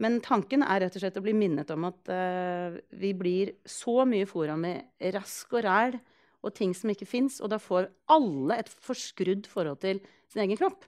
Men 0.01 0.21
tanken 0.25 0.65
er 0.65 0.85
rett 0.85 0.97
og 0.97 1.03
slett 1.03 1.19
å 1.21 1.25
bli 1.25 1.35
minnet 1.37 1.71
om 1.75 1.85
at 1.89 2.09
uh, 2.09 2.79
vi 2.97 3.13
blir 3.17 3.53
så 3.69 4.07
mye 4.09 4.29
fora 4.29 4.57
med 4.57 4.89
rask 5.13 5.53
og 5.59 5.65
ræl 5.67 5.99
og 6.43 6.55
ting 6.57 6.73
som 6.77 6.91
ikke 6.93 7.09
fins, 7.09 7.41
og 7.41 7.51
da 7.53 7.59
får 7.61 7.91
alle 8.09 8.57
et 8.63 8.71
forskrudd 8.71 9.49
forhold 9.51 9.81
til 9.83 10.01
sin 10.33 10.45
egen 10.45 10.57
kropp. 10.61 10.87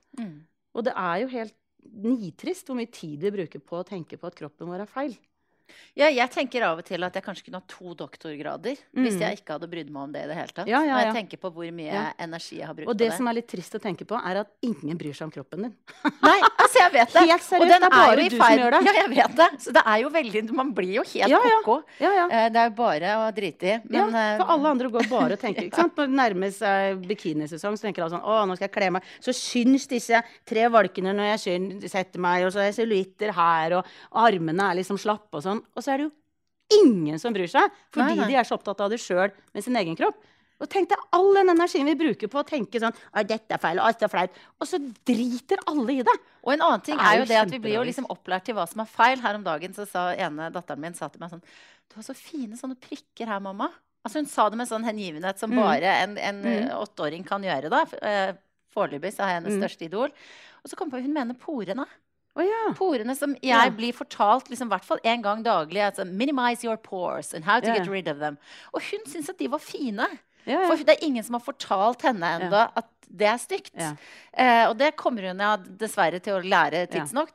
Og 0.73 0.85
det 0.87 0.93
er 0.97 1.17
jo 1.21 1.27
helt 1.33 1.55
nitrist 1.83 2.69
hvor 2.69 2.79
mye 2.79 2.89
tid 2.89 3.21
vi 3.21 3.33
bruker 3.35 3.59
på 3.61 3.81
å 3.81 3.85
tenke 3.87 4.17
på 4.17 4.29
at 4.29 4.37
kroppen 4.39 4.69
vår 4.71 4.85
er 4.85 4.89
feil. 4.89 5.15
Ja, 5.95 6.07
jeg 6.09 6.29
tenker 6.33 6.63
av 6.65 6.79
og 6.81 6.85
til 6.85 7.03
at 7.05 7.13
jeg 7.13 7.23
kanskje 7.23 7.45
kunne 7.45 7.59
ha 7.61 7.65
to 7.69 7.93
doktorgrader 7.95 8.75
hvis 8.93 9.13
Mm. 9.15 9.19
jeg 9.21 9.37
ikke 9.39 9.53
hadde 9.55 9.67
brydd 9.69 9.89
meg 9.93 10.01
om 10.03 10.11
det 10.11 10.23
i 10.23 10.27
det 10.27 10.35
hele 10.35 10.47
tatt. 10.53 10.67
Ja, 10.67 10.81
ja, 10.83 10.93
Når 10.95 10.99
ja. 10.99 11.05
jeg 11.05 11.15
tenker 11.19 11.37
på 11.43 11.51
hvor 11.53 11.71
mye 11.71 12.13
energi 12.19 12.57
jeg 12.57 12.65
har 12.67 12.73
brukt 12.73 12.89
Og 12.89 12.97
det 12.97 13.07
på 13.07 13.11
det. 13.11 13.17
som 13.17 13.27
er 13.27 13.33
litt 13.37 13.47
trist 13.47 13.73
å 13.75 13.79
tenke 13.81 14.05
på, 14.05 14.17
er 14.17 14.39
at 14.41 14.49
ingen 14.61 14.97
bryr 14.97 15.13
seg 15.13 15.25
om 15.27 15.31
kroppen 15.31 15.61
din. 15.67 15.73
Nei, 16.23 16.39
altså 16.57 16.77
jeg 16.81 16.91
vet 16.93 17.13
det. 17.13 17.23
Helt 17.29 17.45
seriøst, 17.45 17.61
Og 17.61 17.67
den 17.69 17.81
det 17.81 17.89
er 17.89 17.95
bare 17.95 18.15
du 18.29 18.37
som 18.37 18.57
gjør 18.59 18.71
det. 18.77 18.81
Ja, 18.83 18.93
jeg 18.99 19.09
vet 19.13 19.35
det. 19.37 19.49
Så 19.63 19.73
det 19.77 19.83
er 19.85 19.97
jo 20.03 20.09
veldig 20.09 20.43
Man 20.53 20.73
blir 20.73 20.93
jo 20.99 21.03
helt 21.03 21.29
Ja, 21.29 21.39
ja. 21.39 21.59
ko-ko. 21.63 21.83
Eh, 21.99 22.49
Det 22.49 22.59
er 22.63 22.69
jo 22.69 22.75
bare 22.75 23.13
å 23.21 23.31
drite 23.33 23.63
i. 23.63 23.79
Men 23.89 24.11
ja, 24.13 24.33
eh, 24.33 24.37
for 24.41 24.51
alle 24.57 24.69
andre 24.73 24.89
går 24.89 25.09
bare 25.09 25.33
og 25.37 25.39
tenker 25.39 25.63
ikke 25.69 25.75
sant? 25.83 25.95
Når 25.95 26.07
det 26.09 26.17
nærmer 26.17 26.51
seg 26.53 27.01
bikinisesong, 27.07 27.77
så 27.77 27.81
tenker 27.87 28.03
alle 28.03 28.17
sånn 28.17 28.25
Å, 28.25 28.45
nå 28.49 28.55
skal 28.57 28.67
jeg 28.67 28.75
kle 28.75 28.89
meg. 28.97 29.03
Så 29.21 29.31
syns 29.33 29.87
disse 29.87 30.21
tre 30.45 30.67
valkene 30.73 31.13
når 31.13 31.37
jeg 31.37 31.89
setter 31.91 32.19
meg, 32.19 32.45
og 32.45 32.51
så 32.53 32.59
er 32.65 32.71
cellulitter 32.75 33.31
her, 33.33 33.77
og 33.79 33.85
armene 34.11 34.71
er 34.71 34.75
liksom 34.81 34.97
slappe 34.97 35.37
og 35.39 35.43
sånn. 35.45 35.52
Og 35.61 35.83
så 35.83 35.93
er 35.93 35.97
det 36.01 36.09
jo 36.09 36.83
ingen 36.83 37.19
som 37.21 37.33
bryr 37.35 37.49
seg, 37.51 37.69
fordi 37.93 38.15
Nei, 38.15 38.21
nei. 38.23 38.27
de 38.31 38.35
er 38.39 38.47
så 38.47 38.55
opptatt 38.57 38.79
av 38.81 38.89
det 38.93 38.99
sjøl 39.03 39.31
med 39.53 39.63
sin 39.65 39.75
egen 39.75 39.95
kropp. 39.99 40.15
Og 40.63 40.69
tenk 40.71 40.87
deg 40.89 40.97
all 41.11 41.33
den 41.35 41.49
energien 41.51 41.85
vi 41.89 41.95
bruker 41.99 42.29
på 42.31 42.39
å 42.39 42.45
tenke 42.47 42.79
sånn 42.79 42.93
«Å, 43.11 43.23
dette 43.27 43.51
er 43.51 43.59
feil, 43.59 43.79
å, 43.83 43.87
dette 43.91 44.05
er 44.07 44.11
flaut. 44.13 44.29
Og 44.61 44.67
så 44.69 44.77
driter 45.05 45.59
alle 45.67 45.91
i 45.99 46.03
det. 46.07 46.13
Og 46.45 46.53
en 46.53 46.61
annen 46.63 46.81
ting 46.85 46.95
er 46.97 47.03
er 47.09 47.19
jo 47.19 47.25
det 47.27 47.39
at 47.41 47.51
vi 47.51 47.59
blir 47.59 47.75
jo 47.75 47.83
liksom 47.83 48.07
opplært 48.13 48.45
til 48.47 48.55
hva 48.55 48.63
som 48.69 48.79
er 48.79 48.87
feil. 48.87 49.19
Her 49.19 49.35
om 49.35 49.43
dagen 49.43 49.73
så 49.75 49.85
sa 49.89 50.13
ene 50.15 50.47
datteren 50.55 50.79
min 50.79 50.93
sa 50.95 51.09
til 51.11 51.19
meg 51.19 51.33
sånn 51.33 51.43
Du 51.89 51.97
har 51.99 52.03
så 52.07 52.15
fine 52.15 52.55
sånne 52.55 52.77
prikker 52.79 53.27
her, 53.27 53.41
mamma. 53.43 53.67
Altså 54.05 54.21
Hun 54.21 54.25
sa 54.31 54.47
det 54.49 54.57
med 54.61 54.67
sånn 54.69 54.85
hengivenhet 54.87 55.37
som 55.39 55.51
Mm. 55.51 55.59
bare 55.59 55.91
en, 56.05 56.17
en 56.17 56.41
Mm. 56.43 56.69
åtteåring 56.79 57.25
kan 57.27 57.41
gjøre. 57.43 57.69
da. 57.69 57.83
Eh, 58.01 58.33
Foreløpig 58.73 59.11
så 59.13 59.23
er 59.27 59.33
jeg 59.33 59.43
hennes 59.43 59.53
Mm. 59.57 59.61
største 59.63 59.85
idol. 59.85 60.09
Og 60.63 60.69
så 60.71 60.75
kom 60.77 60.89
på 60.89 61.01
hun 61.01 61.13
mener 61.13 61.33
porene. 61.35 61.85
Å 62.35 62.41
ja. 62.41 62.73
Porene 62.73 63.15
som 63.15 63.35
jeg 63.35 63.49
Ja. 63.51 63.69
blir 63.69 63.93
fortalt 63.93 64.47
liksom, 64.49 64.69
hvert 64.69 64.83
fall 64.85 64.99
en 65.03 65.21
gang 65.21 65.43
daglig. 65.43 65.81
Altså, 65.85 66.05
Minimize 66.05 66.63
your 66.63 66.77
pores 66.77 67.33
and 67.33 67.45
how 67.45 67.59
to 67.59 67.67
Ja. 67.67 67.75
get 67.77 67.87
rid 67.87 68.07
of 68.07 68.19
them. 68.19 68.37
Og 68.73 68.81
hun 68.81 68.99
syntes 69.05 69.29
at 69.29 69.37
de 69.37 69.47
var 69.47 69.59
fine. 69.59 70.07
For 70.45 70.75
det 70.75 70.89
er 70.99 71.05
ingen 71.07 71.23
som 71.23 71.33
har 71.35 71.41
fortalt 71.41 72.01
henne 72.01 72.21
ennå 72.39 72.69
at 72.75 72.87
det 73.15 73.27
er 73.27 73.37
stygt. 73.37 73.97
Eh, 74.33 74.65
og 74.67 74.77
det 74.77 74.95
kommer 74.97 75.21
hun 75.29 75.37
dessverre 75.77 76.19
til 76.21 76.33
å 76.33 76.43
lære 76.43 76.87
tidsnok. 76.89 77.29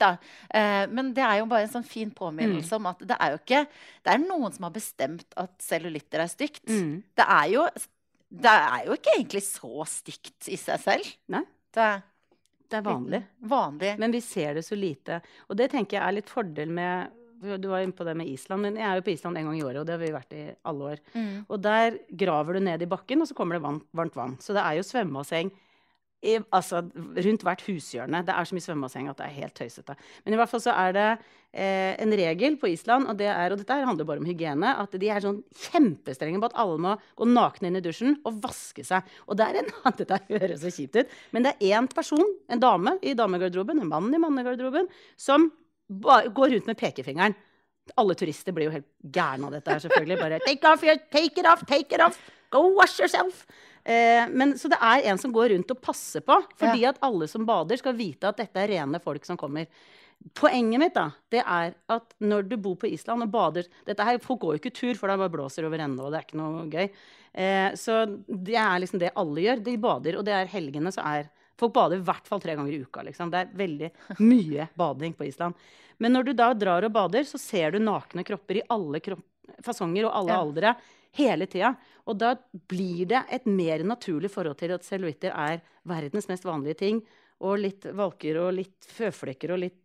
Eh, 0.50 0.86
men 0.88 1.14
det 1.14 1.22
er 1.24 1.38
jo 1.38 1.46
bare 1.46 1.62
en 1.62 1.68
sånn 1.68 1.86
fin 1.86 2.10
påminnelse 2.10 2.72
Mm. 2.72 2.76
om 2.76 2.86
at 2.88 2.98
det 2.98 3.16
er 3.20 3.30
jo 3.30 3.38
ikke 3.38 3.66
Det 4.04 4.12
er 4.14 4.18
noen 4.18 4.52
som 4.52 4.64
har 4.64 4.72
bestemt 4.72 5.24
at 5.36 5.56
cellulitter 5.58 6.18
er 6.20 6.26
stygt. 6.28 6.64
Mm. 6.66 7.02
Det 7.16 7.24
er 7.26 7.48
jo 7.52 7.68
Det 8.30 8.44
er 8.44 8.84
jo 8.84 8.92
ikke 8.92 9.14
egentlig 9.16 9.40
så 9.42 9.86
stygt 9.86 10.48
i 10.48 10.56
seg 10.56 10.78
selv. 10.80 11.14
Nei. 11.30 11.44
Det 11.72 12.02
Det 12.68 12.80
er 12.80 12.84
vanlig. 12.84 13.22
vanlig. 13.40 13.94
Men 13.98 14.12
vi 14.12 14.20
ser 14.24 14.58
det 14.58 14.64
så 14.66 14.76
lite. 14.76 15.22
Og 15.48 15.56
det 15.56 15.70
tenker 15.72 15.98
jeg 15.98 16.04
er 16.04 16.18
litt 16.18 16.32
fordel 16.32 16.74
med 16.74 17.14
Du 17.38 17.68
var 17.70 17.84
inne 17.84 17.94
på 17.94 18.02
det 18.02 18.16
med 18.18 18.26
Island, 18.26 18.64
men 18.66 18.76
jeg 18.76 18.82
er 18.82 18.98
jo 18.98 19.02
på 19.06 19.12
Island 19.12 19.38
en 19.38 19.46
gang 19.46 19.58
i 19.60 19.62
året, 19.62 19.78
og 19.78 19.86
det 19.86 19.92
har 19.94 20.00
vi 20.02 20.10
vært 20.10 20.32
i 20.34 20.44
alle 20.66 20.88
år. 20.92 21.02
Mm. 21.14 21.44
Og 21.46 21.60
der 21.62 21.98
graver 22.10 22.58
du 22.58 22.60
ned 22.66 22.82
i 22.82 22.88
bakken, 22.90 23.22
og 23.22 23.28
så 23.30 23.36
kommer 23.38 23.54
det 23.54 23.62
varmt 23.94 24.18
vann. 24.18 24.34
Så 24.42 24.56
det 24.56 24.64
er 24.64 24.74
jo 24.74 24.86
svømmebasseng 24.88 25.52
i, 26.18 26.34
altså, 26.50 26.80
rundt 26.96 27.44
hvert 27.46 27.62
hushjørne. 27.62 28.24
Det 28.26 28.34
er 28.34 28.46
så 28.48 28.56
mye 28.56 28.64
svømmebasseng 28.64 29.10
at 29.10 29.20
det 29.20 29.26
er 29.28 29.36
helt 29.36 29.54
tøysete. 29.54 29.94
Men 30.24 30.34
i 30.34 30.38
hvert 30.40 30.50
fall 30.50 30.62
så 30.64 30.74
er 30.74 30.94
det 30.96 31.06
eh, 31.52 31.94
en 32.02 32.14
regel 32.18 32.56
på 32.58 32.70
Island, 32.72 33.06
og, 33.06 33.18
det 33.20 33.28
er, 33.30 33.54
og 33.54 33.60
dette 33.60 33.76
handler 33.78 34.08
bare 34.08 34.22
om 34.22 34.26
hygiene, 34.26 34.72
at 34.82 34.96
de 34.98 35.10
er 35.14 35.22
sånn 35.22 35.38
kjempestrenge 35.68 36.40
på 36.42 36.50
at 36.50 36.56
alle 36.58 36.80
må 36.82 36.96
gå 37.18 37.28
nakne 37.30 37.70
inn 37.70 37.78
i 37.78 37.84
dusjen 37.84 38.18
og 38.26 38.40
vaske 38.42 38.82
seg. 38.86 39.06
Og 39.30 39.38
det 39.38 39.46
er 39.46 39.60
en, 39.62 39.70
dette 40.00 40.20
høres 40.26 40.64
så 40.64 40.74
kjipt 40.74 40.98
ut, 40.98 41.14
men 41.36 41.46
det 41.46 41.54
er 41.54 41.78
én 41.78 41.90
person, 41.92 42.26
en 42.50 42.64
dame 42.66 42.96
i 43.06 43.14
damegarderoben, 43.18 43.84
en 43.84 43.92
mann 43.92 44.10
i 44.10 44.22
mannegarderoben, 44.22 44.90
som 45.20 45.46
ba, 45.86 46.24
går 46.34 46.56
rundt 46.56 46.72
med 46.72 46.82
pekefingeren. 46.82 47.38
Alle 47.96 48.18
turister 48.18 48.52
blir 48.52 48.68
jo 48.68 48.74
helt 48.74 48.90
gærne 49.14 49.46
av 49.48 49.54
dette 49.54 49.70
her, 49.70 49.86
selvfølgelig. 49.86 50.18
Bare 50.20 50.42
take, 50.44 50.66
off 50.68 50.82
take 51.14 51.40
it 51.40 51.46
off, 51.48 51.62
take 51.70 51.94
it 51.94 52.02
off, 52.04 52.18
go 52.50 52.66
wash 52.74 52.98
yourself. 53.00 53.46
Eh, 53.88 54.26
men, 54.28 54.52
så 54.60 54.68
det 54.68 54.76
er 54.84 55.06
en 55.08 55.20
som 55.20 55.32
går 55.32 55.54
rundt 55.54 55.70
og 55.72 55.80
passer 55.80 56.20
på, 56.24 56.36
fordi 56.60 56.84
at 56.90 56.98
alle 57.06 57.28
som 57.30 57.46
bader, 57.48 57.80
skal 57.80 57.96
vite 57.96 58.28
at 58.28 58.36
dette 58.42 58.60
er 58.60 58.68
rene 58.74 59.00
folk 59.00 59.24
som 59.24 59.38
kommer. 59.40 59.64
Poenget 60.34 60.80
mitt 60.82 60.96
da, 60.96 61.06
det 61.30 61.40
er 61.46 61.76
at 61.94 62.14
når 62.20 62.48
du 62.50 62.56
bor 62.60 62.74
på 62.82 62.88
Island 62.90 63.22
og 63.22 63.30
bader 63.32 63.68
dette 63.86 64.04
her, 64.04 64.18
Folk 64.20 64.40
går 64.42 64.56
jo 64.56 64.60
ikke 64.60 64.74
tur, 64.74 64.98
for 64.98 65.08
det 65.08 65.16
bare 65.20 65.32
blåser 65.32 65.64
over 65.68 65.78
ende, 65.84 66.02
og 66.02 66.10
det 66.12 66.18
er 66.20 66.26
ikke 66.26 66.40
noe 66.40 66.66
gøy. 66.72 66.88
Eh, 67.38 67.68
så 67.78 68.00
det 68.26 68.56
er 68.58 68.82
liksom 68.82 69.00
det 69.00 69.12
alle 69.16 69.44
gjør. 69.46 69.62
De 69.70 69.76
bader, 69.78 70.18
og 70.18 70.26
det 70.26 70.34
er 70.34 70.50
helgene 70.52 70.92
så 70.94 71.04
er 71.06 71.30
Folk 71.58 71.72
bader 71.74 71.98
i 71.98 72.04
hvert 72.06 72.28
fall 72.28 72.38
tre 72.38 72.54
ganger 72.54 72.70
i 72.70 72.82
uka. 72.84 73.02
liksom. 73.02 73.32
Det 73.32 73.38
er 73.40 73.56
veldig 73.58 73.88
mye 74.22 74.68
bading 74.78 75.16
på 75.18 75.26
Island. 75.26 75.56
Men 75.98 76.14
når 76.14 76.28
du 76.28 76.32
da 76.38 76.52
drar 76.54 76.84
og 76.86 76.92
bader, 76.94 77.24
så 77.26 77.38
ser 77.42 77.72
du 77.74 77.80
nakne 77.82 78.22
kropper 78.26 78.60
i 78.60 78.66
alle 78.70 79.00
kropp 79.02 79.24
fasonger 79.64 80.06
og 80.06 80.12
alle 80.14 80.34
Ja. 80.34 80.42
aldre 80.44 80.74
hele 81.16 81.46
tida. 81.46 81.74
Og 82.06 82.18
da 82.18 82.34
blir 82.68 83.06
det 83.08 83.24
et 83.32 83.46
mer 83.46 83.84
naturlig 83.84 84.30
forhold 84.30 84.58
til 84.58 84.72
at 84.76 84.84
cellulitter 84.86 85.32
er 85.34 85.60
verdens 85.88 86.28
mest 86.28 86.44
vanlige 86.44 86.76
ting. 86.78 87.02
Og 87.40 87.58
litt 87.58 87.84
valker 87.94 88.36
og 88.42 88.54
litt 88.56 88.84
føflekker 88.90 89.52
og 89.54 89.58
litt 89.62 89.84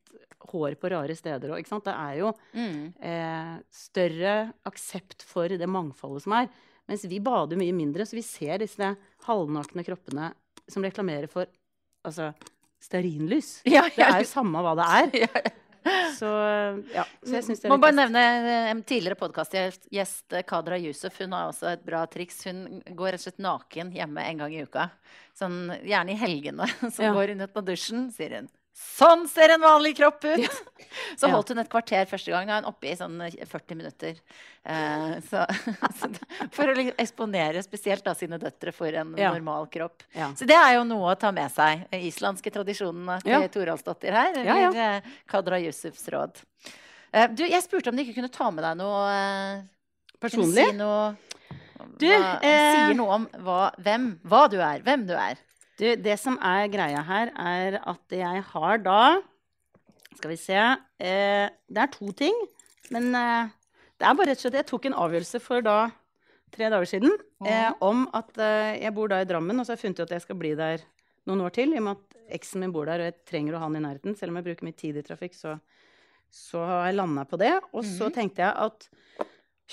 hår 0.54 0.76
på 0.76 0.90
rare 0.92 1.16
steder. 1.16 1.52
Og, 1.54 1.60
ikke 1.62 1.70
sant? 1.72 1.86
Det 1.86 1.94
er 1.96 2.18
jo 2.20 2.34
Mm. 2.54 2.94
eh, 3.00 3.60
større 3.72 4.54
aksept 4.66 5.24
for 5.24 5.48
det 5.48 5.68
mangfoldet 5.70 6.24
som 6.24 6.34
er. 6.34 6.50
Mens 6.88 7.06
vi 7.08 7.20
bader 7.20 7.56
mye 7.58 7.72
mindre, 7.74 8.04
så 8.06 8.14
vi 8.18 8.22
ser 8.22 8.58
disse 8.60 8.96
halvnakne 9.26 9.86
kroppene 9.86 10.34
som 10.68 10.84
reklamerer 10.84 11.30
for 11.32 11.46
altså, 12.06 12.34
stearinlys. 12.84 13.62
Ja, 13.66 13.84
Det 13.88 14.04
er 14.04 14.20
jo 14.20 14.28
samme 14.28 14.60
hva 14.64 14.76
det 14.76 15.22
er. 15.24 15.52
Så, 16.18 16.30
ja, 16.94 17.04
så 17.26 17.34
jeg 17.36 17.44
syns 17.48 17.60
det 17.62 17.68
er 17.68 17.72
Må 17.74 17.78
bare 17.82 17.96
nevne 17.98 18.22
eh, 18.24 18.70
en 18.72 18.84
tidligere 18.88 19.18
podkastgjest, 19.20 20.36
Kadra 20.48 20.78
Yusuf. 20.80 21.18
Hun 21.20 21.34
har 21.36 21.50
også 21.50 21.74
et 21.74 21.84
bra 21.86 22.06
triks. 22.08 22.44
Hun 22.48 22.82
går 22.96 23.14
rett 23.16 23.22
og 23.22 23.26
slett 23.28 23.42
naken 23.44 23.92
hjemme 23.96 24.24
en 24.30 24.44
gang 24.44 24.56
i 24.56 24.64
uka. 24.64 24.88
Sånn, 25.38 25.58
gjerne 25.84 26.16
i 26.16 26.20
helgene. 26.22 26.68
Så 26.96 27.08
Ja. 27.10 27.14
går 27.16 27.34
hun 27.34 27.44
ut 27.48 27.54
på 27.56 27.66
dusjen, 27.68 28.08
sier 28.16 28.38
hun. 28.40 28.50
Sånn 28.74 29.28
ser 29.30 29.52
en 29.54 29.62
vanlig 29.62 29.92
kropp 30.00 30.24
ut! 30.26 30.46
Så 31.20 31.30
holdt 31.30 31.50
hun 31.54 31.62
et 31.62 31.70
kvarter 31.70 32.06
første 32.10 32.30
gang. 32.34 32.46
Nå 32.46 32.54
er 32.54 32.62
hun 32.64 32.70
oppe 32.70 32.90
i 32.90 32.94
sånn 32.98 33.16
40 33.22 33.78
minutter. 33.78 34.18
Eh, 34.66 35.14
så, 35.26 35.44
så, 36.00 36.10
for 36.54 36.70
å 36.70 36.76
liksom 36.78 37.00
eksponere 37.02 37.62
spesielt 37.66 38.06
da 38.06 38.14
sine 38.18 38.38
døtre 38.42 38.74
for 38.76 38.94
en 38.94 39.16
Ja. 39.18 39.32
normal 39.34 39.66
kropp. 39.74 40.06
Ja. 40.14 40.32
Så 40.38 40.46
det 40.50 40.58
er 40.58 40.76
jo 40.78 40.84
noe 40.90 41.14
å 41.14 41.18
ta 41.20 41.32
med 41.34 41.50
seg. 41.54 41.86
Den 41.94 42.06
islandske 42.10 42.54
tradisjonene 42.54 43.20
til 43.26 43.34
Ja. 43.34 43.42
Toralsdottir 43.54 44.14
her. 44.14 44.38
Ja, 44.42 44.58
ja. 44.68 44.70
Eller 44.70 44.98
eh, 45.02 45.14
Kadra 45.30 45.58
Yusufs 45.62 46.06
råd. 46.14 46.42
Eh, 47.14 47.28
du, 47.34 47.46
jeg 47.46 47.62
spurte 47.66 47.90
om 47.94 47.98
du 47.98 48.04
ikke 48.06 48.18
kunne 48.22 48.34
ta 48.34 48.50
med 48.54 48.66
deg 48.66 48.78
noe 48.82 49.02
eh, 49.14 49.64
Personlig? 50.24 50.70
Si 50.70 50.78
noe, 50.78 51.16
Du, 52.00 52.06
hva, 52.08 52.38
eh, 52.42 52.70
sier 52.78 52.94
noe 52.98 53.18
om 53.18 53.26
hva, 53.46 53.58
hvem, 53.82 54.12
hva 54.30 54.46
du 54.50 54.60
er. 54.62 54.82
Hvem 54.86 55.08
du 55.10 55.14
er. 55.18 55.42
Du, 55.84 55.90
det 56.00 56.16
som 56.22 56.38
er 56.40 56.70
greia 56.72 57.02
her, 57.04 57.32
er 57.36 57.76
at 57.82 58.14
jeg 58.16 58.44
har 58.54 58.84
da 58.86 59.00
Skal 60.16 60.32
vi 60.32 60.38
se 60.40 60.56
eh, 60.56 61.50
Det 61.68 61.82
er 61.82 61.92
to 61.92 62.14
ting. 62.16 62.38
Men 62.94 63.10
eh, 63.18 63.52
det 64.00 64.08
er 64.08 64.16
bare 64.16 64.30
rett 64.32 64.40
og 64.40 64.46
slett 64.46 64.62
Jeg 64.62 64.70
tok 64.70 64.88
en 64.88 64.96
avgjørelse 65.04 65.42
for 65.44 65.66
da 65.66 65.78
tre 66.54 66.70
dager 66.70 66.88
siden 66.88 67.16
eh, 67.50 67.72
om 67.84 68.06
at 68.16 68.30
eh, 68.38 68.80
jeg 68.84 68.94
bor 68.96 69.10
da 69.10 69.24
i 69.24 69.28
Drammen, 69.28 69.58
og 69.58 69.66
så 69.66 69.74
har 69.74 69.80
jeg 69.80 69.88
funnet 69.88 70.00
ut 70.00 70.06
at 70.06 70.16
jeg 70.16 70.24
skal 70.28 70.38
bli 70.38 70.52
der 70.56 70.84
noen 71.28 71.42
år 71.48 71.56
til, 71.56 71.74
i 71.74 71.80
og 71.82 71.88
med 71.88 71.98
at 71.98 72.36
eksen 72.38 72.62
min 72.62 72.74
bor 72.76 72.86
der, 72.86 73.02
og 73.02 73.10
jeg 73.10 73.16
trenger 73.32 73.58
å 73.58 73.64
ha 73.64 73.66
han 73.66 73.80
i 73.80 73.82
nærheten. 73.82 74.16
Selv 74.20 74.32
om 74.32 74.38
jeg 74.38 74.48
bruker 74.48 74.68
mye 74.68 74.78
tid 74.78 75.00
i 75.02 75.04
trafikk, 75.08 75.34
så, 75.34 75.56
så 76.30 76.62
har 76.62 76.86
jeg 76.92 77.00
landa 77.00 77.26
på 77.26 77.40
det. 77.42 77.56
Og 77.74 77.88
så 77.90 78.12
tenkte 78.14 78.46
jeg 78.46 78.54
at 78.68 78.86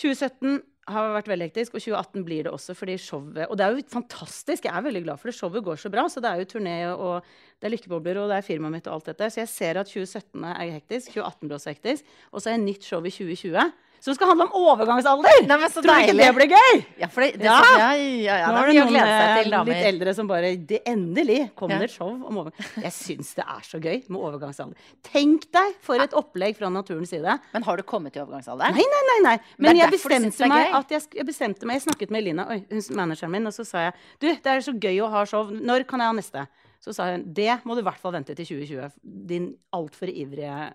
2017 0.00 0.56
har 0.88 1.12
vært 1.14 1.28
veldig 1.28 1.48
hektisk, 1.50 1.74
og 1.76 1.82
2018 1.84 2.24
blir 2.26 2.46
det 2.46 2.52
også 2.54 2.74
fordi 2.74 2.96
showet 2.98 3.50
Og 3.50 3.58
det 3.58 3.66
er 3.66 3.76
jo 3.76 3.84
fantastisk, 3.92 4.64
jeg 4.64 4.72
er 4.72 4.86
veldig 4.86 5.02
glad 5.04 5.20
for 5.20 5.30
det. 5.30 5.36
Showet 5.36 5.64
går 5.64 5.76
så 5.76 5.90
bra, 5.92 6.06
så 6.08 6.22
det 6.24 6.30
er 6.30 6.40
jo 6.40 6.48
turné, 6.54 6.76
og 6.94 7.26
det 7.60 7.68
er 7.68 7.74
lykkebobler, 7.76 8.22
og 8.22 8.32
det 8.32 8.38
er 8.40 8.46
firmaet 8.46 8.78
mitt 8.78 8.88
og 8.88 8.96
alt 8.98 9.12
dette. 9.12 9.30
Så 9.30 9.42
jeg 9.42 9.52
ser 9.52 9.80
at 9.82 9.92
2017 9.92 10.44
er 10.50 10.74
hektisk, 10.78 11.12
2018 11.14 11.46
blir 11.46 11.58
også 11.58 11.74
hektisk. 11.74 12.16
Og 12.32 12.42
så 12.42 12.50
er 12.50 12.58
det 12.58 12.66
nytt 12.66 12.88
show 12.88 13.04
i 13.04 13.12
2020 13.12 13.70
som 14.00 14.16
skal 14.16 14.30
handle 14.32 14.46
om 14.48 14.66
overgangsalder! 14.70 15.42
Nei, 15.44 15.56
men 15.60 15.72
så 15.72 15.82
Tror 15.84 15.92
du 15.92 16.06
ikke 16.06 16.16
det 16.16 16.28
blir 16.36 16.52
gøy? 16.54 16.78
Ja, 17.02 17.08
for 17.12 17.24
det, 17.24 17.40
det, 17.40 17.48
Ja. 17.48 17.56
ja. 17.60 17.78
Ja, 17.80 17.88
ja, 17.96 18.36
ja, 18.40 18.50
Nå 18.52 18.62
er 18.62 18.70
det 18.70 18.76
noen 18.78 18.96
eh, 19.00 19.42
til, 19.42 19.56
litt 19.68 19.88
eldre 19.90 20.14
som 20.16 20.30
bare 20.30 20.52
det, 20.56 20.80
Endelig 20.88 21.38
kommer 21.58 21.82
det 21.82 21.90
et 21.90 21.94
show 21.96 22.08
om 22.14 22.38
overgang. 22.42 22.70
Jeg 22.84 22.94
syns 22.96 23.34
det 23.36 23.44
er 23.44 23.66
så 23.66 23.80
gøy 23.82 23.98
med 24.08 24.18
overgangsalder. 24.18 24.94
Tenk 25.06 25.46
deg 25.52 25.76
for 25.84 26.00
et 26.00 26.16
opplegg 26.16 26.56
fra 26.58 26.70
naturens 26.72 27.12
side. 27.12 27.36
Men 27.52 27.66
har 27.66 27.80
du 27.80 27.84
kommet 27.84 28.16
til 28.16 28.24
overgangsalderen? 28.24 28.76
Nei, 28.76 28.86
nei, 28.94 29.02
nei. 29.10 29.18
nei. 29.28 29.36
Men 29.60 29.80
jeg 29.82 29.92
bestemte, 29.92 30.48
meg 30.50 30.74
at 30.80 30.96
jeg, 30.96 31.06
jeg 31.20 31.28
bestemte 31.28 31.68
meg 31.68 31.80
Jeg 31.80 31.86
snakket 31.88 32.14
med 32.14 32.24
Elina, 32.24 32.48
hun, 32.48 32.82
manageren 32.96 33.34
min, 33.36 33.48
og 33.50 33.56
så 33.56 33.66
sa 33.68 33.86
jeg 33.88 33.96
Du, 34.20 34.28
det 34.32 34.52
er 34.56 34.64
så 34.64 34.74
gøy 34.76 35.04
å 35.04 35.12
ha 35.12 35.26
show. 35.28 35.52
Når 35.52 35.84
kan 35.90 36.02
jeg 36.02 36.12
ha 36.12 36.16
neste? 36.16 36.48
Så 36.80 36.94
sa 36.96 37.10
hun 37.12 37.26
det 37.36 37.58
må 37.68 37.76
du 37.76 37.82
i 37.82 37.84
hvert 37.84 38.00
fall 38.00 38.14
vente 38.16 38.32
til 38.36 38.46
2020. 38.48 38.94
Din 39.28 39.50
altfor 39.76 40.08
ivrige 40.08 40.70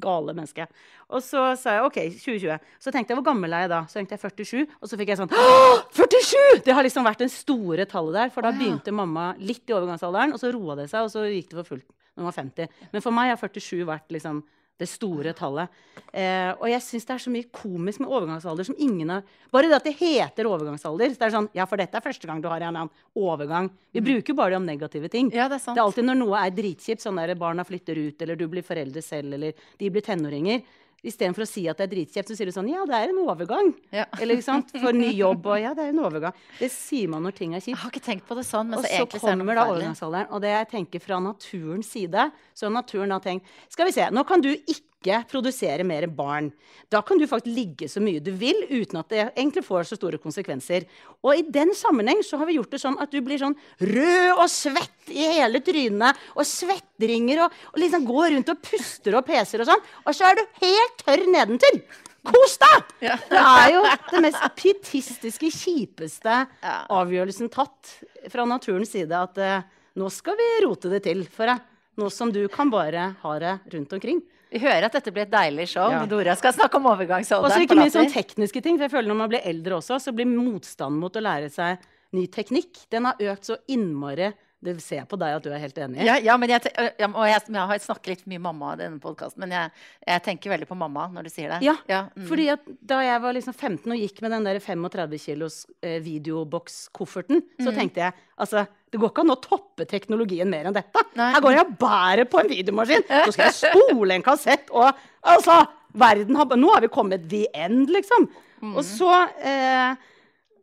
gale 0.00 0.34
menneske. 0.36 0.66
Og 1.10 1.22
så 1.24 1.42
sa 1.58 1.76
jeg 1.76 1.86
OK, 1.88 1.98
2020. 2.22 2.58
Så 2.82 2.92
tenkte 2.94 3.12
jeg 3.12 3.18
hvor 3.18 3.26
gammel 3.26 3.54
er 3.56 3.64
jeg 3.64 3.72
da? 3.72 3.80
Så 3.90 3.98
tenkte 3.98 4.14
jeg 4.16 4.22
47. 4.30 4.76
Og 4.78 4.90
så 4.90 4.98
fikk 5.00 5.10
jeg 5.12 5.20
sånn 5.20 5.32
«Åh, 5.34 5.80
47! 5.96 6.62
Det 6.66 6.76
har 6.76 6.86
liksom 6.86 7.06
vært 7.06 7.24
det 7.24 7.30
store 7.34 7.86
tallet 7.90 8.18
der. 8.20 8.32
For 8.34 8.46
da 8.46 8.54
begynte 8.54 8.94
mamma 8.94 9.32
litt 9.42 9.66
i 9.66 9.74
overgangsalderen, 9.74 10.36
og 10.36 10.42
så 10.42 10.52
roa 10.54 10.78
det 10.78 10.86
seg, 10.92 11.08
og 11.08 11.12
så 11.12 11.26
gikk 11.26 11.50
det 11.50 11.60
for 11.62 11.74
fullt 11.74 11.88
når 11.90 12.22
hun 12.22 12.30
var 12.30 12.38
50. 12.38 12.80
Men 12.94 13.04
for 13.04 13.16
meg 13.16 13.32
har 13.32 13.40
47 13.40 13.84
vært 13.88 14.14
liksom 14.14 14.42
det 14.80 14.88
store 14.88 15.34
tallet. 15.36 15.70
Eh, 16.10 16.50
og 16.56 16.66
jeg 16.70 16.82
syns 16.82 17.06
det 17.06 17.14
er 17.14 17.22
så 17.22 17.32
mye 17.32 17.48
komisk 17.54 18.02
med 18.02 18.10
overgangsalder 18.10 18.66
som 18.66 18.78
ingen 18.80 19.12
har 19.14 19.36
Bare 19.50 19.68
det 19.68 19.76
at 19.76 19.86
det 19.86 19.96
heter 19.98 20.46
overgangsalder. 20.46 21.10
Så 21.10 21.18
det 21.20 21.26
er 21.26 21.34
sånn, 21.34 21.48
ja, 21.58 21.66
for 21.66 21.80
dette 21.80 21.98
er 21.98 22.04
første 22.04 22.28
gang 22.28 22.42
du 22.42 22.48
har 22.50 22.62
en 22.62 22.70
annen 22.70 22.90
overgang. 23.18 23.70
Vi 23.92 24.02
bruker 24.04 24.36
bare 24.38 24.54
det 24.54 24.60
om 24.60 24.68
negative 24.68 25.10
ting. 25.10 25.30
Ja, 25.34 25.48
det 25.50 25.58
er 25.58 25.64
sant. 25.64 25.74
Det 25.74 25.82
er 25.82 25.88
alltid 25.88 26.06
når 26.06 26.20
noe 26.20 26.42
er 26.42 26.54
dritkjipt, 26.54 27.02
sånn 27.02 27.18
der 27.18 27.34
barna 27.38 27.66
flytter 27.66 27.98
ut, 27.98 28.22
eller 28.22 28.38
du 28.38 28.46
blir 28.50 28.66
foreldre 28.66 29.02
selv, 29.02 29.34
eller 29.34 29.58
de 29.80 29.90
blir 29.90 30.06
tenåringer. 30.06 30.62
Istedenfor 31.06 31.46
å 31.46 31.48
si 31.48 31.64
at 31.70 31.78
det 31.80 31.86
er 31.86 31.92
dritkjeft, 31.94 32.28
så 32.28 32.36
sier 32.36 32.50
du 32.50 32.54
sånn 32.54 32.68
Ja, 32.68 32.84
det 32.88 32.98
er 32.98 33.12
en 33.12 33.22
overgang. 33.22 33.72
Ja. 33.94 34.04
Eller 34.20 34.36
ikke 34.36 34.48
sant? 34.50 34.72
For 34.74 34.96
ny 34.96 35.10
jobb 35.16 35.46
og 35.48 35.60
Ja, 35.62 35.72
det 35.76 35.86
er 35.86 35.94
en 35.94 36.02
overgang. 36.04 36.36
Det 36.58 36.68
sier 36.74 37.08
man 37.12 37.24
når 37.24 37.38
ting 37.38 37.54
er 37.56 37.64
kjipt. 37.64 37.72
Jeg 37.72 37.82
har 37.84 37.94
ikke 37.94 38.04
tenkt 38.04 38.28
på 38.28 38.36
det 38.36 38.44
sånn, 38.48 38.68
men 38.68 38.80
Og 38.80 38.84
så 38.84 38.92
egentlig 38.92 39.22
så 39.22 39.30
er 39.30 39.32
det 39.32 39.40
kommer 39.40 39.60
da 39.60 39.66
overgangsalderen. 39.70 40.30
Og 40.30 40.44
det 40.44 40.52
jeg 40.52 40.70
tenker 40.74 41.04
fra 41.06 41.20
naturens 41.24 41.90
side, 41.96 42.28
så 42.54 42.68
har 42.68 42.76
naturen 42.76 43.16
da 43.16 43.20
tenkt 43.24 43.48
Skal 43.72 43.88
vi 43.88 43.96
se, 43.96 44.10
nå 44.12 44.26
kan 44.28 44.44
du 44.44 44.52
ikke 44.52 44.89
produsere 45.30 45.84
mer 45.84 46.06
barn. 46.06 46.50
Da 46.90 47.00
kan 47.02 47.18
du 47.18 47.26
faktisk 47.26 47.54
ligge 47.56 47.88
så 47.88 48.00
mye 48.00 48.20
du 48.20 48.30
vil 48.36 48.66
uten 48.68 48.98
at 49.00 49.08
det 49.08 49.22
egentlig 49.34 49.64
får 49.64 49.84
så 49.88 49.96
store 49.96 50.18
konsekvenser. 50.20 50.84
Og 51.24 51.36
i 51.38 51.42
den 51.42 51.72
sammenheng 51.74 52.20
så 52.22 52.36
har 52.36 52.46
vi 52.46 52.58
gjort 52.58 52.70
det 52.70 52.80
sånn 52.82 52.98
at 53.00 53.10
du 53.10 53.20
blir 53.24 53.38
sånn 53.40 53.56
rød 53.80 54.36
og 54.36 54.48
svett 54.50 55.08
i 55.10 55.24
hele 55.24 55.60
trynet, 55.64 56.16
og 56.36 56.44
svetteringer, 56.46 57.46
og, 57.46 57.50
og 57.72 57.80
liksom 57.80 58.04
går 58.06 58.30
rundt 58.36 58.52
og 58.52 58.60
puster 58.62 59.16
og 59.16 59.24
peser 59.26 59.60
og 59.64 59.70
sånn. 59.72 59.82
Og 60.04 60.14
så 60.14 60.28
er 60.28 60.36
du 60.38 60.44
helt 60.60 61.02
tørr 61.02 61.24
nedentil. 61.26 61.80
Kos 62.28 62.58
deg! 62.60 62.90
Ja. 63.00 63.16
Det 63.30 63.40
er 63.40 63.70
jo 63.72 63.84
det 64.12 64.20
mest 64.26 64.44
pietistiske, 64.58 65.48
kjipeste 65.48 66.34
Ja. 66.60 66.74
avgjørelsen 66.92 67.48
tatt 67.48 67.94
fra 68.28 68.44
naturens 68.44 68.92
side 68.92 69.16
at 69.16 69.40
uh, 69.40 69.62
nå 69.96 70.10
skal 70.12 70.36
vi 70.36 70.48
rote 70.66 70.92
det 70.92 71.00
til 71.08 71.24
for 71.32 71.48
deg. 71.48 71.64
Nå 71.96 72.10
som 72.12 72.30
du 72.32 72.44
kan 72.52 72.68
bare 72.70 73.14
ha 73.22 73.32
det 73.40 73.54
rundt 73.72 73.96
omkring. 73.96 74.20
Vi 74.50 74.58
hører 74.58 74.88
at 74.88 74.96
dette 74.98 75.12
blir 75.14 75.28
et 75.28 75.32
deilig 75.32 75.68
show. 75.70 75.92
Ja. 75.94 76.02
Dora 76.10 76.34
skal 76.38 76.54
snakke 76.56 76.80
om 76.80 76.88
Og 76.90 77.52
så 77.52 77.62
ikke 77.62 77.76
mye 77.78 77.86
minst 77.86 77.98
sånn 77.98 78.10
tekniske 78.10 78.62
ting. 78.64 78.78
For 78.78 78.88
jeg 78.88 78.94
føler 78.96 79.12
når 79.12 79.20
man 79.22 79.30
blir 79.30 79.46
eldre 79.46 79.78
også, 79.78 80.00
så 80.02 80.14
blir 80.16 80.26
motstanden 80.26 80.98
mot 81.02 81.14
å 81.14 81.22
lære 81.22 81.50
seg 81.54 81.84
ny 82.16 82.24
teknikk, 82.34 82.80
den 82.90 83.06
har 83.06 83.20
økt 83.30 83.46
så 83.46 83.56
innmari. 83.70 84.32
Det 84.60 84.74
ser 84.84 84.98
jeg 84.98 85.08
på 85.08 85.16
deg 85.16 85.38
at 85.38 85.44
du 85.46 85.48
er 85.56 85.62
helt 85.62 85.78
enig 85.80 86.02
i. 86.02 86.04
Ja, 86.04 86.18
ja, 86.20 86.34
men 86.36 86.50
jeg, 86.52 86.68
ja, 86.76 87.06
jeg, 87.08 87.42
jeg 87.48 87.66
har 87.70 87.78
snakket 87.80 88.10
litt 88.12 88.26
mye 88.28 88.42
mamma 88.44 88.74
i 88.74 88.80
denne 88.82 89.00
podkasten, 89.00 89.40
men 89.40 89.54
jeg, 89.56 89.70
jeg 90.04 90.22
tenker 90.26 90.52
veldig 90.52 90.68
på 90.68 90.76
mamma 90.76 91.06
når 91.14 91.28
du 91.28 91.30
sier 91.32 91.54
det. 91.54 91.62
Ja, 91.64 92.02
mm. 92.12 92.26
fordi 92.28 92.48
da 92.92 92.98
jeg 93.06 93.22
var 93.24 93.36
liksom 93.38 93.56
15 93.56 93.94
og 93.94 94.02
gikk 94.02 94.20
med 94.20 94.34
den 94.36 94.48
der 94.50 94.60
35 94.60 95.16
kilos 95.24 95.62
eh, 95.80 95.96
videobokskofferten, 96.04 97.40
Mm. 97.40 97.64
så 97.64 97.72
tenkte 97.74 98.00
jeg 98.00 98.12
altså, 98.40 98.66
det 98.90 98.98
går 99.00 99.10
ikke 99.12 99.22
an 99.24 99.32
å 99.34 99.40
toppe 99.42 99.86
teknologien 99.88 100.48
mer 100.50 100.68
enn 100.68 100.76
dette. 100.76 101.02
Nei. 101.18 101.30
Her 101.34 101.42
går 101.44 101.56
jeg 101.56 101.64
og 101.64 101.74
bærer 101.80 102.28
på 102.30 102.40
en 102.40 102.50
videomaskin, 102.50 103.04
så 103.26 103.32
skal 103.34 103.48
jeg 103.48 103.58
spole 103.58 104.16
en 104.16 104.24
kassett, 104.26 104.70
og 104.72 104.90
altså 105.22 105.62
verden 105.92 106.36
har, 106.38 106.52
Nå 106.56 106.70
har 106.74 106.84
vi 106.84 106.92
kommet 106.92 107.28
the 107.30 107.46
end, 107.54 107.88
liksom. 107.90 108.28
Mm. 108.60 108.74
Og 108.76 108.84
så 108.84 109.10
eh, 109.40 109.96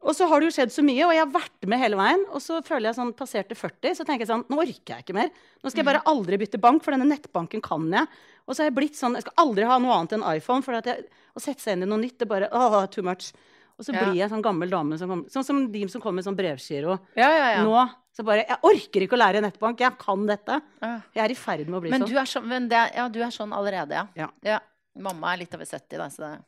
og 0.01 0.13
så 0.15 0.27
har 0.29 0.39
det 0.39 0.47
jo 0.49 0.55
skjedd 0.55 0.71
så 0.71 0.83
mye, 0.85 1.03
og 1.07 1.13
jeg 1.15 1.23
har 1.23 1.31
vært 1.33 1.67
med 1.67 1.79
hele 1.79 1.97
veien. 1.99 2.23
Og 2.31 2.41
så 2.43 2.61
føler 2.63 2.89
jeg 2.91 2.95
sånn, 2.99 3.13
passerte 3.17 3.55
40, 3.57 3.95
så 3.97 4.05
tenker 4.05 4.25
jeg 4.25 4.31
sånn 4.31 4.45
Nå 4.49 4.59
orker 4.61 4.93
jeg 4.95 5.03
ikke 5.05 5.15
mer. 5.17 5.29
Nå 5.63 5.69
skal 5.71 5.83
jeg 5.83 5.89
bare 5.89 6.03
aldri 6.05 6.37
bytte 6.37 6.59
bank, 6.61 6.83
for 6.85 6.91
denne 6.95 7.07
nettbanken 7.09 7.61
kan 7.65 7.89
jeg. 7.91 8.07
Og 8.47 8.55
så 8.55 8.63
har 8.63 8.69
jeg 8.71 8.77
blitt 8.77 8.95
sånn 8.95 9.15
Jeg 9.17 9.25
skal 9.25 9.33
aldri 9.43 9.65
ha 9.67 9.77
noe 9.79 9.91
annet 9.97 10.13
enn 10.17 10.25
iPhone. 10.37 10.61
For 10.63 10.73
at 10.79 10.85
jeg, 10.85 11.05
å 11.35 11.41
sette 11.43 11.61
seg 11.61 11.77
inn 11.77 11.83
i 11.83 11.89
noe 11.91 11.99
nytt, 11.99 12.17
det 12.19 12.27
bare 12.29 12.49
åh, 12.51 12.85
too 12.93 13.03
much. 13.03 13.31
Og 13.77 13.85
så 13.85 13.93
Ja. 13.93 14.05
blir 14.05 14.15
jeg 14.17 14.29
sånn 14.31 14.41
gammel 14.41 14.69
dame 14.71 14.97
som 14.97 15.07
kommer, 15.09 15.29
Sånn 15.29 15.43
som 15.45 15.71
de 15.71 15.87
som 15.87 16.01
kommer 16.01 16.15
med 16.21 16.25
sånn 16.25 16.35
brevgiro 16.37 16.99
Ja, 17.15 17.29
ja, 17.29 17.49
ja. 17.57 17.63
nå. 17.63 17.89
Så 18.15 18.23
bare 18.25 18.45
Jeg 18.47 18.57
orker 18.63 19.01
ikke 19.05 19.13
å 19.13 19.21
lære 19.21 19.41
nettbank. 19.41 19.77
Jeg 19.79 19.97
kan 19.99 20.25
dette. 20.25 20.61
Jeg 20.81 21.23
er 21.25 21.29
i 21.29 21.35
ferd 21.35 21.67
med 21.69 21.77
å 21.77 21.81
bli 21.81 21.91
Men 21.91 22.01
sånn. 22.01 22.09
du 22.09 22.15
sånn, 22.25 22.47
men 22.47 22.67
det, 22.67 22.91
ja, 22.95 23.07
du 23.07 23.19
er 23.21 23.29
sånn 23.29 23.53
allerede, 23.53 24.07
ja. 24.15 24.29
Ja. 24.43 24.59
Mamma 24.97 25.33
er 25.33 25.37
litt 25.43 25.53
over 25.53 25.65
70, 25.65 25.97
da, 25.97 26.07
så 26.09 26.17
det 26.25 26.39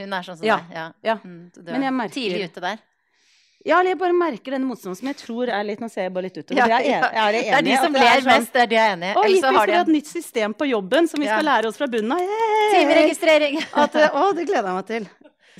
Hun 0.00 0.12
er 0.16 0.22
sånn 0.26 0.36
som 0.40 0.46
Ja, 0.46 0.56
deg. 0.62 0.76
Ja. 0.76 0.86
ja. 1.04 1.14
Mm, 1.24 1.50
du 1.54 1.60
Men 1.72 1.82
er 1.82 1.86
jeg 1.90 1.94
merker- 2.00 2.16
tidlig 2.18 2.44
ute 2.50 2.60
der. 2.64 2.78
Ja, 3.60 3.76
eller 3.82 3.90
jeg 3.92 3.98
bare 4.00 4.14
merker 4.16 4.54
denne 4.56 4.64
motstanden 4.64 4.96
som 4.96 5.08
jeg 5.10 5.16
tror 5.20 5.50
er 5.52 5.64
litt 5.68 5.80
Nå 5.84 5.88
ser 5.92 6.06
jeg 6.06 6.12
bare 6.14 6.22
litt 6.30 6.38
utover. 6.40 6.56
Ja, 6.56 6.64
det 6.64 6.76
er, 6.78 6.80
jeg, 6.80 6.90
ja. 6.96 7.08
enig, 7.10 7.12
er 7.20 7.32
Det 7.44 7.58
er 7.58 7.62
de 7.66 7.74
som 7.76 7.94
er 7.94 8.00
ler 8.00 8.20
sånn- 8.22 8.30
mest, 8.40 8.52
det 8.54 8.62
er 8.62 8.66
de 8.70 8.74
jeg 8.78 8.84
er 8.88 8.94
enig 8.96 9.10
i. 9.10 9.16
Og 9.20 9.24
hittil 9.28 9.56
har 9.58 9.66
de 9.66 9.72
et 9.80 9.90
nytt 9.96 10.06
system 10.08 10.54
på 10.54 10.68
jobben 10.70 11.08
som 11.10 11.20
vi 11.20 11.26
skal 11.28 11.44
lære 11.44 11.66
oss 11.68 11.76
fra 11.76 11.86
bunnen 11.92 12.12
av. 12.16 12.24
Timeregistrering. 12.72 13.58
Eh, 14.00 14.16
å, 14.16 14.32
det 14.34 14.46
gleder 14.48 14.70
jeg 14.70 14.76
meg 14.78 14.86
til. 14.88 15.08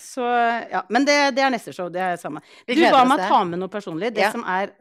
Så, 0.00 0.24
ja. 0.72 0.80
Men 0.88 1.04
det, 1.04 1.16
det 1.36 1.42
er 1.44 1.50
neste 1.52 1.74
show. 1.76 1.90
Det 1.92 2.00
er 2.00 2.16
samme. 2.16 2.40
Du 2.66 2.80
ba 2.90 3.04
meg 3.04 3.20
ta 3.28 3.42
med 3.44 3.60
noe 3.60 3.68
personlig. 3.68 4.14
Det 4.16 4.22
Ja. 4.24 4.30
som 4.32 4.44
er 4.48 4.72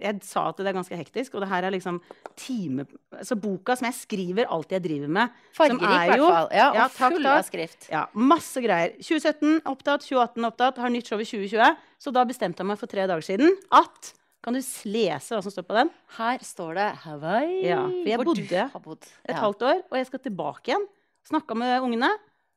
Jeg 0.00 0.20
sa 0.24 0.46
at 0.48 0.56
det 0.60 0.66
er 0.70 0.76
ganske 0.76 0.96
hektisk, 0.96 1.34
og 1.36 1.42
det 1.44 1.48
her 1.50 1.66
er 1.68 1.74
liksom 1.74 1.98
time... 2.40 2.86
Så 3.26 3.36
boka 3.36 3.74
som 3.76 3.86
jeg 3.88 3.96
skriver 3.98 4.46
alt 4.48 4.70
jeg 4.72 4.82
driver 4.84 5.08
med 5.12 5.28
som 5.52 5.58
Fargerik, 5.58 5.82
i 5.82 5.90
er 5.90 6.12
hvert 6.14 6.24
fall. 6.24 6.48
Ja, 6.56 6.68
og 6.70 6.78
Ja, 6.78 6.86
takk, 6.88 7.12
full 7.16 7.26
av 7.26 7.42
skrift. 7.44 7.88
Ja, 7.92 8.06
masse 8.14 8.62
greier. 8.64 8.94
2017 9.02 9.60
opptatt, 9.68 10.06
2018 10.08 10.48
opptatt, 10.48 10.80
har 10.80 10.94
nytt 10.94 11.10
show 11.10 11.20
i 11.20 11.26
2020. 11.28 11.76
Så 12.00 12.12
da 12.16 12.24
bestemte 12.24 12.62
jeg 12.64 12.70
meg 12.72 12.80
for 12.80 12.88
tre 12.90 13.04
dager 13.10 13.26
siden 13.26 13.52
at 13.70 14.14
Kan 14.40 14.56
du 14.56 14.60
lese 14.88 15.34
hva 15.36 15.42
som 15.44 15.52
står 15.52 15.66
på 15.68 15.74
den? 15.76 15.90
Her 16.16 16.38
står 16.40 16.70
det 16.78 16.88
Hawaii. 17.02 17.58
Ja, 17.68 17.82
for 17.84 18.08
jeg 18.08 18.16
hvor 18.22 18.24
bodde 18.30 18.62
bodd. 18.86 19.04
et 19.28 19.34
Ja. 19.34 19.40
halvt 19.42 19.62
år, 19.68 19.82
og 19.90 19.98
jeg 19.98 20.06
skal 20.08 20.18
tilbake 20.24 20.70
igjen. 20.72 20.86
Snakka 21.28 21.54
med 21.60 21.82
ungene. 21.84 22.08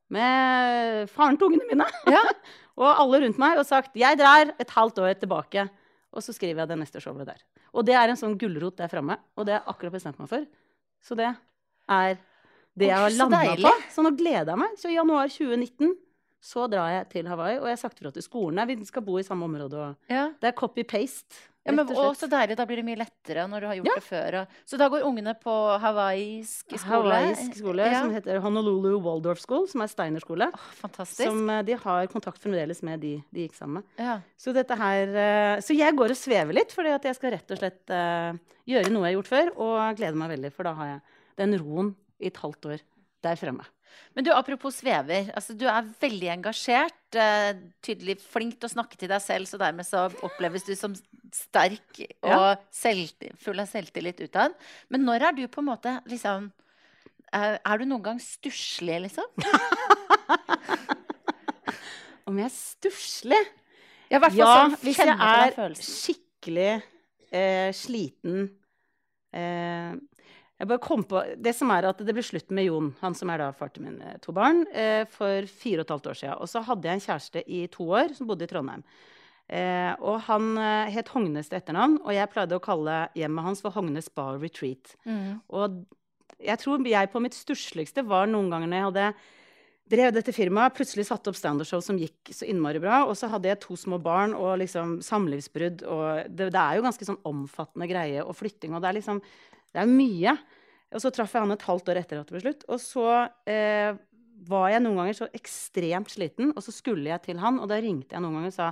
Med 0.10 1.10
faren 1.12 1.36
til 1.38 1.50
ungene 1.50 1.68
mine. 1.68 1.88
Ja. 2.08 2.22
og 2.80 2.88
alle 2.88 3.20
rundt 3.26 3.38
meg. 3.42 3.58
Og 3.60 3.66
sagt 3.68 3.92
'jeg 3.96 4.18
drar 4.18 4.54
et 4.60 4.70
halvt 4.70 5.00
år 5.04 5.14
tilbake'. 5.20 5.68
Og 6.14 6.22
så 6.22 6.34
skriver 6.36 6.62
jeg 6.64 6.70
det 6.70 6.78
neste 6.78 7.02
showet 7.02 7.26
der. 7.26 7.42
Og 7.74 7.86
det 7.88 7.96
er 7.98 8.12
en 8.14 8.20
sånn 8.20 8.36
gulrot 8.38 8.78
der 8.78 8.92
framme. 8.92 9.18
Og 9.38 9.46
det 9.48 9.56
har 9.56 9.64
jeg 9.64 9.70
akkurat 9.74 9.96
bestemt 9.96 10.20
meg 10.22 10.30
for. 10.30 10.46
Så 11.04 11.18
det 11.18 11.32
er 11.90 12.18
det 12.78 12.88
jeg 12.90 12.98
har 12.98 13.10
landa 13.18 13.40
på. 13.64 13.72
Så 13.94 14.04
nå 14.06 14.12
gleder 14.18 14.54
jeg 14.54 14.62
meg. 14.62 14.76
Så 14.78 14.90
i 14.92 14.98
januar 14.98 15.28
2019 15.34 15.96
så 16.44 16.68
drar 16.70 16.90
jeg 16.92 17.10
til 17.10 17.28
Hawaii. 17.32 17.58
Og 17.62 17.66
jeg 17.70 17.78
har 17.78 17.82
sagt 17.82 18.00
ifra 18.02 18.12
til 18.14 18.26
skolene. 18.26 18.66
Vi 18.70 18.78
skal 18.86 19.02
bo 19.06 19.18
i 19.18 19.24
samme 19.26 19.46
område. 19.50 19.74
Og 19.80 19.96
Ja. 20.10 20.30
det 20.42 20.52
er 20.52 20.58
copy-paste. 20.60 21.50
Ja, 21.66 21.72
men, 21.72 21.88
og 21.88 21.96
og 21.96 22.16
så 22.20 22.28
deilig. 22.28 22.58
Da 22.60 22.66
blir 22.68 22.76
det 22.82 22.84
mye 22.86 22.98
lettere 23.00 23.46
når 23.48 23.62
du 23.64 23.68
har 23.70 23.76
gjort 23.78 23.88
Ja. 23.88 23.94
det 23.96 24.04
før. 24.04 24.36
Så 24.68 24.78
da 24.78 24.90
går 24.92 25.06
ungene 25.08 25.32
på 25.40 25.54
hawaiisk 25.80 26.74
skole. 26.76 27.14
Hawaiisk 27.14 27.56
skole 27.56 27.86
Ja. 27.88 28.02
som 28.02 28.12
heter 28.12 28.40
Honolulu 28.44 28.98
Waldorf 29.02 29.40
School, 29.40 29.68
som 29.72 29.82
er 29.82 29.88
Steiner-skole. 29.88 30.50
Åh, 30.54 30.66
fantastisk. 30.82 31.24
Som 31.24 31.50
eh, 31.50 31.62
de 31.64 31.74
har 31.80 32.08
kontakt 32.12 32.38
fremdeles 32.44 32.84
med 32.84 33.00
de 33.00 33.14
de 33.34 33.48
gikk 33.48 33.56
sammen 33.56 33.80
med. 33.80 33.84
ja. 33.98 34.20
Så 34.38 34.54
dette 34.54 34.76
her 34.76 35.08
eh, 35.16 35.62
Så 35.62 35.76
jeg 35.78 35.96
går 35.96 36.10
og 36.12 36.18
svever 36.20 36.54
litt, 36.54 36.72
fordi 36.76 36.90
at 36.94 37.04
jeg 37.04 37.16
skal 37.16 37.32
rett 37.32 37.52
og 37.52 37.58
slett 37.58 37.90
eh, 37.90 38.34
gjøre 38.68 38.92
noe 38.92 39.08
jeg 39.08 39.16
har 39.16 39.22
gjort 39.22 39.32
før, 39.32 39.54
og 39.58 39.96
gleder 39.98 40.16
meg 40.20 40.30
veldig, 40.36 40.52
for 40.54 40.64
da 40.64 40.74
har 40.74 40.86
jeg 40.88 41.02
den 41.38 41.60
roen 41.64 41.96
i 42.20 42.28
et 42.28 42.38
halvt 42.44 42.66
år 42.74 42.80
der 43.24 43.36
fremme. 43.40 43.64
Men 44.16 44.26
du, 44.28 44.32
apropos 44.34 44.76
svever. 44.78 45.32
Altså, 45.36 45.54
du 45.58 45.66
er 45.70 45.88
veldig 46.02 46.30
engasjert. 46.36 46.98
Eh, 47.18 47.54
tydelig 47.86 48.18
flink 48.22 48.60
til 48.60 48.70
å 48.70 48.74
snakke 48.74 48.98
til 49.00 49.10
deg 49.12 49.22
selv, 49.22 49.46
så 49.50 49.58
dermed 49.62 49.86
så 49.88 50.06
oppleves 50.26 50.64
du 50.68 50.74
som 50.78 50.94
sterk 51.34 52.02
og 52.22 52.30
Ja. 52.30 52.56
selv, 52.74 53.10
full 53.42 53.60
av 53.64 53.68
selvtillit 53.72 54.20
utad. 54.22 54.54
Men 54.90 55.06
når 55.06 55.30
er 55.30 55.32
du 55.40 55.48
på 55.48 55.62
en 55.64 55.70
måte 55.72 55.96
liksom 56.10 56.52
Er, 57.34 57.56
er 57.66 57.78
du 57.82 57.86
noen 57.90 58.04
gang 58.06 58.20
stusslig, 58.22 59.00
liksom? 59.08 59.26
Om 62.30 62.38
jeg 62.40 62.46
er 62.46 62.54
stusslig? 62.54 63.40
Ja, 64.14 64.20
Ja, 64.30 64.30
sånn, 64.30 64.76
hvis 64.84 65.00
jeg 65.02 65.16
er 65.18 65.74
skikkelig 65.80 66.84
eh, 67.34 67.72
sliten 67.74 68.44
eh, 69.34 69.96
Jeg 70.62 70.70
bare 70.70 70.84
kom 70.84 71.02
på 71.08 71.22
Det 71.44 71.52
som 71.58 71.72
er 71.74 71.88
at 71.90 72.02
det 72.06 72.14
ble 72.16 72.24
slutt 72.24 72.54
med 72.54 72.68
Jon, 72.68 72.92
han 73.02 73.16
som 73.18 73.32
er 73.34 73.42
da 73.42 73.50
far 73.58 73.72
til 73.74 73.88
mine 73.88 74.14
to 74.24 74.36
barn, 74.36 74.64
eh, 74.72 75.04
for 75.10 75.50
fire 75.50 75.82
og 75.82 75.88
et 75.88 75.96
halvt 75.96 76.12
år 76.12 76.20
siden. 76.20 76.38
Og 76.40 76.52
så 76.52 76.62
hadde 76.64 76.88
jeg 76.88 77.00
en 77.00 77.08
kjæreste 77.08 77.44
i 77.48 77.66
to 77.74 77.90
år 77.90 78.14
som 78.16 78.30
bodde 78.30 78.46
i 78.46 78.52
Trondheim. 78.52 78.86
Eh, 79.50 79.92
og 80.00 80.22
han 80.30 80.54
eh, 80.58 80.94
het 80.94 81.12
Hognes 81.12 81.50
til 81.50 81.60
etternavn, 81.60 82.00
og 82.06 82.14
jeg 82.16 82.32
pleide 82.32 82.56
å 82.58 82.64
kalle 82.64 83.08
hjemmet 83.18 83.50
hans 83.50 83.64
for 83.66 83.76
Hognes 83.76 84.08
Bar 84.14 84.40
Retreat. 84.40 84.96
Mm. 85.04 85.42
Og 85.52 85.84
jeg 86.44 86.60
tror 86.62 86.86
jeg 86.88 87.12
på 87.12 87.22
mitt 87.24 87.36
stussligste 87.36 88.06
var 88.08 88.30
noen 88.30 88.52
ganger 88.54 88.70
når 88.70 88.78
jeg 88.78 88.90
hadde 88.90 89.08
drev 89.94 90.14
dette 90.16 90.34
firmaet, 90.34 90.74
plutselig 90.78 91.06
satte 91.10 91.30
opp 91.30 91.38
standup-show 91.38 91.82
som 91.84 92.00
gikk 92.00 92.32
så 92.34 92.48
innmari 92.50 92.80
bra, 92.82 93.04
og 93.04 93.18
så 93.20 93.28
hadde 93.32 93.50
jeg 93.50 93.60
to 93.66 93.76
små 93.78 94.00
barn 94.02 94.32
og 94.38 94.56
liksom 94.62 95.02
samlivsbrudd, 95.06 95.84
og 95.84 96.30
det, 96.32 96.54
det 96.56 96.62
er 96.62 96.78
jo 96.78 96.86
ganske 96.86 97.08
sånn 97.10 97.20
omfattende 97.28 97.90
greie, 97.92 98.24
og 98.24 98.38
flytting, 98.40 98.74
og 98.74 98.84
det 98.84 98.90
er 98.90 98.98
liksom 99.02 99.20
Det 99.74 99.82
er 99.82 99.90
mye. 99.90 100.36
Og 100.94 101.02
så 101.02 101.12
traff 101.14 101.34
jeg 101.34 101.44
han 101.44 101.56
et 101.56 101.68
halvt 101.68 101.90
år 101.90 102.00
etter 102.04 102.20
at 102.22 102.30
det 102.30 102.36
ble 102.36 102.44
slutt, 102.44 102.66
og 102.70 102.82
så 102.82 103.08
eh, 103.50 103.96
var 104.48 104.68
jeg 104.70 104.84
noen 104.84 105.00
ganger 105.02 105.18
så 105.18 105.30
ekstremt 105.34 106.12
sliten, 106.14 106.52
og 106.54 106.62
så 106.66 106.74
skulle 106.76 107.10
jeg 107.10 107.24
til 107.26 107.42
han, 107.42 107.58
og 107.62 107.70
da 107.72 107.80
ringte 107.82 108.14
jeg 108.14 108.24
noen 108.24 108.38
ganger 108.38 108.54
og 108.54 108.58
sa 108.58 108.70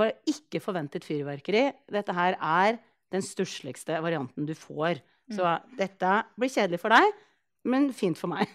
bare 0.00 0.16
ikke 0.30 0.62
forventet 0.62 1.06
fyrverkeri. 1.06 1.64
Dette 1.90 2.14
her 2.14 2.36
er 2.38 2.78
den 3.14 3.24
stussligste 3.26 3.98
varianten 4.02 4.46
du 4.46 4.54
får. 4.58 5.00
Så 5.30 5.46
dette 5.78 6.14
blir 6.38 6.50
kjedelig 6.50 6.80
for 6.82 6.94
deg, 6.94 7.10
men 7.70 7.90
fint 7.94 8.18
for 8.18 8.32
meg. 8.32 8.50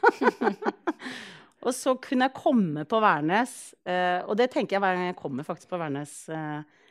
og 1.66 1.72
så 1.76 1.96
kunne 2.02 2.28
jeg 2.28 2.36
komme 2.36 2.84
på 2.90 3.00
Værnes, 3.04 3.76
eh, 3.88 4.20
og 4.26 4.36
det 4.40 4.50
tenker 4.54 4.78
jeg 4.78 4.84
hver 4.84 4.98
gang 4.98 5.10
jeg 5.12 5.20
kommer 5.20 5.48
faktisk 5.48 5.72
på 5.72 5.80
Værnes. 5.80 6.18
Eh, 6.28 6.84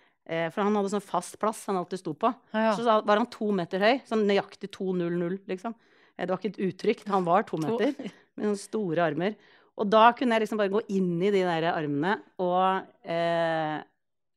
for 0.51 0.63
han 0.65 0.75
hadde 0.79 0.91
sånn 0.95 1.05
fast 1.05 1.39
plass 1.39 1.67
han 1.69 1.77
alltid 1.77 2.01
sto 2.01 2.15
på. 2.17 2.31
Ja, 2.55 2.71
ja. 2.71 2.77
Så 2.79 2.85
var 3.05 3.21
han 3.21 3.27
to 3.33 3.51
meter 3.53 3.83
høy, 3.85 3.99
sånn 4.09 4.27
nøyaktig 4.29 4.71
2,00, 4.73 5.41
liksom. 5.51 5.75
Eh, 6.17 6.25
Det 6.25 6.31
var 6.33 6.39
ikke 6.41 6.53
et 6.55 6.63
uttrykk, 6.69 7.07
han 7.13 7.25
var 7.27 7.43
to 7.45 7.59
To- 7.59 7.63
meter 7.67 7.93
med 8.37 8.47
sånne 8.47 8.59
store 8.63 9.05
armer. 9.05 9.35
Og 9.77 9.89
da 9.91 10.13
kunne 10.15 10.37
jeg 10.39 10.45
liksom 10.47 10.59
bare 10.61 10.71
gå 10.71 10.81
inn 10.95 11.17
i 11.21 11.33
de 11.35 11.43
der 11.43 11.67
armene, 11.75 12.21
og, 12.39 12.87
eh, 13.11 13.83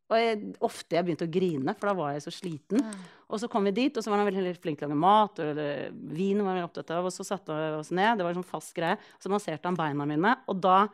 og 0.10 0.16
jeg, 0.18 0.40
ofte 0.66 0.96
jeg 0.98 1.06
begynte 1.06 1.28
å 1.28 1.32
grine, 1.32 1.76
for 1.78 1.88
da 1.92 1.94
var 1.94 2.14
jeg 2.16 2.24
så 2.26 2.32
sliten. 2.34 2.82
Og 3.30 3.40
så 3.44 3.50
kom 3.52 3.64
vi 3.68 3.74
dit, 3.76 3.96
og 4.00 4.04
så 4.04 4.10
var 4.10 4.22
han 4.24 4.30
veldig 4.32 4.56
flink 4.58 4.80
til 4.80 4.88
å 4.88 4.92
lage 4.92 5.00
mat, 5.04 5.40
og 5.44 5.52
eller, 5.52 5.92
vin 6.16 6.40
var 6.42 6.56
han 6.58 6.66
opptatt 6.66 6.90
av, 6.96 7.06
og 7.06 7.14
så 7.14 7.26
satte 7.28 7.54
vi 7.54 7.68
oss 7.78 7.92
ned, 7.92 8.18
det 8.18 8.24
var 8.26 8.32
en 8.34 8.40
sånn 8.42 8.50
fast 8.50 8.74
greie, 8.74 8.98
så 9.22 9.30
masserte 9.30 9.68
han 9.70 9.76
beina 9.78 10.08
mine, 10.10 10.34
og 10.48 10.60
da, 10.64 10.88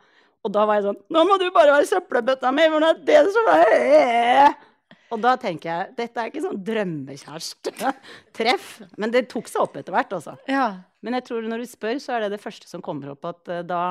og 0.44 0.52
da 0.52 0.66
var 0.68 0.76
jeg 0.80 0.88
sånn, 0.90 0.98
nå 1.14 1.22
må 1.30 1.38
du 1.40 1.46
bare 1.54 1.72
være 1.78 1.88
søppelbøtta 1.88 2.50
mi, 2.52 2.66
for 2.74 2.84
det 2.84 2.90
er 2.90 3.02
det 3.24 3.34
som 3.38 3.50
er... 3.54 4.54
Og 5.14 5.20
da 5.22 5.34
tenker 5.40 5.70
jeg, 5.70 5.92
dette 5.98 6.20
er 6.20 6.30
ikke 6.30 6.42
sånn 6.42 6.62
drømmekjæreste-treff, 6.66 8.70
men 9.00 9.12
det 9.14 9.28
tok 9.30 9.50
seg 9.50 9.62
opp 9.62 9.76
etter 9.78 9.94
hvert, 9.94 10.14
altså. 10.16 10.34
Ja. 10.50 10.66
Men 11.04 11.18
jeg 11.18 11.26
tror 11.28 11.46
når 11.46 11.62
du 11.62 11.70
spør, 11.70 12.00
så 12.02 12.16
er 12.16 12.24
det 12.24 12.34
det 12.34 12.42
første 12.42 12.70
som 12.70 12.82
kommer 12.84 13.12
opp. 13.12 13.26
At 13.28 13.52
eh, 13.52 13.66
da, 13.66 13.82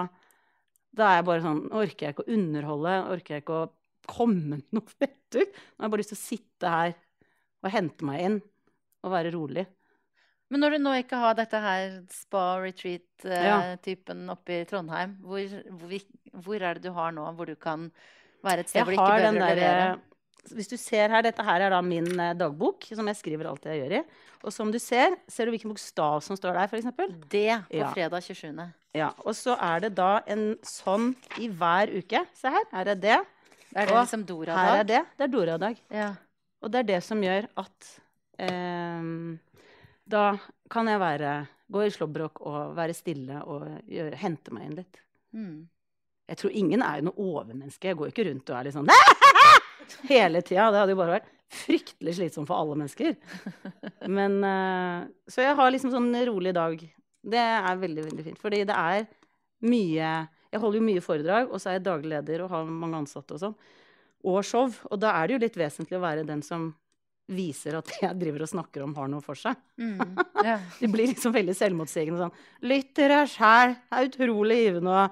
da 0.91 1.09
er 1.09 1.21
jeg 1.21 1.29
bare 1.29 1.45
sånn 1.45 1.63
Orker 1.71 2.07
jeg 2.07 2.15
ikke 2.15 2.25
å 2.25 2.33
underholde? 2.35 2.97
Orker 3.15 3.37
jeg 3.37 3.45
ikke 3.45 3.61
å 3.61 3.71
komme 4.09 4.57
med 4.57 4.75
noe 4.75 4.87
fett 4.89 5.37
ut? 5.37 5.51
Nå 5.53 5.79
har 5.79 5.87
jeg 5.87 5.93
bare 5.93 6.03
lyst 6.03 6.13
til 6.15 6.19
å 6.19 6.27
sitte 6.27 6.73
her 6.73 6.97
og 7.63 7.71
hente 7.71 8.07
meg 8.07 8.17
inn 8.27 8.37
og 9.03 9.09
være 9.13 9.31
rolig. 9.35 9.65
Men 10.51 10.59
når 10.61 10.69
du 10.75 10.79
nå 10.83 10.91
ikke 10.99 11.17
har 11.17 11.33
dette 11.37 11.59
her 11.63 11.83
spa-retreat-typen 12.13 14.19
oppe 14.29 14.51
i 14.59 14.65
Trondheim, 14.69 15.11
hvor, 15.23 15.41
hvor, 15.79 15.91
hvor 16.45 16.59
er 16.59 16.73
det 16.77 16.83
du 16.85 16.91
har 16.93 17.09
nå 17.15 17.23
hvor 17.37 17.47
du 17.49 17.55
kan 17.57 17.79
være 18.45 18.59
et 18.61 18.69
sted 18.69 18.79
Jeg 18.81 18.85
hvor 18.85 18.93
du 18.93 18.97
ikke 18.99 19.07
bør 19.07 19.23
behøver 19.23 19.39
å 19.39 19.41
levere? 19.47 19.87
Hvis 20.51 20.67
du 20.67 20.75
ser 20.77 21.07
her, 21.13 21.23
dette 21.23 21.43
her 21.45 21.61
er 21.63 21.71
da 21.71 21.79
min 21.85 22.07
eh, 22.19 22.33
dagbok, 22.35 22.83
som 22.91 23.07
jeg 23.07 23.15
skriver 23.15 23.47
alt 23.47 23.63
jeg 23.69 23.79
gjør 23.79 23.93
i. 23.99 24.03
Og 24.43 24.51
som 24.51 24.71
du 24.73 24.79
ser, 24.81 25.15
ser 25.31 25.47
du 25.47 25.53
hvilken 25.53 25.71
bokstav 25.71 26.19
som 26.25 26.35
står 26.35 26.57
der, 26.59 26.67
f.eks.? 26.67 26.89
Det 27.31 27.45
på 27.69 27.77
Ja. 27.79 27.91
fredag 27.95 28.23
27. 28.25 28.65
Ja. 28.93 29.11
Og 29.23 29.33
så 29.39 29.55
er 29.55 29.85
det 29.85 29.93
da 29.95 30.17
en 30.27 30.57
sånn 30.67 31.13
i 31.39 31.47
hver 31.47 31.93
uke. 31.95 32.25
Se 32.35 32.51
her. 32.51 32.67
Her 32.73 32.91
er 32.91 32.99
det. 32.99 33.19
Er 33.73 33.87
det 33.87 33.95
Og 33.95 34.03
liksom 34.03 34.27
Her 34.51 34.79
er 34.81 34.83
det. 34.83 35.01
Det 35.17 35.23
er 35.23 35.31
Dora-dag. 35.31 35.79
Ja. 35.89 36.11
Og 36.61 36.71
det 36.71 36.79
er 36.83 36.89
det 36.91 36.99
som 37.03 37.23
gjør 37.23 37.47
at 37.57 37.89
eh, 38.39 39.07
Da 40.09 40.25
kan 40.69 40.87
jeg 40.87 40.99
være 40.99 41.47
Gå 41.73 41.81
i 41.87 41.89
slåbrok 41.89 42.41
og 42.45 42.75
være 42.75 42.93
stille 42.93 43.39
og 43.49 43.63
gjøre, 43.89 44.17
hente 44.19 44.53
meg 44.53 44.65
inn 44.67 44.75
litt. 44.77 44.97
Mm. 45.33 45.69
Jeg 46.29 46.37
tror 46.37 46.51
ingen 46.53 46.83
er 46.85 46.99
jo 46.99 47.07
noe 47.07 47.17
overmenneske. 47.17 47.87
Jeg 47.87 47.97
går 47.97 48.11
ikke 48.11 48.25
rundt 48.27 48.51
og 48.51 48.57
er 48.59 48.67
litt 48.67 48.75
sånn 48.75 48.91
hele 50.09 50.41
tida. 50.41 50.69
Det 50.71 50.81
hadde 50.81 50.95
jo 50.95 50.99
bare 50.99 51.17
vært 51.17 51.31
fryktelig 51.53 52.15
slitsomt 52.17 52.49
for 52.49 52.57
alle 52.59 52.77
mennesker. 52.79 53.15
Men 54.09 54.39
eh, 54.47 55.09
Så 55.29 55.43
jeg 55.45 55.57
har 55.59 55.73
liksom 55.73 55.93
sånn 55.93 56.11
rolig 56.29 56.53
dag. 56.55 56.79
Det 57.23 57.39
er 57.39 57.81
veldig, 57.81 58.07
veldig 58.09 58.25
fint. 58.29 58.41
Fordi 58.41 58.63
det 58.67 58.77
er 58.77 59.05
mye 59.63 60.13
Jeg 60.53 60.61
holder 60.61 60.77
jo 60.77 60.85
mye 60.85 61.01
foredrag, 61.01 61.47
og 61.49 61.61
så 61.61 61.71
er 61.71 61.79
jeg 61.79 61.87
daglig 61.87 62.11
leder 62.11 62.43
og 62.43 62.51
har 62.51 62.67
mange 62.69 62.99
ansatte 63.01 63.33
og 63.37 63.41
sånn. 63.41 63.55
Og 64.29 64.43
show. 64.45 64.69
Og 64.91 64.99
da 65.01 65.15
er 65.17 65.27
det 65.27 65.35
jo 65.35 65.43
litt 65.43 65.57
vesentlig 65.57 65.97
å 65.97 66.03
være 66.03 66.25
den 66.27 66.43
som 66.45 66.67
viser 67.33 67.77
at 67.79 67.87
det 67.87 68.01
jeg 68.03 68.19
driver 68.19 68.43
og 68.43 68.51
snakker 68.51 68.83
om, 68.83 68.93
har 68.97 69.07
noe 69.09 69.23
for 69.23 69.39
seg. 69.39 69.55
Mm. 69.79 70.01
yeah. 70.43 70.61
Det 70.81 70.89
blir 70.91 71.09
liksom 71.09 71.33
veldig 71.33 71.55
selvmotsigende 71.57 72.19
sånn. 72.19 72.35
Lytt 72.67 72.91
til 72.99 73.15
sjæl. 73.31 73.77
Er 73.95 74.09
utrolig 74.09 74.59
givende 74.59 74.93
å 74.93 75.07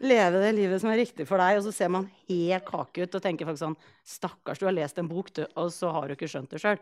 leve 0.00 0.40
det 0.42 0.54
livet 0.54 0.80
som 0.80 0.90
er 0.90 1.00
riktig 1.00 1.26
for 1.26 1.38
deg. 1.38 1.58
Og 1.58 1.64
så 1.66 1.72
ser 1.74 1.88
man 1.90 2.10
helt 2.28 2.64
kake 2.64 3.02
ut 3.06 3.14
og 3.18 3.22
tenker 3.24 3.46
faktisk 3.48 3.64
sånn 3.66 3.76
Stakkars, 4.04 4.58
du 4.60 4.66
har 4.66 4.72
lest 4.76 4.98
en 4.98 5.08
bok, 5.08 5.32
du, 5.34 5.44
og 5.56 5.70
så 5.74 5.90
har 5.92 6.08
du 6.08 6.14
ikke 6.14 6.28
skjønt 6.30 6.50
det 6.50 6.60
sjøl. 6.62 6.78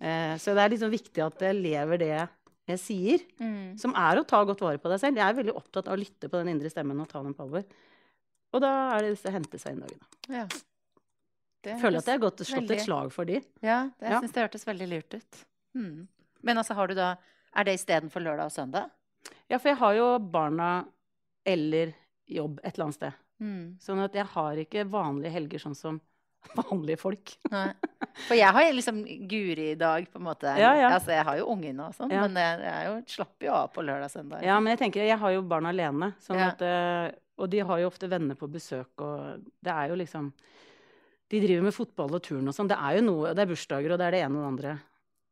Eh, 0.00 0.34
så 0.40 0.54
det 0.56 0.64
er 0.64 0.72
liksom 0.74 0.90
viktig 0.92 1.22
at 1.24 1.40
jeg 1.40 1.54
lever 1.60 1.98
det 1.98 2.28
jeg 2.66 2.78
sier, 2.82 3.20
Mm. 3.38 3.78
som 3.78 3.92
er 3.94 4.16
å 4.18 4.26
ta 4.26 4.40
godt 4.44 4.60
vare 4.60 4.78
på 4.82 4.88
deg 4.90 4.98
selv. 4.98 5.16
Jeg 5.16 5.22
er 5.28 5.36
veldig 5.38 5.54
opptatt 5.54 5.86
av 5.86 5.94
å 5.94 6.00
lytte 6.00 6.28
på 6.28 6.40
den 6.42 6.48
indre 6.48 6.68
stemmen 6.68 6.98
og 7.00 7.08
ta 7.08 7.22
den 7.22 7.32
på 7.34 7.44
alvor. 7.44 7.62
Og 8.52 8.60
da 8.60 8.96
er 8.96 9.02
det 9.02 9.12
disse 9.14 9.30
hente 9.30 9.58
seg 9.58 9.76
inn-dagene. 9.76 10.02
ja. 10.28 10.46
Det 11.62 11.72
Jeg 11.74 11.80
føler 11.82 11.98
at 11.98 12.04
jeg 12.06 12.14
har 12.20 12.30
gått 12.30 12.40
og 12.40 12.46
slått 12.46 12.62
veldig- 12.68 12.76
et 12.76 12.84
slag 12.84 13.12
for 13.12 13.24
de. 13.24 13.40
Ja, 13.62 13.84
det, 13.98 14.06
jeg 14.06 14.10
Ja. 14.10 14.20
syns 14.20 14.32
det 14.32 14.42
hørtes 14.50 14.64
veldig 14.66 14.88
lurt 14.88 15.14
ut. 15.14 15.44
Mm. 15.74 16.08
Men 16.42 16.56
altså, 16.58 16.74
har 16.74 16.86
du 16.86 16.94
da 16.94 17.16
Er 17.54 17.64
det 17.64 17.74
istedenfor 17.80 18.20
lørdag 18.22 18.44
og 18.46 18.52
søndag? 18.52 18.90
Ja, 19.48 19.56
for 19.58 19.68
jeg 19.70 19.78
har 19.78 19.94
jo 19.94 20.18
barna 20.18 20.86
eller 21.46 21.94
jobb 22.28 22.60
et 22.62 22.74
eller 22.74 22.84
annet 22.88 22.98
sted. 22.98 23.12
Mm. 23.40 23.64
Sånn 23.80 24.00
at 24.04 24.14
jeg 24.16 24.24
har 24.32 24.56
ikke 24.62 24.86
vanlige 24.90 25.32
helger 25.34 25.62
sånn 25.62 25.76
som 25.76 26.00
vanlige 26.56 26.98
folk. 27.00 27.34
Nei. 27.50 27.68
For 28.28 28.38
jeg 28.38 28.52
har 28.54 28.72
liksom 28.72 29.00
Guri-dag, 29.28 30.06
på 30.12 30.20
en 30.20 30.24
måte. 30.28 30.52
Ja, 30.60 30.72
ja. 30.78 30.90
Altså, 30.94 31.10
jeg 31.12 31.24
har 31.26 31.38
jo 31.40 31.48
ungene 31.52 31.88
og 31.88 31.94
sånn, 31.96 32.12
Ja. 32.14 32.22
men 32.26 32.38
jeg, 32.40 32.60
jeg 32.62 32.72
er 32.72 32.86
jo, 32.90 32.96
slapper 33.16 33.48
jo 33.48 33.52
av 33.58 33.72
på 33.74 33.82
lørdag-søndag. 33.84 34.44
Ja, 34.46 34.58
men 34.60 34.72
jeg 34.74 34.78
tenker, 34.84 35.04
jeg 35.04 35.18
har 35.18 35.34
jo 35.34 35.42
barn 35.42 35.66
alene, 35.66 36.12
sånn 36.22 36.38
at, 36.40 36.62
eh, 36.62 37.10
og 37.36 37.50
de 37.52 37.58
har 37.68 37.80
jo 37.82 37.88
ofte 37.90 38.08
venner 38.08 38.38
på 38.38 38.48
besøk, 38.48 38.94
og 39.04 39.42
det 39.60 39.72
er 39.74 39.90
jo 39.92 39.98
liksom 40.00 40.32
De 41.28 41.40
driver 41.42 41.64
med 41.66 41.74
fotball 41.74 42.14
og 42.14 42.22
turn 42.22 42.46
og 42.46 42.54
sånn. 42.54 42.68
Det 42.70 42.76
er 42.78 43.00
jo 43.00 43.02
noe, 43.02 43.32
det 43.34 43.42
er 43.42 43.48
bursdager, 43.50 43.90
og 43.92 43.98
det 43.98 44.04
er 44.06 44.14
det 44.14 44.20
ene 44.22 44.38
og 44.38 44.44
det 44.44 44.50
andre. 44.52 44.74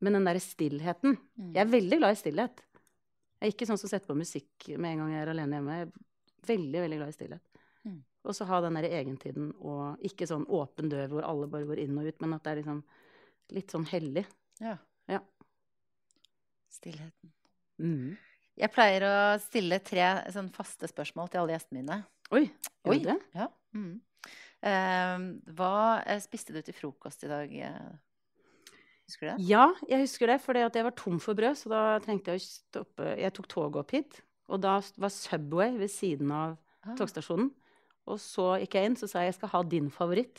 Men 0.02 0.16
den 0.18 0.24
derre 0.26 0.40
stillheten 0.42 1.12
Mm. 1.38 1.52
Jeg 1.54 1.60
er 1.62 1.70
veldig 1.70 1.98
glad 2.00 2.16
i 2.16 2.18
stillhet. 2.18 2.64
Jeg 3.38 3.46
er 3.46 3.52
ikke 3.54 3.66
sånn 3.70 3.78
som 3.78 3.88
setter 3.88 4.10
på 4.10 4.16
musikk 4.18 4.66
med 4.76 4.90
en 4.90 4.98
gang 5.04 5.12
jeg 5.14 5.22
er 5.22 5.30
alene 5.30 5.54
hjemme. 5.60 5.76
Jeg 5.78 5.92
veldig, 6.48 6.80
veldig 6.84 6.98
glad 7.00 7.12
i 7.12 7.16
stillhet. 7.16 7.62
Mm. 7.84 8.00
Og 8.24 8.36
så 8.36 8.46
ha 8.48 8.60
den 8.64 8.78
der 8.78 8.88
egentiden, 8.88 9.50
og 9.60 10.04
ikke 10.04 10.28
sånn 10.28 10.46
åpen 10.48 10.88
dør 10.92 11.10
hvor 11.12 11.26
alle 11.28 11.48
bare 11.52 11.68
går 11.68 11.82
inn 11.82 11.98
og 12.00 12.08
ut, 12.08 12.20
men 12.24 12.36
at 12.36 12.44
det 12.46 12.52
er 12.52 12.60
liksom 12.62 12.80
litt 13.54 13.74
sånn 13.74 13.84
hellig. 13.90 14.24
Ja. 14.64 14.78
Ja. 15.10 15.20
Stillheten. 16.72 17.34
Mm. 17.82 18.14
Jeg 18.54 18.70
pleier 18.72 19.04
å 19.08 19.14
stille 19.42 19.80
tre 19.82 20.06
sånn 20.32 20.48
faste 20.54 20.88
spørsmål 20.88 21.30
til 21.30 21.42
alle 21.42 21.56
gjestene 21.56 21.82
mine. 21.82 22.00
Oi, 22.34 22.46
gjør 22.86 23.00
du 23.02 23.08
det? 23.10 23.20
Ja. 23.36 23.50
Mm. 23.76 23.94
Uh, 24.64 25.24
hva 25.58 25.76
eh, 26.08 26.22
spiste 26.24 26.54
du 26.54 26.62
til 26.64 26.76
frokost 26.76 27.26
i 27.26 27.28
dag? 27.28 27.50
eh? 27.52 28.76
Husker 29.04 29.26
du 29.26 29.30
det? 29.34 29.48
Ja, 29.50 29.66
jeg 29.90 30.06
husker 30.06 30.30
det, 30.32 30.38
fordi 30.40 30.62
jeg 30.64 30.86
var 30.86 30.94
tom 30.96 31.18
for 31.20 31.36
brød, 31.36 31.58
så 31.60 31.72
da 31.72 31.82
trengte 32.04 32.32
jeg 32.32 32.40
å 32.40 32.46
stoppe. 32.46 33.10
Jeg 33.20 33.34
tok 33.36 33.50
toget 33.52 33.82
opp 33.82 33.92
hit, 33.92 34.22
og 34.48 34.60
da 34.60 34.80
var 34.98 35.08
Subway 35.10 35.76
ved 35.78 35.88
siden 35.90 36.30
av 36.32 36.56
Ah. 36.86 36.94
togstasjonen. 36.98 37.50
Og 38.06 38.18
så 38.20 38.58
gikk 38.60 38.74
jeg 38.76 38.84
inn, 38.90 38.96
så 38.96 39.08
sa 39.08 39.20
jeg 39.20 39.32
jeg 39.32 39.38
skal 39.38 39.48
ha 39.48 39.62
din 39.62 39.88
favoritt, 39.90 40.38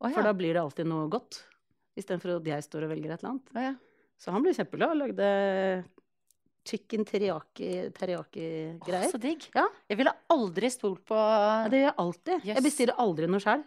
Å, 0.00 0.08
for 0.14 0.22
da 0.22 0.32
blir 0.32 0.54
det 0.54 0.62
alltid 0.62 0.86
noe 0.86 1.08
godt. 1.12 1.42
Istedenfor 1.96 2.36
at 2.38 2.44
jeg 2.48 2.62
står 2.64 2.84
og 2.84 2.90
velger 2.90 3.12
et 3.12 3.20
eller 3.22 3.30
annet. 3.34 3.50
Oh, 3.54 3.60
ja. 3.60 3.74
Så 4.18 4.32
han 4.32 4.42
ble 4.42 4.54
kjempeglad 4.56 4.90
og 4.90 4.96
lagde 5.02 5.84
chicken 6.64 7.04
Å, 7.04 7.08
teriyaki- 7.10 7.92
teriyaki-greier. 7.92 9.10
så 9.12 9.20
digg. 9.20 9.50
Ja. 9.54 9.66
Jeg 9.90 9.98
ville 9.98 10.14
aldri 10.32 10.70
stolt 10.72 11.04
på 11.04 11.14
Ja, 11.14 11.68
det 11.68 11.82
gjør 11.82 11.88
jeg 11.90 11.96
alltid. 11.98 12.34
Yes. 12.46 12.54
Jeg 12.56 12.62
bestiller 12.64 12.94
aldri 13.04 13.26
noe 13.28 13.40
sjøl. 13.44 13.64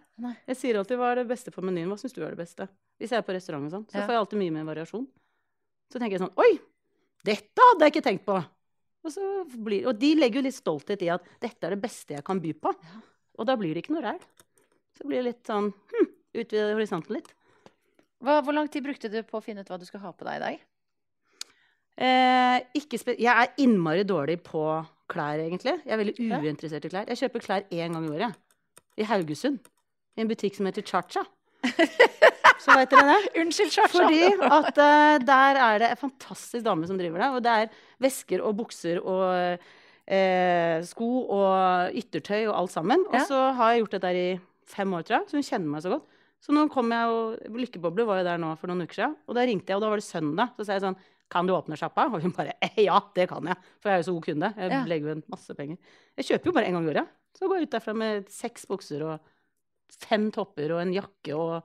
Jeg 0.47 0.57
sier 0.57 0.80
alltid 0.82 0.97
hva 0.97 1.11
er 1.11 1.15
det 1.21 1.28
beste 1.30 1.51
på 1.53 1.61
menyen. 1.61 1.88
Hva 1.91 1.99
syns 2.01 2.13
du 2.17 2.23
er 2.25 2.34
det 2.34 2.39
beste? 2.41 2.67
Hvis 2.99 3.11
jeg 3.13 3.19
er 3.19 3.28
på 3.28 3.34
restaurant 3.38 3.65
og 3.65 3.71
sånn, 3.71 3.86
så 3.91 3.99
Ja. 3.99 4.07
får 4.07 4.13
jeg 4.15 4.21
alltid 4.25 4.39
mye 4.39 4.51
mer 4.57 4.73
variasjon. 4.73 5.07
Så 5.93 5.99
tenker 5.99 6.17
jeg 6.17 6.21
sånn 6.21 6.34
Oi! 6.38 6.59
Dette 7.23 7.59
hadde 7.61 7.82
jeg 7.86 7.93
ikke 7.93 8.03
tenkt 8.09 8.25
på! 8.25 8.43
Og, 9.07 9.13
så 9.13 9.23
blir, 9.63 9.85
og 9.87 9.95
de 9.95 10.11
legger 10.17 10.41
jo 10.41 10.47
litt 10.49 10.57
stolthet 10.57 11.03
i 11.05 11.11
at 11.13 11.27
dette 11.39 11.63
er 11.63 11.75
det 11.75 11.83
beste 11.83 12.17
jeg 12.17 12.25
kan 12.27 12.41
by 12.43 12.51
på. 12.59 12.73
Og 13.39 13.47
da 13.47 13.55
blir 13.59 13.71
det 13.71 13.85
ikke 13.85 13.95
noe 13.95 14.03
ræl. 14.03 14.19
Så 14.97 15.07
blir 15.07 15.21
det 15.21 15.29
litt 15.29 15.47
sånn 15.47 15.69
hm, 15.71 16.09
utvide 16.41 16.73
horisonten 16.73 17.15
litt. 17.15 17.29
Hva, 18.23 18.41
hvor 18.41 18.55
lang 18.57 18.67
tid 18.73 18.83
brukte 18.83 19.11
du 19.13 19.21
på 19.23 19.39
å 19.39 19.45
finne 19.45 19.63
ut 19.63 19.69
hva 19.71 19.77
du 19.79 19.85
skal 19.87 20.01
ha 20.03 20.11
på 20.11 20.27
deg 20.27 20.39
i 20.39 20.43
dag? 20.43 20.65
Eh, 21.97 22.83
jeg 23.15 23.31
er 23.31 23.55
innmari 23.63 24.03
dårlig 24.09 24.39
på 24.45 24.63
klær, 25.09 25.39
egentlig. 25.39 25.77
Jeg 25.85 25.93
er 25.93 26.01
veldig 26.01 26.43
uinteressert 26.43 26.85
i 26.85 26.91
klær. 26.91 27.09
Jeg 27.13 27.21
kjøper 27.23 27.45
klær 27.45 27.67
én 27.71 27.95
gang 27.95 28.05
i 28.05 28.13
året. 28.17 28.37
I 28.97 29.07
Haugesund. 29.07 29.61
I 30.17 30.25
en 30.25 30.29
butikk 30.29 30.57
som 30.57 30.67
heter 30.67 30.85
Cha-Cha. 30.85 31.23
Så 32.61 32.73
vet 32.75 32.91
dere 32.91 33.05
det? 33.13 33.31
Unnskyld, 33.41 33.71
Chacha. 33.73 33.89
Fordi 33.93 34.21
at 34.43 34.79
uh, 34.81 35.17
der 35.23 35.59
er 35.61 35.79
det 35.83 35.89
en 35.93 35.99
fantastisk 36.01 36.65
dame 36.65 36.87
som 36.89 36.97
driver 36.99 37.21
det. 37.23 37.29
Og 37.37 37.43
det 37.45 37.53
er 37.63 37.75
vesker 38.03 38.43
og 38.45 38.55
bukser 38.59 38.99
og 39.01 39.57
uh, 39.61 40.75
sko 40.87 41.09
og 41.37 41.97
yttertøy 42.01 42.47
og 42.49 42.55
alt 42.63 42.73
sammen. 42.75 43.05
Og 43.09 43.17
Ja. 43.19 43.25
så 43.29 43.41
har 43.57 43.73
jeg 43.73 43.83
gjort 43.85 43.97
det 43.97 44.01
der 44.07 44.19
i 44.21 44.27
fem 44.67 44.93
år, 44.97 45.05
tror 45.07 45.19
jeg. 45.21 45.29
Så 45.31 45.37
hun 45.39 45.47
kjenner 45.47 45.73
meg 45.75 45.85
så 45.85 45.93
godt. 45.95 46.07
Så 46.43 46.53
nå 46.53 46.67
kom 46.69 46.91
jeg 46.93 47.09
og 47.09 47.55
Lykkeboble 47.57 48.05
var 48.05 48.19
jo 48.21 48.27
der 48.27 48.37
nå 48.41 48.51
for 48.61 48.69
noen 48.69 48.83
uker 48.85 48.99
siden. 48.99 49.15
Og 49.27 49.35
da 49.37 49.45
ringte 49.47 49.71
jeg, 49.73 49.77
og 49.79 49.81
da 49.85 49.89
var 49.93 50.01
det 50.01 50.05
søndag. 50.05 50.51
Så 50.57 50.65
sa 50.67 50.75
jeg 50.77 50.83
sånn 50.85 50.99
Kan 51.33 51.47
du 51.49 51.51
åpne 51.51 51.75
sjappa? 51.75 52.05
Og 52.13 52.21
hun 52.23 52.31
bare 52.35 52.53
eh, 52.63 52.83
Ja, 52.85 52.99
det 53.15 53.25
kan 53.31 53.43
jeg. 53.49 53.57
For 53.81 53.89
jeg 53.89 53.97
er 53.97 54.03
jo 54.03 54.07
så 54.07 54.13
god 54.15 54.27
kunde. 54.29 54.51
Jeg 54.55 54.83
legger 54.87 55.09
jo 55.09 55.15
inn 55.17 55.23
masse 55.33 55.55
penger. 55.57 55.77
Jeg 56.15 56.27
kjøper 56.29 56.45
jo 56.51 56.53
bare 56.55 56.69
en 56.69 56.77
gang 56.77 56.85
i 56.87 56.91
året. 56.93 57.09
Så 57.37 57.49
går 57.49 57.57
jeg 57.59 57.67
ut 57.67 57.73
derfra 57.75 57.93
med 57.97 58.29
seks 58.31 58.63
bukser 58.69 59.03
og 59.03 59.17
fem 60.07 60.29
topper 60.31 60.71
og 60.75 60.81
en 60.81 60.93
jakke 60.93 61.35
og 61.35 61.63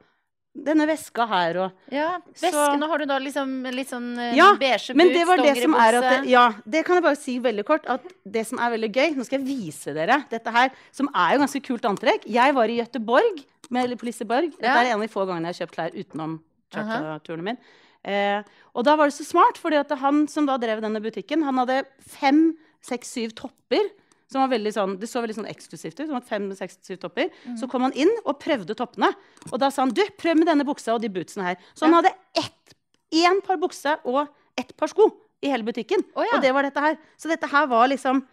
denne 0.52 0.84
veska 0.86 1.24
her 1.26 1.56
og 1.62 1.72
Ja, 1.90 2.18
Så- 2.34 2.50
har 2.52 2.98
du 2.98 3.06
da 3.06 3.18
liksom 3.18 3.62
litt 3.72 3.88
sånn 3.88 4.18
eh, 4.18 4.34
Ja, 4.36 4.54
beige 4.54 4.94
Men 4.94 5.08
det 5.08 5.26
var 5.26 5.38
det 5.38 5.56
som 5.62 5.74
er 5.74 5.94
at 5.94 6.02
det. 6.24 6.28
Ja, 6.30 6.52
det 6.68 6.84
kan 6.84 6.96
jeg 6.96 7.02
bare 7.02 7.16
si 7.16 7.38
veldig 7.40 7.64
kort. 7.64 7.86
At 7.88 8.02
det 8.30 8.46
som 8.46 8.58
er 8.58 8.70
veldig 8.76 8.92
gøy 8.92 9.16
Nå 9.16 9.24
skal 9.24 9.40
jeg 9.40 9.46
vise 9.48 9.94
dere 9.94 10.26
dette 10.28 10.50
her, 10.52 10.70
som 10.92 11.08
er 11.14 11.34
jo 11.34 11.40
ganske 11.46 11.62
kult 11.64 11.82
antrekk. 11.88 12.26
Jeg 12.26 12.54
var 12.54 12.64
i 12.68 12.76
Gøteborg 12.80 13.44
med 13.70 13.98
på 13.98 14.04
Liseborg. 14.04 14.50
Dette 14.52 14.62
Ja. 14.62 14.82
er 14.82 14.86
en 14.92 15.00
av 15.00 15.00
de 15.00 15.08
få 15.08 15.26
gangene 15.26 15.48
jeg 15.48 15.56
har 15.56 15.66
kjøpt 15.66 15.74
klær 15.74 15.94
utenom 16.04 16.40
cha-cha-turene 16.70 17.42
min. 17.42 17.58
Eh, 18.04 18.42
og 18.74 18.84
da 18.84 18.96
var 18.96 19.06
det 19.06 19.14
så 19.14 19.24
smart, 19.24 19.56
fordi 19.56 19.76
at 19.78 19.90
han 19.98 20.26
som 20.28 20.44
da 20.44 20.58
drev 20.58 20.80
denne 20.82 21.00
butikken, 21.00 21.42
han 21.44 21.54
hadde 21.56 21.86
fem, 22.00 22.56
seks, 22.82 23.08
syv 23.14 23.32
topper. 23.34 23.88
Som 24.32 24.42
var 24.42 24.50
veldig 24.54 24.72
sånn, 24.74 24.98
Det 24.98 25.08
så 25.10 25.20
veldig 25.22 25.36
sånn 25.36 25.48
eksklusivt 25.50 26.00
ut. 26.00 26.06
som 26.06 26.14
var 26.16 26.24
fem, 26.26 26.48
seks, 26.56 26.78
syv 26.82 26.98
topper. 27.02 27.28
Mm. 27.46 27.56
Så 27.60 27.68
kom 27.70 27.82
han 27.84 27.92
inn 27.92 28.10
og 28.24 28.38
prøvde 28.40 28.74
toppene. 28.78 29.12
Og 29.52 29.58
da 29.60 29.68
sa 29.70 29.82
han 29.84 29.92
du, 29.92 30.02
prøv 30.18 30.38
med 30.40 30.46
denne 30.48 30.64
buksa 30.64 30.94
og 30.96 31.02
de 31.02 31.10
bootsene 31.12 31.44
her. 31.50 31.56
Så 31.76 31.84
han 31.86 31.94
hadde 31.98 32.14
ett, 32.40 32.74
én 33.12 33.42
par 33.44 33.58
bukse 33.60 33.98
og 34.08 34.26
ett 34.58 34.72
par 34.76 34.88
sko 34.88 35.10
i 35.42 35.50
hele 35.50 35.64
butikken. 35.66 36.02
Oh, 36.16 36.22
ja. 36.24 36.36
Og 36.38 36.42
det 36.42 36.52
var 36.54 36.62
dette 36.62 36.80
her. 36.80 36.96
Så 37.18 37.28
dette 37.28 37.46
her 37.50 37.66
var 37.66 37.88
liksom 37.88 38.24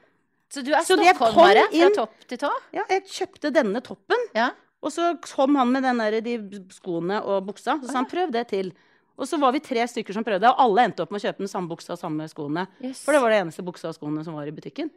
Så 0.49 0.63
du 0.65 0.71
er 0.73 0.81
stockholmere 0.81 1.67
fra 1.69 1.89
topp 1.93 2.27
til 2.27 2.37
tå? 2.41 2.49
Ja, 2.73 2.83
jeg 2.89 3.03
kjøpte 3.05 3.51
denne 3.53 3.81
toppen, 3.85 4.17
Ja. 4.33 4.49
og 4.81 4.89
så 4.91 5.11
kom 5.21 5.55
han 5.55 5.71
med 5.71 5.83
den 5.83 5.97
der, 5.99 6.21
de 6.21 6.37
skoene 6.73 7.21
og 7.23 7.45
buksa. 7.45 7.79
Så 7.83 7.91
sa 7.91 7.99
han 7.99 8.07
prøv 8.09 8.31
det 8.31 8.47
til. 8.49 8.71
Og 9.19 9.27
så 9.27 9.37
var 9.37 9.51
vi 9.51 9.59
tre 9.59 9.83
stykker 9.85 10.13
som 10.15 10.23
prøvde, 10.23 10.47
og 10.47 10.55
alle 10.57 10.85
endte 10.87 11.01
opp 11.03 11.11
med 11.11 11.19
å 11.21 11.27
kjøpe 11.27 11.43
den 11.43 11.47
samme 11.51 11.67
buksa 11.69 11.91
og 11.91 11.99
samme 11.99 12.23
skoene. 12.31 12.67
Yes. 12.81 13.03
For 13.03 13.11
det 13.11 13.21
var 13.21 13.29
det 13.29 13.41
eneste 13.43 13.61
buksa 13.67 13.89
og 13.89 13.95
skoene 13.97 14.23
som 14.23 14.33
var 14.33 14.47
i 14.47 14.51
butikken. 14.55 14.89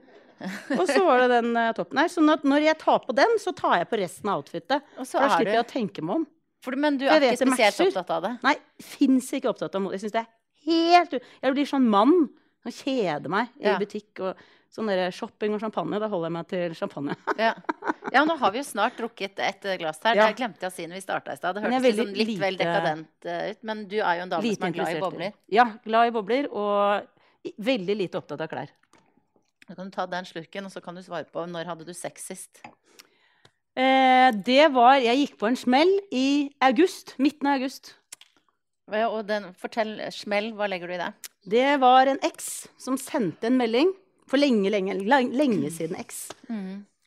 Og 0.81 0.85
så 0.89 1.01
var 1.07 1.25
det 1.25 1.29
den 1.37 1.57
eh, 1.57 1.73
toppen 1.77 2.01
her. 2.03 2.11
Så 2.13 2.25
når, 2.25 2.45
når 2.49 2.67
jeg 2.69 2.79
tar 2.83 3.03
på 3.07 3.17
den, 3.17 3.35
så 3.43 3.55
tar 3.57 3.79
jeg 3.81 3.89
på 3.91 3.99
resten 4.03 4.31
av 4.33 4.43
outfitet. 4.43 4.87
Da 4.97 5.03
er 5.03 5.35
slipper 5.37 5.53
jeg 5.57 5.65
å 5.65 5.69
tenke 5.73 6.05
meg 6.05 6.21
om. 6.23 6.27
for, 6.65 6.77
Men 6.77 6.99
du 7.01 7.07
er 7.09 7.19
jeg 7.21 7.37
ikke 7.37 7.49
spesielt 7.49 7.79
matcher. 7.79 7.93
opptatt 7.93 8.15
av 8.17 8.23
det? 8.29 8.33
Nei, 8.47 8.57
fins 8.95 9.33
ikke 9.39 9.53
opptatt 9.53 9.75
av 9.79 9.85
mote. 9.85 9.99
Jeg 9.99 10.07
syns 10.07 10.17
det 10.17 10.25
er 10.25 10.33
helt. 10.67 11.17
Jeg 11.43 11.55
blir 11.59 11.71
sånn 11.73 11.87
mann 11.93 12.17
og 12.63 12.75
kjeder 12.77 13.33
meg 13.33 13.49
i 13.59 13.67
Ja. 13.67 13.79
butikk 13.81 14.21
og 14.23 14.43
sånn 14.73 14.89
der 14.89 15.11
shopping 15.13 15.53
og 15.57 15.61
champagne. 15.61 15.99
Da 16.01 16.09
holder 16.09 16.31
jeg 16.31 16.37
meg 16.37 16.47
til 16.53 16.75
champagne. 16.79 17.17
Ja. 17.43 17.55
ja, 18.13 18.23
nå 18.29 18.37
har 18.41 18.53
vi 18.55 18.61
jo 18.61 18.65
snart 18.65 18.97
drukket 18.97 19.41
et 19.43 19.65
eh, 19.67 19.79
glass 19.81 19.99
her. 20.05 20.17
Ja. 20.17 20.29
Det 20.31 20.39
glemte 20.39 20.63
jeg 20.65 20.71
å 20.71 20.75
si 20.75 20.87
når 20.87 21.01
vi 21.01 21.05
starta 21.05 21.35
i 21.35 21.41
stad. 21.41 21.59
Det 21.59 21.65
hørtes 21.67 21.97
sånn 21.99 22.13
litt, 22.15 22.29
lite, 22.29 22.41
vel 22.41 22.57
dekadent 22.61 23.27
eh, 23.27 23.51
ut. 23.53 23.61
Men 23.69 23.83
du 23.91 23.99
er 24.01 24.21
jo 24.21 24.27
en 24.29 24.33
dame 24.37 24.55
som 24.55 24.69
er 24.69 24.77
glad 24.79 24.95
i 24.97 25.03
bobler. 25.03 25.35
Ja, 25.53 25.67
glad 25.85 26.09
i 26.13 26.15
bobler 26.15 26.49
og 26.53 27.53
veldig 27.59 27.97
lite 27.99 28.21
opptatt 28.23 28.41
av 28.47 28.49
klær. 28.53 28.71
Så 29.69 29.77
kan 29.77 29.89
du 29.89 29.95
ta 29.95 30.07
den 30.11 30.27
slurken, 30.27 30.67
og 30.67 30.73
så 30.75 30.83
kan 30.83 30.97
du 30.97 31.03
svare 31.05 31.29
på 31.31 31.45
når 31.49 31.69
hadde 31.71 31.87
du 31.87 31.93
sex 31.95 32.27
sist? 32.33 32.63
Eh, 33.73 34.29
det 34.45 34.67
var 34.75 34.99
Jeg 35.01 35.21
gikk 35.23 35.39
på 35.41 35.49
en 35.49 35.57
smell 35.57 35.93
i 36.13 36.51
august. 36.61 37.15
Midten 37.23 37.49
av 37.49 37.61
august. 37.61 37.95
Ja, 38.93 39.09
Og 39.09 39.25
den, 39.29 39.53
fortell 39.57 39.95
smell, 40.13 40.51
hva 40.59 40.67
legger 40.69 40.91
du 40.91 40.97
i 40.97 41.01
det? 41.01 41.13
Det 41.49 41.69
var 41.81 42.11
en 42.11 42.21
eks 42.27 42.69
som 42.79 42.99
sendte 43.01 43.49
en 43.49 43.57
melding 43.57 43.93
for 44.29 44.39
lenge, 44.39 44.69
lenge, 44.71 44.95
lenge 44.99 45.71
siden 45.73 45.97
eks. 45.99 46.27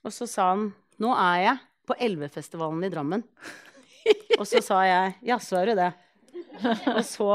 Og 0.05 0.13
så 0.13 0.27
sa 0.29 0.49
han 0.53 0.71
Nå 1.01 1.11
er 1.11 1.37
jeg 1.43 1.59
på 1.85 1.95
Elvefestivalen 1.99 2.83
i 2.87 2.89
Drammen. 2.89 3.23
Og 4.39 4.45
så 4.47 4.61
sa 4.63 4.79
jeg 4.87 5.15
Jaså, 5.27 5.57
er 5.59 5.65
du 5.65 5.75
det? 5.75 5.91
Og 6.95 7.01
så 7.03 7.29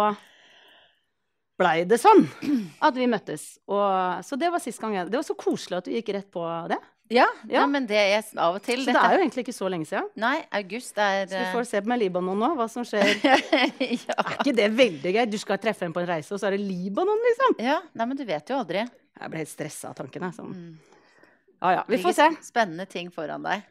blei 1.61 1.85
det 1.89 2.01
sånn 2.01 2.25
at 2.87 2.97
vi 2.97 3.09
møttes. 3.11 3.53
Og, 3.71 4.25
så 4.27 4.39
det 4.41 4.51
var 4.53 4.63
sist 4.63 4.81
gang 4.83 4.97
jeg 4.97 5.13
Det 5.13 5.21
var 5.21 5.27
så 5.29 5.37
koselig 5.39 5.81
at 5.81 5.91
du 5.91 5.95
gikk 5.95 6.11
rett 6.17 6.31
på 6.33 6.47
det. 6.73 6.81
Ja, 7.11 7.27
Ja. 7.51 7.65
Nei, 7.65 7.73
men 7.73 7.87
det 7.91 7.99
er 7.99 8.23
av 8.39 8.55
og 8.61 8.63
til. 8.63 8.85
Så 8.85 8.93
det 8.95 9.01
er 9.01 9.17
jo 9.17 9.23
egentlig 9.25 9.43
ikke 9.43 9.55
så 9.57 9.71
lenge 9.73 9.89
siden. 9.89 10.07
Nei, 10.23 10.37
august 10.55 10.99
er 11.03 11.25
Så 11.27 11.35
vi 11.35 11.43
eh, 11.43 11.55
får 11.57 11.67
se 11.67 11.81
på 11.83 11.91
med 11.91 11.99
Libanon 12.05 12.39
nå, 12.39 12.51
hva 12.59 12.69
som 12.71 12.87
skjer. 12.87 13.11
ja. 13.27 14.15
Er 14.15 14.37
ikke 14.37 14.55
det 14.55 14.69
veldig 14.79 15.15
gøy? 15.17 15.25
Du 15.27 15.39
skal 15.43 15.59
treffe 15.59 15.89
en 15.89 15.97
på 15.97 16.05
en 16.05 16.07
reise, 16.13 16.31
og 16.37 16.39
så 16.39 16.47
er 16.47 16.55
det 16.55 16.63
Libanon, 16.69 17.19
liksom? 17.27 17.59
ja. 17.67 17.81
Nei, 17.99 18.07
men 18.07 18.21
du 18.21 18.23
vet 18.29 18.53
jo 18.55 18.61
aldri. 18.61 18.85
Jeg 19.21 19.33
ble 19.33 19.43
helt 19.43 19.51
stressa 19.51 19.91
av 19.91 19.99
tanken. 19.99 20.31
Sånn. 20.37 20.55
Mm. 20.55 20.79
Ja 21.61 21.75
ja, 21.81 21.83
vi 21.91 21.99
får 22.01 22.15
se. 22.17 22.29
Spennende 22.47 22.87
ting 22.89 23.11
foran 23.13 23.43
deg. 23.45 23.67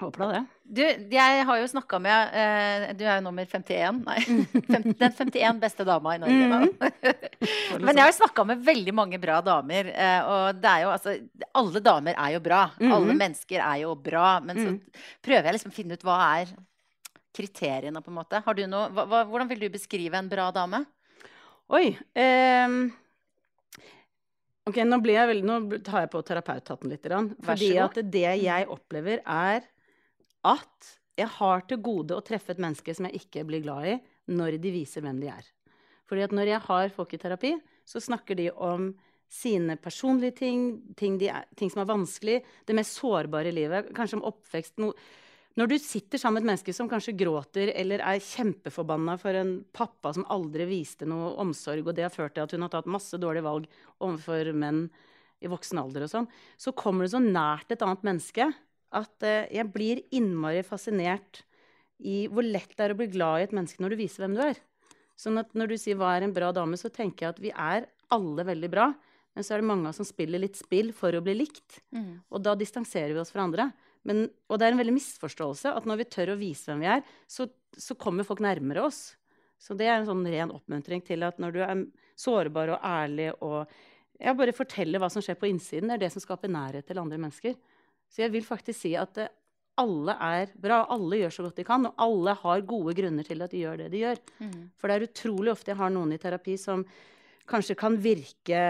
Håper 0.00 0.18
da 0.24 0.26
det. 0.32 0.40
Du, 0.74 0.80
jeg 1.14 1.44
har 1.46 1.58
jo 1.60 1.66
snakka 1.70 1.98
med 2.02 2.32
eh, 2.34 2.86
Du 2.98 3.04
er 3.06 3.20
jo 3.20 3.24
nummer 3.28 3.46
51. 3.46 4.00
Nei. 4.04 4.16
Fem, 4.72 4.86
den 4.98 5.12
51 5.14 5.60
beste 5.62 5.84
dama 5.86 6.16
i 6.16 6.18
Norge. 6.18 6.48
Mm. 6.50 6.72
da. 6.80 7.12
Men 7.84 7.92
jeg 7.94 8.02
har 8.02 8.10
jo 8.10 8.16
snakka 8.18 8.44
med 8.48 8.64
veldig 8.66 8.94
mange 8.96 9.20
bra 9.22 9.38
damer. 9.46 9.92
eh, 9.94 10.20
og 10.26 10.58
det 10.58 10.72
er 10.72 10.82
jo 10.82 10.90
altså 10.96 11.14
Alle 11.62 11.82
damer 11.86 12.18
er 12.18 12.34
jo 12.34 12.40
bra. 12.42 12.62
Alle 12.80 13.12
Mhm. 13.12 13.20
mennesker 13.22 13.62
er 13.62 13.82
jo 13.84 13.94
bra. 13.94 14.40
Men 14.42 14.56
så 14.58 14.68
Mm. 14.74 14.80
prøver 15.22 15.44
jeg 15.50 15.54
liksom 15.60 15.70
å 15.70 15.78
finne 15.78 15.94
ut 15.94 16.02
hva 16.02 16.18
er 16.40 16.50
kriteriene, 17.34 18.02
på 18.02 18.10
en 18.10 18.18
måte. 18.18 18.42
Har 18.44 18.54
du 18.54 18.66
noe, 18.66 18.88
hva, 18.94 19.04
hva, 19.10 19.22
hvordan 19.26 19.48
vil 19.50 19.58
du 19.64 19.68
beskrive 19.74 20.14
en 20.18 20.28
bra 20.30 20.50
dame? 20.54 20.84
Oi. 21.70 21.96
Um 22.18 22.92
ok, 24.66 24.76
nå, 24.86 24.98
veldig, 25.02 25.44
nå 25.44 25.82
tar 25.84 26.04
jeg 26.04 26.10
på 26.10 26.22
terapeuthatten 26.24 26.90
litt. 26.90 27.06
Fordi 27.44 27.70
at 27.78 27.98
det 28.10 28.26
jeg 28.42 28.66
opplever, 28.70 29.20
er 29.26 29.62
at 30.44 30.92
jeg 31.18 31.30
har 31.36 31.64
til 31.68 31.80
gode 31.82 32.16
å 32.16 32.24
treffe 32.26 32.54
et 32.54 32.62
menneske 32.62 32.94
som 32.94 33.06
jeg 33.08 33.22
ikke 33.22 33.44
blir 33.48 33.62
glad 33.64 33.88
i, 33.88 33.96
når 34.34 34.58
de 34.62 34.72
viser 34.74 35.04
hvem 35.04 35.20
de 35.22 35.30
er. 35.30 35.48
Fordi 36.08 36.24
at 36.26 36.34
når 36.34 36.50
jeg 36.50 36.66
har 36.66 36.94
folk 36.94 37.12
i 37.14 37.20
terapi, 37.20 37.54
så 37.86 38.02
snakker 38.02 38.38
de 38.38 38.48
om 38.52 38.90
sine 39.30 39.76
personlige 39.80 40.38
ting, 40.42 40.64
ting, 40.98 41.16
er, 41.22 41.46
ting 41.58 41.70
som 41.72 41.82
er 41.82 41.90
vanskelig, 41.90 42.40
det 42.66 42.76
mest 42.76 42.98
sårbare 43.00 43.50
i 43.50 43.56
livet, 43.56 43.90
kanskje 43.96 44.18
om 44.20 44.26
oppvekst. 44.28 44.76
No, 44.82 44.92
når 45.58 45.70
du 45.70 45.76
sitter 45.78 46.20
sammen 46.20 46.42
med 46.42 46.44
et 46.44 46.50
menneske 46.52 46.74
som 46.76 46.90
kanskje 46.90 47.16
gråter 47.18 47.72
eller 47.74 48.02
er 48.02 48.22
kjempeforbanna 48.22 49.16
for 49.22 49.38
en 49.38 49.56
pappa 49.74 50.12
som 50.16 50.26
aldri 50.34 50.66
viste 50.70 51.08
noe 51.08 51.32
omsorg, 51.42 51.86
og 51.86 51.96
det 51.96 52.06
har 52.06 52.14
ført 52.14 52.36
til 52.36 52.44
at 52.44 52.54
hun 52.54 52.66
har 52.66 52.72
tatt 52.74 52.90
masse 52.90 53.18
dårlige 53.22 53.46
valg 53.46 53.68
overfor 54.02 54.50
menn 54.54 54.88
i 55.44 55.50
voksen 55.50 55.80
alder 55.80 56.06
og 56.06 56.12
sånn, 56.12 56.30
så 56.58 56.72
kommer 56.76 57.04
du 57.04 57.14
så 57.14 57.22
nært 57.22 57.74
et 57.74 57.82
annet 57.84 58.06
menneske 58.06 58.48
at 58.94 59.26
eh, 59.26 59.48
jeg 59.54 59.70
blir 59.74 60.02
innmari 60.14 60.62
fascinert 60.66 61.42
i 62.04 62.24
hvor 62.30 62.46
lett 62.46 62.74
det 62.74 62.86
er 62.86 62.94
å 62.94 62.98
bli 62.98 63.08
glad 63.12 63.40
i 63.40 63.46
et 63.48 63.54
menneske 63.56 63.82
når 63.82 63.94
du 63.94 64.00
viser 64.02 64.24
hvem 64.24 64.36
du 64.36 64.44
er. 64.44 64.60
Sånn 65.18 65.38
at 65.38 65.52
når 65.54 65.70
du 65.70 65.76
sier 65.78 65.98
'hva 65.98 66.16
er 66.16 66.26
en 66.26 66.34
bra 66.34 66.50
dame', 66.52 66.78
så 66.78 66.90
tenker 66.90 67.26
jeg 67.26 67.34
at 67.34 67.42
vi 67.42 67.52
er 67.54 67.86
alle 68.10 68.44
veldig 68.44 68.70
bra. 68.70 68.92
Men 69.34 69.44
så 69.44 69.54
er 69.54 69.62
det 69.62 69.70
mange 69.70 69.86
av 69.86 69.94
oss 69.94 70.00
som 70.02 70.06
spiller 70.06 70.42
litt 70.42 70.58
spill 70.58 70.92
for 70.94 71.14
å 71.14 71.22
bli 71.22 71.34
likt. 71.34 71.80
Og 72.30 72.42
da 72.42 72.54
distanserer 72.54 73.14
vi 73.14 73.22
oss 73.22 73.32
fra 73.34 73.42
andre. 73.42 73.72
Men, 74.04 74.28
og 74.50 74.58
det 74.58 74.66
er 74.66 74.74
en 74.74 74.78
veldig 74.82 74.94
misforståelse 74.94 75.72
at 75.74 75.86
når 75.88 76.02
vi 76.02 76.10
tør 76.12 76.34
å 76.34 76.38
vise 76.38 76.70
hvem 76.70 76.84
vi 76.84 76.90
er, 76.92 77.02
så, 77.26 77.48
så 77.72 77.96
kommer 77.98 78.26
folk 78.26 78.42
nærmere 78.44 78.84
oss. 78.84 79.16
Så 79.58 79.74
det 79.74 79.88
er 79.88 79.98
en 79.98 80.06
sånn 80.06 80.26
ren 80.28 80.52
oppmuntring 80.54 81.02
til 81.02 81.24
at 81.26 81.40
når 81.40 81.54
du 81.54 81.60
er 81.64 81.86
sårbar 82.20 82.76
og 82.76 82.84
ærlig 82.84 83.32
og 83.40 83.64
ja, 84.20 84.34
bare 84.36 84.54
forteller 84.54 85.00
hva 85.02 85.08
som 85.10 85.24
skjer 85.24 85.38
på 85.40 85.48
innsiden, 85.50 85.88
det 85.88 85.96
er 85.96 86.04
det 86.04 86.12
som 86.14 86.22
skaper 86.22 86.52
nærhet 86.52 86.86
til 86.86 87.00
andre 87.00 87.18
mennesker. 87.18 87.56
Så 88.10 88.24
jeg 88.24 88.34
vil 88.34 88.46
faktisk 88.46 88.80
si 88.84 88.94
at 88.98 89.18
eh, 89.22 89.32
alle 89.80 90.14
er 90.22 90.52
bra, 90.60 90.84
alle 90.94 91.18
gjør 91.24 91.32
så 91.34 91.46
godt 91.48 91.56
de 91.58 91.66
kan, 91.66 91.86
og 91.88 91.94
alle 91.98 92.34
har 92.44 92.66
gode 92.68 92.94
grunner 92.94 93.26
til 93.26 93.42
at 93.42 93.50
de 93.50 93.62
gjør 93.64 93.80
det 93.82 93.88
de 93.90 94.04
gjør. 94.04 94.20
For 94.78 94.90
det 94.90 94.96
er 94.96 95.06
utrolig 95.08 95.54
ofte 95.54 95.72
jeg 95.72 95.80
har 95.80 95.90
noen 95.90 96.14
i 96.14 96.20
terapi 96.22 96.54
som 96.60 96.84
kanskje 97.50 97.74
kan 97.76 97.96
virke 98.00 98.60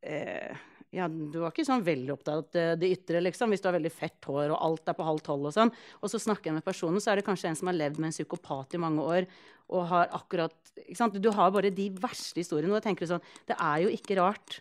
eh, 0.00 0.62
ja, 0.94 1.08
du 1.08 1.40
var 1.42 1.50
ikke 1.50 1.66
sånn 1.66 1.82
veldig 1.84 2.12
opptatt 2.14 2.56
av 2.58 2.76
det 2.78 2.90
ytre, 2.94 3.20
liksom. 3.24 3.50
Hvis 3.50 3.62
du 3.62 3.68
har 3.68 3.76
veldig 3.76 3.92
fett 3.92 4.28
hår 4.30 4.52
og 4.54 4.60
alt 4.62 4.90
er 4.90 4.96
på 4.96 5.06
halv 5.06 5.22
tolv 5.26 5.48
og 5.50 5.54
sånn. 5.56 5.72
Og 6.00 6.12
så 6.12 6.20
snakker 6.22 6.50
jeg 6.50 6.58
med 6.60 6.66
personen, 6.66 7.02
så 7.02 7.12
er 7.12 7.18
det 7.18 7.26
kanskje 7.26 7.50
en 7.50 7.58
som 7.58 7.70
har 7.70 7.78
levd 7.78 7.98
med 7.98 8.12
en 8.12 8.14
psykopat 8.14 8.76
i 8.76 8.82
mange 8.82 9.06
år. 9.16 9.26
Og 9.74 9.88
har 9.90 10.12
akkurat 10.14 10.54
ikke 10.84 11.00
sant? 11.00 11.18
Du 11.18 11.32
har 11.34 11.50
bare 11.54 11.72
de 11.74 11.88
verste 11.98 12.38
historiene. 12.38 12.70
Og 12.70 12.78
jeg 12.78 12.86
tenker 12.86 13.10
sånn, 13.10 13.24
det 13.50 13.58
er 13.58 13.82
jo 13.84 13.90
ikke 13.96 14.20
rart 14.20 14.60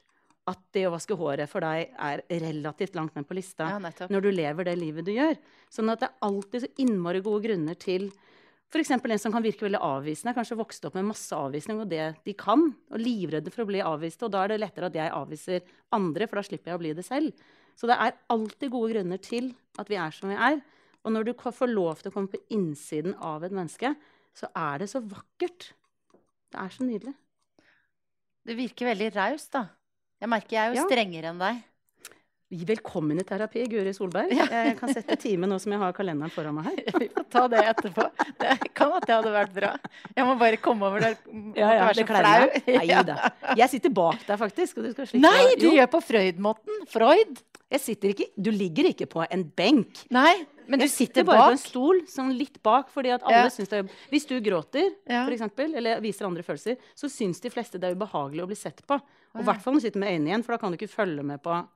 at 0.49 0.59
det 0.75 0.83
å 0.87 0.91
vaske 0.91 1.15
håret 1.15 1.47
for 1.47 1.63
deg 1.63 1.93
er 1.95 2.21
relativt 2.27 2.97
langt 2.97 3.15
ned 3.15 3.27
på 3.29 3.37
lista 3.37 3.69
Ja, 3.71 4.07
når 4.11 4.25
du 4.25 4.29
lever 4.33 4.67
det 4.67 4.75
livet 4.75 5.07
du 5.07 5.13
gjør. 5.15 5.37
Sånn 5.71 5.91
at 5.93 6.01
det 6.01 6.09
er 6.09 6.27
alltid 6.27 6.65
så 6.65 6.71
innmari 6.83 7.21
gode 7.23 7.45
grunner 7.45 7.79
til 7.79 8.09
F.eks. 8.73 8.89
en 8.89 9.19
som 9.21 9.33
kan 9.35 9.43
virke 9.45 9.67
veldig 9.67 9.79
avvisende. 9.85 10.33
Kanskje 10.33 10.57
vokst 10.57 10.85
opp 10.87 10.95
med 10.97 11.05
masse 11.05 11.37
avvisning 11.37 11.83
og 11.83 11.91
det 11.91 12.07
de 12.25 12.33
kan. 12.33 12.71
Og 12.89 13.01
livredde 13.01 13.53
for 13.53 13.63
å 13.63 13.69
bli 13.69 13.83
avvist. 13.85 14.23
Og 14.25 14.31
da 14.33 14.41
er 14.43 14.53
det 14.53 14.63
lettere 14.63 14.89
at 14.89 14.97
jeg 14.97 15.13
avviser 15.13 15.67
andre, 15.93 16.25
for 16.25 16.41
da 16.41 16.45
slipper 16.47 16.73
jeg 16.73 16.79
å 16.79 16.81
bli 16.81 16.93
det 16.97 17.05
selv. 17.05 17.43
Så 17.77 17.89
det 17.89 17.99
er 18.01 18.17
alltid 18.33 18.73
gode 18.73 18.95
grunner 18.95 19.21
til 19.21 19.51
at 19.77 19.91
vi 19.93 19.99
er 20.01 20.17
som 20.17 20.33
vi 20.33 20.39
er. 20.49 20.57
Og 21.05 21.13
når 21.13 21.29
du 21.29 21.33
får 21.37 21.69
lov 21.69 22.01
til 22.01 22.09
å 22.09 22.15
komme 22.15 22.33
på 22.33 22.41
innsiden 22.55 23.13
av 23.21 23.45
et 23.45 23.53
menneske, 23.53 23.93
så 24.33 24.49
er 24.57 24.81
det 24.81 24.89
så 24.89 25.03
vakkert. 25.05 25.69
Det 26.49 26.65
er 26.65 26.73
så 26.73 26.87
nydelig. 26.87 27.13
Du 28.43 28.55
virker 28.57 28.89
veldig 28.89 29.13
raus, 29.13 29.47
da. 29.53 29.67
Jeg 30.23 30.31
merker 30.31 30.55
jeg 30.55 30.63
er 30.63 30.71
jo 30.73 30.79
Ja. 30.79 30.87
strengere 30.87 31.31
enn 31.33 31.39
deg. 31.41 31.61
Velkommen 32.53 33.17
i 33.19 33.23
terapi, 33.25 33.63
Guri 33.67 33.91
Solberg. 33.97 34.29
Jeg 34.29 34.75
kan 34.77 34.91
sette 34.93 35.15
time 35.17 35.47
nå 35.49 35.57
som 35.59 35.71
jeg 35.73 35.79
har 35.81 35.91
kalenderen 35.97 36.29
foran 36.31 36.53
meg 36.53 36.67
her. 36.69 36.83
Vi 37.01 37.07
får 37.09 37.25
ta 37.33 37.47
det 37.49 37.63
etterpå. 37.65 38.05
Det 38.39 38.73
kan 38.77 38.93
at 38.93 39.07
det 39.09 39.15
hadde 39.17 39.31
vært 39.33 39.53
bra. 39.55 39.71
Jeg 40.15 40.27
må 40.29 40.35
bare 40.37 40.59
komme 40.61 40.85
over 40.85 41.01
der. 41.01 41.17
Ja, 41.57 41.71
ja, 41.79 41.87
det 41.91 42.05
så 42.05 42.21
meg. 42.21 42.59
Nei 42.69 43.01
da. 43.09 43.31
Jeg 43.59 43.69
sitter 43.73 43.89
bak 43.97 44.21
deg, 44.27 44.37
faktisk. 44.39 44.77
Og 44.77 44.85
du 44.85 44.91
skal 44.93 45.09
slippe 45.09 45.25
Nei, 45.25 45.55
du 45.57 45.65
Jo, 45.65 45.73
gjør 45.79 45.89
på 45.97 46.03
Freud-måten. 46.05 46.85
Freud. 46.93 47.41
jeg 47.73 47.81
sitter 47.81 48.13
ikke 48.13 48.29
Du 48.37 48.51
ligger 48.53 48.85
ikke 48.93 49.09
på 49.09 49.25
en 49.27 49.43
benk. 49.57 50.05
Nei, 50.13 50.45
men 50.67 50.79
du 50.79 50.87
sitter 50.87 51.23
bare 51.23 51.49
på 51.49 51.51
en 51.55 51.57
stol, 51.61 52.01
sånn 52.07 52.31
litt 52.37 52.61
bak, 52.63 52.89
fordi 52.93 53.11
at 53.13 53.23
alle 53.23 53.43
Ja. 53.45 53.49
syns 53.49 53.69
det 53.69 53.79
er 53.85 53.89
Hvis 54.11 54.27
du 54.27 54.39
gråter, 54.41 54.95
Ja. 55.07 55.25
for 55.25 55.31
eksempel, 55.35 55.75
eller 55.75 55.99
viser 56.01 56.25
andre 56.25 56.43
følelser, 56.43 56.77
så 56.95 57.09
syns 57.09 57.39
de 57.41 57.49
fleste 57.49 57.79
det 57.79 57.83
er 57.91 57.95
ubehagelig 57.95 58.43
å 58.43 58.47
bli 58.47 58.55
sett 58.55 58.81
på. 58.87 58.95
Og 59.35 59.41
i 59.41 59.43
hvert 59.43 59.61
fall 59.61 59.73
når 59.73 59.81
du 59.81 59.87
sitter 59.89 59.99
med 59.99 60.09
øynene 60.13 60.29
igjen, 60.29 60.43
for 60.43 60.53
da 60.53 60.57
kan 60.57 60.71
du 60.71 60.77
ikke 60.77 60.89
følge 60.95 61.23
med 61.23 61.41
på 61.43 61.67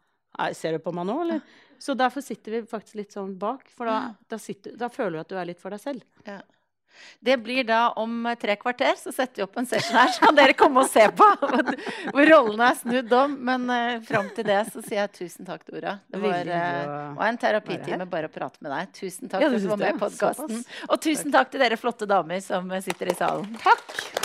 Ser 0.53 0.73
du 0.73 0.77
på 0.79 0.93
meg 0.93 1.07
nå, 1.07 1.21
eller? 1.21 1.41
Så 1.79 1.95
derfor 1.97 2.21
sitter 2.21 2.51
vi 2.51 2.61
faktisk 2.67 2.95
litt 2.95 3.09
sånn 3.11 3.39
bak, 3.39 3.67
for 3.69 3.85
da, 3.87 4.15
da, 4.29 4.37
sitter, 4.37 4.75
da 4.77 4.87
føler 4.87 5.13
du 5.13 5.19
at 5.19 5.27
du 5.29 5.35
er 5.35 5.45
litt 5.45 5.59
for 5.59 5.71
deg 5.71 5.79
selv. 5.79 6.03
Ja. 6.27 6.41
Det 7.19 7.37
blir 7.43 7.65
da 7.67 7.87
om 7.99 8.27
tre 8.39 8.55
kvarter, 8.59 8.95
så 8.99 9.13
setter 9.15 9.41
vi 9.41 9.45
opp 9.47 9.57
en 9.59 9.69
session 9.69 9.97
her, 9.97 10.11
så 10.13 10.27
kan 10.27 10.37
dere 10.37 10.55
komme 10.57 10.83
og 10.83 10.91
se 10.91 11.05
på 11.17 11.27
hvor 11.41 12.31
rollene 12.31 12.69
er 12.71 12.79
snudd 12.81 13.17
om. 13.17 13.35
Men 13.49 13.67
uh, 13.71 13.97
fram 14.07 14.29
til 14.35 14.47
det 14.47 14.59
så 14.71 14.83
sier 14.83 15.03
jeg 15.03 15.13
tusen 15.17 15.47
takk, 15.47 15.65
Dora. 15.69 15.97
Det 16.11 16.21
var, 16.23 16.53
var 17.17 17.31
en 17.31 17.41
terapitime 17.41 18.07
bare 18.09 18.31
å 18.31 18.33
prate 18.33 18.61
med 18.63 18.73
deg. 18.73 18.93
Tusen 18.97 19.31
takk 19.31 19.45
Ja, 19.45 19.51
for 19.51 19.59
at 19.59 19.67
du 19.67 19.71
var 19.73 19.83
med 19.83 19.95
i 19.95 20.01
podkasten. 20.05 20.63
Og 20.87 21.01
tusen 21.03 21.33
takk 21.33 21.53
til 21.53 21.63
dere 21.63 21.79
flotte 21.79 22.09
damer 22.09 22.41
som 22.43 22.71
sitter 22.83 23.13
i 23.13 23.17
salen. 23.17 23.53
Takk! 23.63 24.16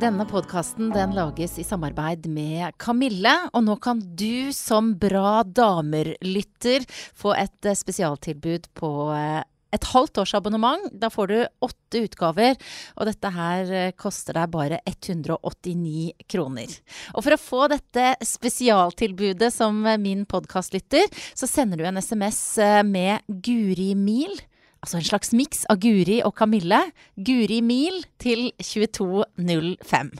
Denne 0.00 0.24
podkasten 0.24 0.88
den 0.94 1.10
lages 1.12 1.58
i 1.60 1.64
samarbeid 1.66 2.24
med 2.32 2.72
Kamille, 2.80 3.34
og 3.52 3.66
nå 3.66 3.74
kan 3.84 3.98
du 4.16 4.48
som 4.56 4.94
Bra 4.96 5.42
damer-lytter 5.44 6.86
få 6.88 7.34
et 7.36 7.68
eh, 7.68 7.76
spesialtilbud 7.76 8.70
på 8.80 8.90
eh, 9.12 9.42
et 9.76 9.88
halvt 9.90 10.22
års 10.22 10.32
abonnement. 10.38 10.86
Da 10.96 11.10
får 11.12 11.28
du 11.28 11.36
åtte 11.66 12.04
utgaver, 12.06 12.56
og 12.96 13.10
dette 13.10 13.34
her 13.34 13.74
eh, 13.76 13.92
koster 13.92 14.40
deg 14.40 14.54
bare 14.54 14.80
189 14.88 16.24
kroner. 16.32 16.72
Og 17.12 17.26
for 17.26 17.36
å 17.36 17.42
få 17.42 17.68
dette 17.74 18.14
spesialtilbudet 18.24 19.52
som 19.52 19.84
min 20.00 20.24
podkastlytter, 20.24 21.12
så 21.36 21.50
sender 21.50 21.82
du 21.82 21.90
en 21.90 22.00
SMS 22.00 22.40
med 22.88 23.28
Guri 23.28 23.92
Mil. 24.00 24.40
Altså 24.82 24.96
en 24.96 25.04
slags 25.04 25.34
miks 25.36 25.66
av 25.68 25.76
Guri 25.82 26.22
og 26.24 26.34
Kamille. 26.40 26.80
Guri 27.20 27.60
Mil 27.60 28.00
til 28.22 28.48
2205. 28.64 30.12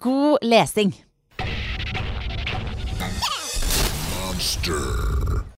God 0.00 0.38
lesing! 0.42 0.94
Monster. 4.30 5.19